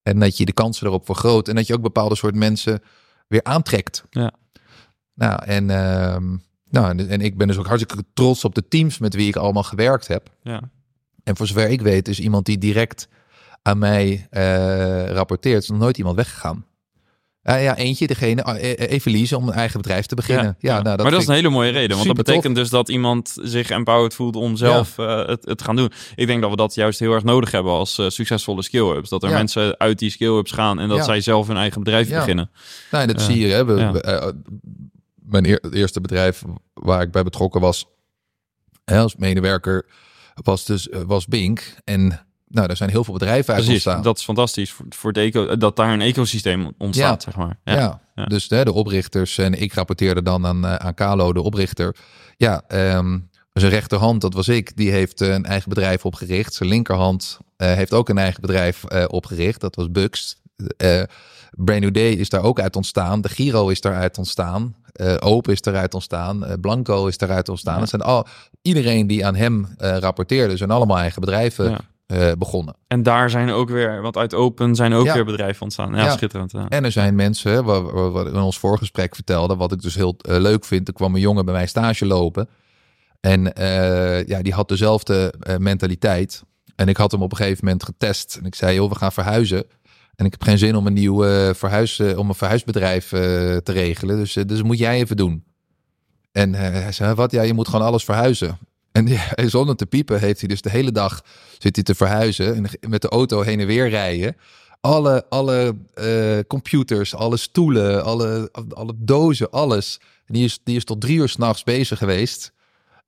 [0.02, 1.48] En dat je de kansen erop vergroot.
[1.48, 2.82] En dat je ook bepaalde soort mensen
[3.28, 4.04] weer aantrekt.
[4.10, 4.32] Ja.
[5.14, 6.36] Nou, en, ehm,
[6.70, 9.36] nou, en, en ik ben dus ook hartstikke trots op de teams met wie ik
[9.36, 10.28] allemaal gewerkt heb.
[10.42, 10.70] Ja.
[11.24, 13.08] En voor zover ik weet is iemand die direct
[13.62, 16.66] aan mij eh, rapporteert, is nog nooit iemand weggegaan.
[17.44, 20.56] Ja, ja, eentje, degene, uh, Evelise, om een eigen bedrijf te beginnen.
[20.58, 21.94] Ja, nou, dat maar dat is een hele mooie reden.
[21.96, 25.64] Want dat betekent dus dat iemand zich empowered voelt om zelf eh, het, het te
[25.64, 25.90] gaan doen.
[26.14, 29.08] Ik denk dat we dat juist heel erg nodig hebben als eh, succesvolle skill-ups.
[29.08, 29.36] Dat er Ja.
[29.36, 31.04] mensen uit die skill-ups gaan en dat Ja.
[31.04, 32.18] zij zelf hun eigen bedrijf Ja.
[32.18, 32.50] beginnen.
[32.90, 33.26] Nou, dat Ja.
[33.26, 33.52] zie je.
[33.52, 33.64] Hè.
[33.64, 33.92] We- Ja.
[33.92, 34.34] we,
[35.14, 36.42] mijn eer- eerste bedrijf
[36.74, 37.86] waar ik bij betrokken was
[38.84, 39.86] hè, als medewerker
[40.34, 41.74] was dus was Bink.
[41.84, 44.02] En nou, er zijn heel veel bedrijven uit Precies, ontstaan.
[44.04, 47.30] dat is fantastisch voor, voor het eco, dat daar een ecosysteem ontstaat, Ja.
[47.30, 47.58] zeg maar.
[47.64, 48.00] ja.
[48.14, 48.24] ja.
[48.24, 51.96] dus hè, de oprichters en ik rapporteerde dan aan, eh, aan Carlo, de oprichter.
[52.36, 53.18] Ja, ehm,
[53.52, 56.54] zijn rechterhand, dat was ik, die heeft eh, een eigen bedrijf opgericht.
[56.54, 59.60] Zijn linkerhand eh, heeft ook een eigen bedrijf opgericht.
[59.60, 60.40] Dat was Buxt.
[60.76, 61.02] Eh
[61.50, 63.20] Brand New Day is daar ook uit ontstaan.
[63.20, 64.74] De Giro is daaruit ontstaan.
[64.92, 66.44] Eh Open is daaruit ontstaan.
[66.60, 67.74] Blanco is daaruit ontstaan.
[67.74, 67.80] Ja.
[67.80, 68.26] Dat zijn al,
[68.62, 71.78] iedereen die aan hem eh, rapporteerde, zijn allemaal eigen bedrijven Ja.
[72.06, 72.76] Eh, begonnen.
[72.86, 75.14] En daar zijn ook weer, want uit Open zijn ook Ja.
[75.14, 75.94] weer bedrijven ontstaan.
[75.94, 76.10] Ja, Ja.
[76.10, 76.52] schitterend.
[76.52, 76.68] Ja.
[76.68, 80.36] En er zijn mensen, wat, wat- in ons voorgesprek vertelde, wat ik dus heel eh,
[80.38, 80.88] leuk vind.
[80.88, 82.48] Er kwam een jongen bij mij stage lopen.
[83.20, 86.42] En eh, ja, die had dezelfde mentaliteit.
[86.76, 88.36] En ik had hem op een gegeven moment getest.
[88.36, 89.64] En ik zei, joh, we gaan verhuizen.
[90.14, 91.22] En ik heb geen zin om een nieuw
[91.54, 94.16] verhuis, om een verhuisbedrijf te regelen.
[94.16, 95.44] Dus, dus dat moet jij even doen.
[96.32, 97.30] En hij zei, wat?
[97.30, 98.58] Ja, je moet gewoon alles verhuizen.
[98.92, 99.08] En
[99.50, 101.22] zonder te piepen heeft hij dus de hele dag
[101.58, 102.54] zit hij te verhuizen.
[102.54, 104.36] En met de auto heen en weer rijden.
[104.80, 110.00] Alle, alle eh, computers, alle stoelen, alle, alle dozen, alles.
[110.26, 112.52] En die is, die is tot drie uur s'nachts bezig geweest.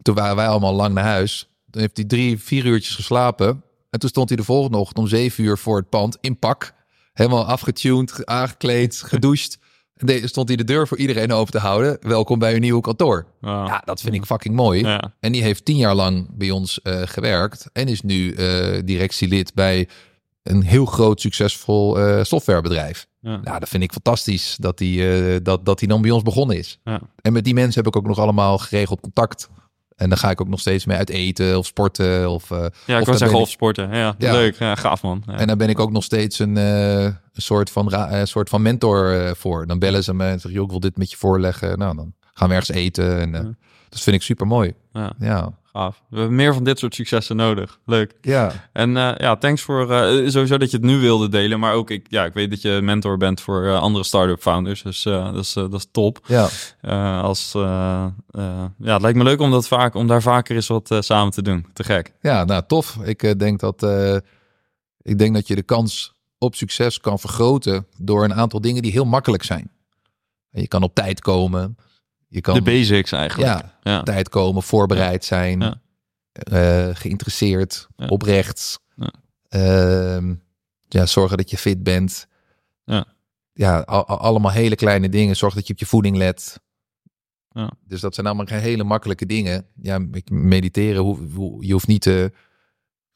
[0.03, 1.49] Toen waren wij allemaal lang naar huis.
[1.71, 3.63] Toen heeft hij drie, vier uurtjes geslapen.
[3.91, 6.73] En toen stond hij de volgende ochtend om zeven uur voor het pand in pak.
[7.13, 9.59] Helemaal afgetuned, aangekleed, gedoucht.
[10.07, 11.97] Stond hij de deur voor iedereen open te houden.
[12.01, 13.27] Welkom bij uw nieuwe kantoor.
[13.41, 14.81] Ja, dat vind ik fucking mooi.
[14.81, 15.15] Ja.
[15.21, 17.67] En die heeft tien jaar lang bij ons eh, gewerkt.
[17.73, 19.89] En is nu eh, directielid bij
[20.43, 23.07] een heel groot succesvol eh, softwarebedrijf.
[23.21, 23.41] Ja.
[23.43, 26.79] Nou, dat vind ik fantastisch dat hij dat, dat dan bij ons begonnen is.
[26.85, 27.01] Ja.
[27.21, 29.49] En met die mensen heb ik ook nog allemaal geregeld contact.
[29.97, 32.31] En dan ga ik ook nog steeds mee uit eten of sporten.
[32.31, 33.95] Of, eh, Ja, ik of dan zeggen ben golf sporten.
[33.95, 34.33] Ja, Ja.
[34.33, 34.57] leuk.
[34.59, 35.23] Ja, gaaf man.
[35.27, 35.33] Ja.
[35.37, 38.63] En dan ben ik ook nog steeds een, eh, een soort, van eh, soort van
[38.63, 39.67] mentor voor.
[39.67, 41.79] Dan bellen ze me en zeggen, joh, ik wil dit met je voorleggen.
[41.79, 43.21] Nou, dan gaan we ergens eten.
[43.21, 43.57] En.
[43.89, 44.73] Dat vind ik super mooi.
[44.93, 45.53] Ja, Ja.
[45.79, 46.03] Gaaf.
[46.09, 47.79] We hebben meer van dit soort successen nodig.
[47.85, 48.15] Leuk.
[48.21, 48.69] Ja.
[48.73, 51.61] En eh, ja, thanks voor eh, sowieso dat je het nu wilde delen.
[51.61, 54.83] Maar ook, ik, ja, ik weet dat je mentor bent voor eh, andere start-up founders.
[54.83, 56.19] Dus eh, dat, is, eh, dat is top.
[56.27, 56.49] Ja.
[56.81, 60.57] Eh, als, eh, eh, ja, het lijkt me leuk om, dat vaak, om daar vaker
[60.57, 61.67] eens wat eh, samen te doen.
[61.73, 62.13] Te gek.
[62.21, 62.97] Ja, nou tof.
[63.03, 64.17] Ik eh, denk dat eh,
[65.03, 68.93] ik denk dat je de kans op succes kan vergroten door een aantal dingen die
[68.93, 69.71] heel makkelijk zijn.
[70.51, 71.77] En Je kan op tijd komen.
[72.35, 73.65] Je kan De basics eigenlijk.
[73.83, 75.81] ja, tijd komen, voorbereid zijn, Ja.
[76.33, 78.81] eh, geïnteresseerd, oprecht.
[78.97, 79.13] Ja.
[79.49, 80.35] Ehm,
[80.89, 82.27] ja, zorgen dat je fit bent.
[82.85, 83.05] Ja.
[83.53, 85.37] Ja, al- al- allemaal hele kleine dingen.
[85.37, 86.61] Zorg dat je op je voeding let.
[87.51, 87.71] Ja.
[87.87, 89.67] Dus dat zijn allemaal hele makkelijke dingen.
[89.83, 89.99] Ja,
[90.31, 91.05] mediteren,
[91.61, 92.25] je hoeft niet eh,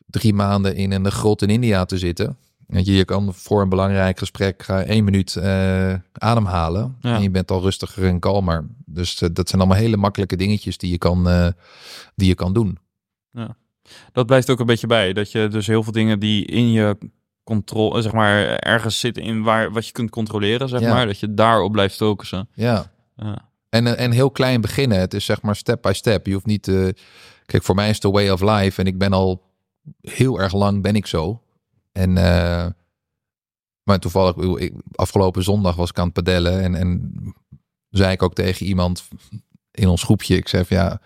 [0.06, 2.36] drie maanden in een grot in India te zitten.
[2.68, 6.96] Weet je, je kan voor een belangrijk gesprek ga één minuut eh, ademhalen.
[7.00, 7.14] Ja.
[7.14, 8.66] En je bent al rustiger en kalmer.
[8.86, 11.48] Dus eh, dat zijn allemaal hele makkelijke dingetjes die je kan, eh,
[12.14, 12.78] die je kan doen.
[14.12, 15.12] Dat blijft ook een beetje bij.
[15.12, 16.98] Dat je dus heel veel dingen die in je
[17.44, 20.92] controle, zeg maar, ergens zitten in waar wat je kunt controleren, zeg Ja.
[20.94, 22.48] maar, dat je daarop blijft focussen.
[22.54, 22.90] Ja.
[23.16, 23.48] Ja.
[23.68, 24.98] En, eh, en heel klein beginnen.
[24.98, 26.26] Het is zeg maar step by step.
[26.26, 26.68] Je hoeft niet.
[26.68, 26.88] eh,
[27.46, 28.80] kijk, voor mij is het de way of life.
[28.80, 29.42] En ik ben al
[30.00, 31.42] heel erg lang ben ik zo.
[31.98, 32.66] En eh,
[33.82, 36.62] maar toevallig, ik afgelopen zondag was ik aan het padellen.
[36.62, 37.12] En, en
[37.90, 39.08] zei ik ook tegen iemand
[39.70, 40.36] in ons groepje.
[40.36, 41.00] Ik zei van ja,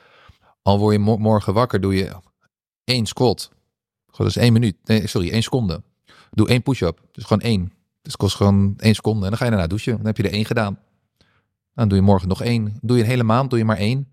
[0.62, 2.10] al word je mo- morgen wakker, doe je
[2.84, 3.50] één squat.
[4.16, 4.76] Dat is één minuut.
[4.84, 5.82] Nee, sorry, één seconde.
[6.30, 7.00] Doe één push-up.
[7.12, 7.60] Dus gewoon één.
[8.02, 9.24] Dus het kost gewoon één seconde.
[9.24, 9.96] En dan ga je daarna douchen.
[9.96, 10.78] Dan heb je er één gedaan.
[11.74, 12.78] Dan doe je morgen nog één.
[12.80, 14.08] Doe je een hele maand, doe je maar één.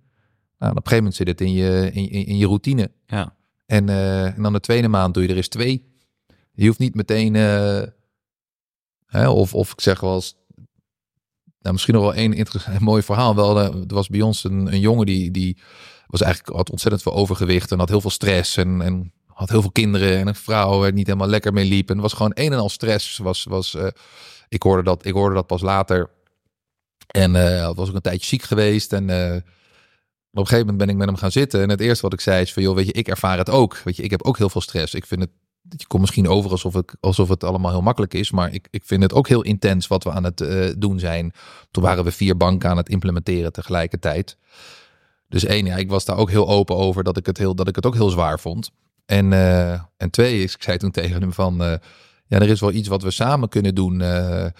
[0.58, 2.92] Nou, op een gegeven moment zit het in je, in, in, in je routine.
[3.06, 3.36] Ja.
[3.66, 5.89] En, eh, en dan de tweede maand doe je er eens twee.
[6.60, 7.36] Je hoeft niet meteen...
[7.36, 7.82] eh,
[9.06, 10.36] hè, of, of ik zeg wel eens...
[11.60, 12.48] Nou, misschien nog wel één
[12.80, 13.36] mooi verhaal.
[13.36, 15.58] Wel, er was bij ons een, een jongen die, die
[16.08, 19.62] was eigenlijk had ontzettend veel overgewicht en had heel veel stress en, en had heel
[19.62, 21.90] veel kinderen en een vrouw waar niet helemaal lekker mee liep.
[21.90, 23.18] En was gewoon een en al stress.
[23.18, 23.88] Was, was, eh,
[24.50, 26.10] ik, hoorde dat, ik hoorde dat pas later.
[27.08, 28.94] En eh was ook een tijdje ziek geweest.
[28.94, 29.10] En op
[30.40, 31.62] een gegeven moment ben ik met hem gaan zitten.
[31.62, 33.78] En het eerste wat ik zei is van, joh, weet je, ik ervaar het ook.
[33.78, 34.94] Weet je, ik heb ook heel veel stress.
[34.94, 35.32] Ik vind het,
[35.78, 38.32] je komt misschien over alsof, ik, alsof het allemaal heel makkelijk is.
[38.32, 41.34] Maar ik, ik vind het ook heel intens wat we aan het eh, doen zijn.
[41.72, 44.38] Toen waren we vier banken aan het implementeren tegelijkertijd.
[45.28, 47.68] Dus één, ja, ik was daar ook heel open over dat ik het, heel, dat
[47.68, 48.72] ik het ook heel zwaar vond.
[49.06, 51.74] En, eh, en twee, ik zei toen tegen hem van, eh,
[52.28, 54.02] ja, er is wel iets wat we samen kunnen doen.
[54.02, 54.54] en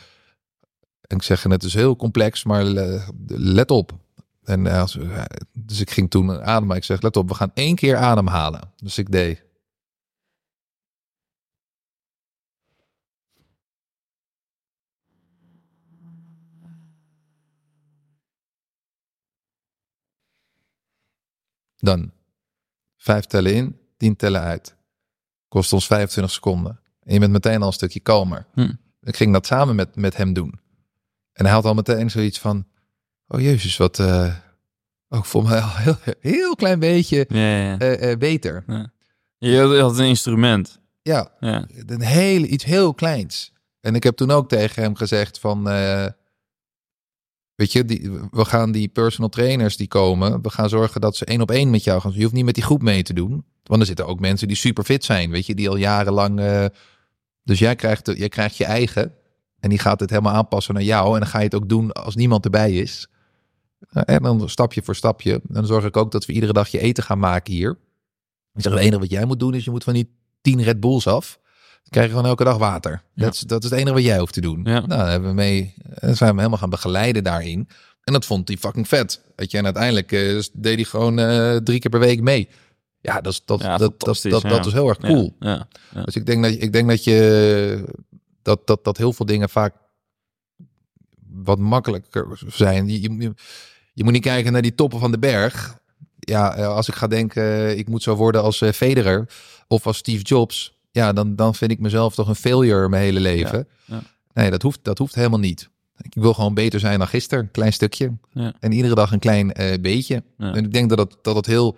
[1.18, 3.92] ik zeg, het is heel complex, maar le- let op.
[4.44, 4.64] En
[5.54, 6.76] dus ik ging toen ademen.
[6.76, 8.62] Ik zeg, let op, we gaan één keer ademhalen.
[8.76, 9.49] Dus ik deed.
[21.80, 22.12] Dan
[22.98, 24.76] vijf tellen in, tien tellen uit.
[25.48, 26.80] Kost ons 25 seconden.
[27.04, 28.46] En je bent meteen al een stukje kalmer.
[28.54, 28.72] Hm.
[29.02, 30.60] Ik ging dat samen met, met hem doen.
[31.34, 32.68] En hij had al meteen zoiets van...
[33.28, 34.00] Oh jezus, wat...
[34.00, 34.34] oh,
[35.10, 37.78] ik voel me al heel, heel klein beetje Ja, ja, ja.
[37.78, 38.64] eh, eh, beter.
[39.38, 40.80] Je had- een instrument.
[41.02, 41.68] Ja, Ja.
[41.86, 43.54] een hele, iets heel kleins.
[43.82, 45.68] En ik heb toen ook tegen hem gezegd van...
[47.60, 50.42] eh, weet je, die, we gaan die personal trainers die komen...
[50.42, 52.12] we gaan zorgen dat ze één op één met jou gaan.
[52.14, 53.46] Je hoeft niet met die groep mee te doen.
[53.64, 55.32] Want er zitten ook mensen die super fit zijn.
[55.32, 56.40] Weet je, die al jarenlang...
[56.40, 56.66] eh,
[57.44, 59.14] dus jij krijgt, jij krijgt je eigen...
[59.60, 61.14] en die gaat het helemaal aanpassen naar jou...
[61.14, 63.08] en dan ga je het ook doen als niemand erbij is...
[63.90, 65.42] En dan stapje voor stapje.
[65.44, 67.78] Dan zorg ik ook dat we iedere dag je eten gaan maken hier.
[68.54, 70.10] Ik zeg, het enige wat jij moet doen is je moet van die
[70.42, 71.40] 10 Red Bulls af.
[71.90, 72.92] Krijg je gewoon elke dag water.
[72.92, 73.26] Ja.
[73.26, 74.62] Dat, is, dat is het enige wat jij hoeft te doen.
[74.64, 74.72] Ja.
[74.72, 77.70] Nou, dan hebben we mee, zijn we helemaal gaan begeleiden daarin.
[78.04, 79.22] En dat vond hij fucking vet.
[79.36, 82.50] Weet je, en uiteindelijk eh, deed hij gewoon eh, drie keer per week mee.
[83.02, 85.36] Ja, dat is, dat, Ja, dat, dat, dat, dat is heel erg cool.
[86.06, 87.84] Dus ik denk dat, ik denk dat je
[88.42, 89.74] dat, dat, dat heel veel dingen vaak
[91.32, 92.88] wat makkelijker zijn.
[92.88, 93.34] Je, je,
[93.94, 95.80] je moet niet kijken naar die toppen van de berg.
[96.20, 99.30] Ja, eh, als ik ga denken, eh, ik moet zo worden als eh, Federer
[99.68, 100.78] of als Steve Jobs.
[100.92, 103.68] Ja, dan, dan vind ik mezelf toch een failure mijn hele leven.
[103.86, 104.02] ja.
[104.34, 105.70] Nee, dat hoeft, dat hoeft helemaal niet.
[106.02, 108.18] Ik wil gewoon beter zijn dan gisteren, een klein stukje.
[108.32, 108.54] Ja.
[108.60, 110.24] En iedere dag een klein eh, beetje.
[110.38, 111.78] En ik denk dat het, dat het heel,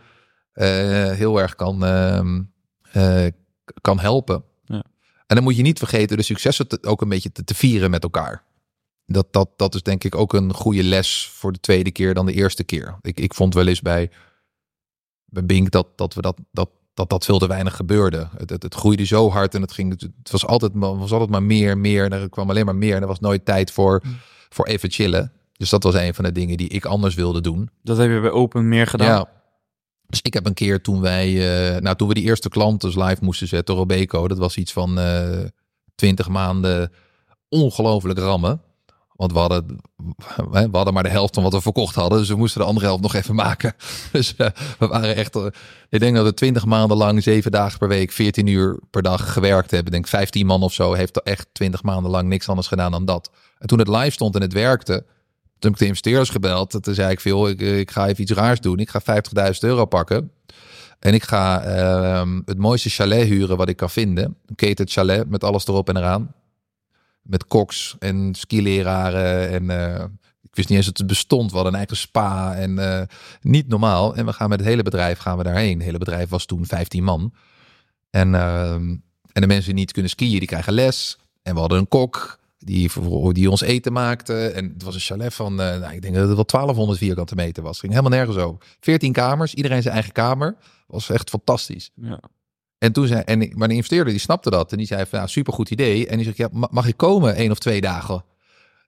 [0.54, 2.42] eh, heel erg kan, ehm,
[2.92, 3.26] eh,
[3.82, 4.44] kan helpen.
[5.28, 7.90] En dan moet je niet vergeten de successen te- ook een beetje te, te vieren
[7.90, 8.44] met elkaar.
[9.06, 12.26] Dat, dat, dat is denk ik ook een goede les voor de tweede keer dan
[12.26, 12.98] de eerste keer.
[13.02, 14.10] Ik, ik vond wel eens bij,
[15.26, 16.70] bij Bink dat, dat, we dat, dat,
[17.02, 18.28] dat dat veel te weinig gebeurde.
[18.38, 21.44] Het, het, het groeide zo hard en het, ging, het was, altijd, was altijd maar
[21.44, 22.04] meer, meer.
[22.04, 22.96] En er kwam alleen maar meer.
[22.96, 24.02] En er was nooit tijd voor,
[24.50, 25.32] voor even chillen.
[25.54, 27.70] Dus dat was een van de dingen die ik anders wilde doen.
[27.84, 29.08] Dat heb je bij Open meer gedaan?
[29.08, 29.30] Ja.
[30.08, 33.04] Dus ik heb een keer toen wij, uh, nou toen we die eerste klanten dus
[33.04, 35.40] live moesten zetten, Robeco, dat was iets van uh,
[35.96, 36.92] 20 maanden
[37.50, 38.62] ongelooflijk rammen.
[39.22, 39.82] Want we hadden,
[40.52, 42.20] we hadden maar de helft van wat we verkocht hadden.
[42.20, 43.74] Dus we moesten de andere helft nog even maken.
[44.12, 44.48] Dus uh,
[44.80, 45.36] we waren echt.
[45.36, 45.46] Uh,
[45.90, 49.34] ik denk dat we 20 maanden lang, 7 dagen per week, 14 uur per dag
[49.34, 49.88] gewerkt hebben.
[49.88, 53.06] Ik denk 15 man of zo heeft echt 20 maanden lang niks anders gedaan dan
[53.06, 53.32] dat.
[53.58, 54.94] En toen het live stond en het werkte.
[54.94, 56.84] Toen heb ik de investeerders gebeld.
[56.84, 58.80] Toen zei ik veel, ik, ik ga even iets raars doen.
[58.80, 60.32] Ik ga 50.000 euro pakken.
[61.00, 64.38] En ik ga uh, het mooiste chalet huren wat ik kan vinden.
[64.46, 66.34] Een keten chalet met alles erop en eraan
[67.22, 69.50] met koks en skileraren.
[69.50, 70.04] En uh,
[70.42, 71.50] ik wist niet eens dat het bestond.
[71.50, 73.02] We hadden een eigen spa en uh,
[73.42, 74.16] niet normaal.
[74.16, 75.76] En we gaan met het hele bedrijf gaan we daarheen.
[75.76, 77.34] Het hele bedrijf was toen 15 man.
[78.10, 81.18] En, uh, en de mensen die niet kunnen skiën, die krijgen les.
[81.42, 82.92] En we hadden een kok die,
[83.32, 84.48] die ons eten maakte.
[84.48, 87.64] En het was een chalet van, nou, ik denk dat het wel 1200 vierkante meter
[87.64, 87.80] was.
[87.80, 88.66] Ging helemaal nergens over.
[88.80, 90.56] 14 kamers, iedereen zijn eigen kamer.
[90.88, 91.92] Was echt fantastisch.
[91.96, 92.20] Ja.
[92.82, 94.72] En toen zei, en, maar de investeerder die snapte dat.
[94.72, 96.08] En die zei van, ja, supergoed idee.
[96.08, 98.24] En die zegt, ja, mag ik komen één of twee dagen?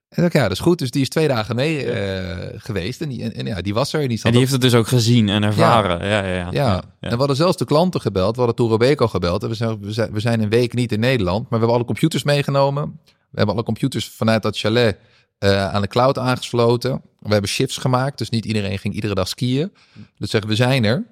[0.09, 0.79] En ik ja, dat is goed.
[0.79, 3.01] Dus die is twee dagen mee uh, geweest.
[3.01, 4.01] En, die, en, en, ja, die was er.
[4.01, 6.07] En die, en die heeft het dus ook gezien en ervaren.
[6.07, 6.21] Ja.
[6.21, 6.49] Ja, ja, ja.
[6.51, 8.31] ja, En we hadden zelfs de klanten gebeld.
[8.31, 9.43] We hadden toen Robeco gebeld.
[9.43, 11.39] En we zijn, we, zijn, we zijn een week niet in Nederland.
[11.41, 12.99] Maar we hebben alle computers meegenomen.
[13.05, 14.97] We hebben alle computers vanuit dat chalet
[15.39, 17.01] uh, aan de cloud aangesloten.
[17.19, 18.17] We hebben shifts gemaakt.
[18.17, 19.71] Dus niet iedereen ging iedere dag skiën.
[20.17, 21.03] Dus zeggen we zijn er.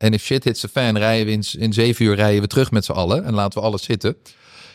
[0.00, 2.70] En if shit hits the fan, rijden we in, in zeven uur rijden we terug
[2.70, 3.24] met z'n allen.
[3.24, 4.16] En laten we alles zitten.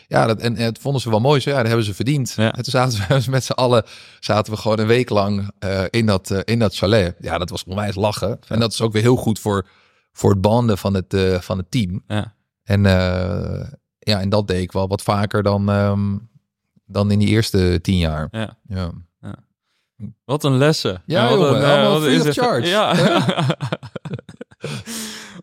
[0.08, 1.40] Ja, dat, en, en het vonden ze wel mooi.
[1.40, 2.32] Zo, ja, dat hebben ze verdiend.
[2.36, 2.52] Ja.
[2.52, 3.84] En toen zaten we met z'n allen,
[4.20, 7.16] zaten we gewoon een week lang uh, in, dat, uh, in dat chalet.
[7.20, 8.28] Ja, dat was onwijs lachen.
[8.28, 8.38] Ja.
[8.48, 9.66] En dat is ook weer heel goed voor,
[10.12, 12.02] voor het banden van het, uh, van het team.
[12.06, 12.34] Ja.
[12.62, 12.82] En
[13.98, 16.28] ja, en dat deed ik wel wat vaker dan, um,
[16.84, 18.28] dan in die eerste tien jaar.
[18.30, 18.58] Ja.
[18.68, 18.90] ja.
[20.24, 21.02] Wat een lessen.
[21.06, 22.68] Ja, een, allemaal free of charge.
[22.68, 22.94] Ja.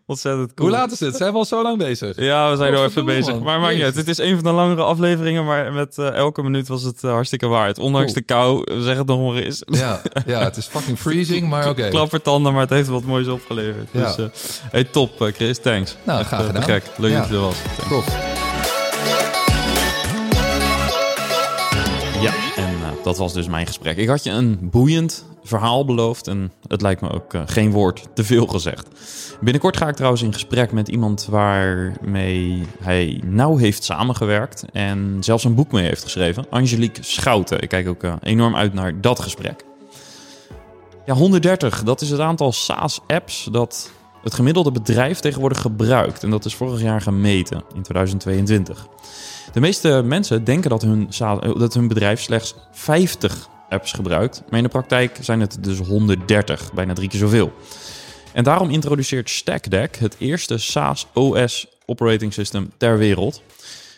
[0.06, 0.68] Ontzettend cool.
[0.68, 1.16] Hoe laat is het?
[1.16, 2.16] Zijn we al zo lang bezig?
[2.20, 3.32] Ja, we zijn al even bezig.
[3.34, 3.42] man.
[3.42, 3.94] Maar maakt niet uit.
[3.94, 7.10] Het is een van de langere afleveringen, maar met uh, elke minuut was het uh,
[7.10, 7.78] hartstikke waard.
[7.78, 8.24] Ondanks Cool.
[8.26, 9.62] de kou, zeg het nog maar eens.
[9.66, 11.88] Ja, ja, het is fucking freezing, maar oké.
[11.88, 13.88] Klappertanden, maar het heeft wat moois opgeleverd.
[13.90, 14.00] Ja.
[14.06, 14.26] Dus, uh,
[14.70, 15.58] hey, top, uh, Chris.
[15.58, 15.96] Thanks.
[16.02, 16.62] Nou, Echt, graag uh, gedaan.
[16.62, 16.84] Gek.
[16.96, 17.18] Leuk Ja.
[17.20, 17.56] dat je er was.
[17.88, 18.43] Thanks.
[23.04, 23.96] Dat was dus mijn gesprek.
[23.96, 28.08] Ik had je een boeiend verhaal beloofd en het lijkt me ook uh, geen woord
[28.14, 28.88] te veel gezegd.
[29.40, 35.44] Binnenkort ga ik trouwens in gesprek met iemand waarmee hij nauw heeft samengewerkt en zelfs
[35.44, 36.46] een boek mee heeft geschreven.
[36.50, 37.62] Angelique Schouten.
[37.62, 39.64] Ik kijk ook uh, enorm uit naar dat gesprek.
[41.06, 43.90] Ja, 130, dat is het aantal SaaS-apps dat
[44.24, 46.22] het gemiddelde bedrijf tegenwoordig gebruikt.
[46.22, 48.86] En dat is vorig jaar gemeten, in 2022.
[49.52, 51.08] De meeste mensen denken dat hun,
[51.58, 54.42] dat hun bedrijf slechts 50 apps gebruikt.
[54.48, 57.52] Maar in de praktijk zijn het dus 130, bijna drie keer zoveel.
[58.32, 63.42] En daarom introduceert StackDeck het eerste SaaS OS operating system ter wereld.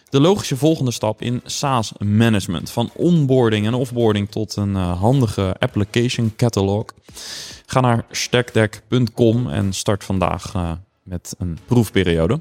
[0.09, 2.71] De logische volgende stap in SaaS management.
[2.71, 6.85] Van onboarding en offboarding tot een uh, handige application catalog.
[7.67, 10.73] Ga naar stackdeck.com en start vandaag uh,
[11.03, 12.41] met een proefperiode.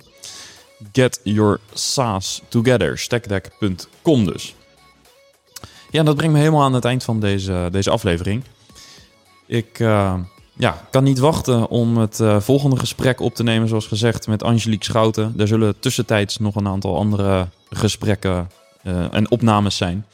[0.92, 2.98] Get your SaaS together.
[2.98, 4.56] Stackdeck.com dus.
[5.90, 8.44] Ja, dat brengt me helemaal aan het eind van deze, deze aflevering.
[9.46, 10.20] Ik uh,
[10.58, 14.44] ja, kan niet wachten om het uh, volgende gesprek op te nemen, zoals gezegd, met
[14.44, 15.34] Angelique Schouten.
[15.38, 18.50] Er zullen tussentijds nog een aantal andere gesprekken
[18.84, 20.06] uh, en opnames zijn.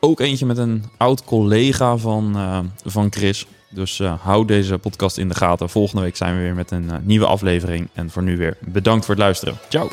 [0.00, 3.46] Ook eentje met een oud collega van, uh, van Chris.
[3.70, 5.70] Dus hou deze podcast in de gaten.
[5.70, 7.88] Volgende week zijn we weer met een nieuwe aflevering.
[7.92, 9.58] En voor nu weer bedankt voor het luisteren.
[9.68, 9.88] Ciao!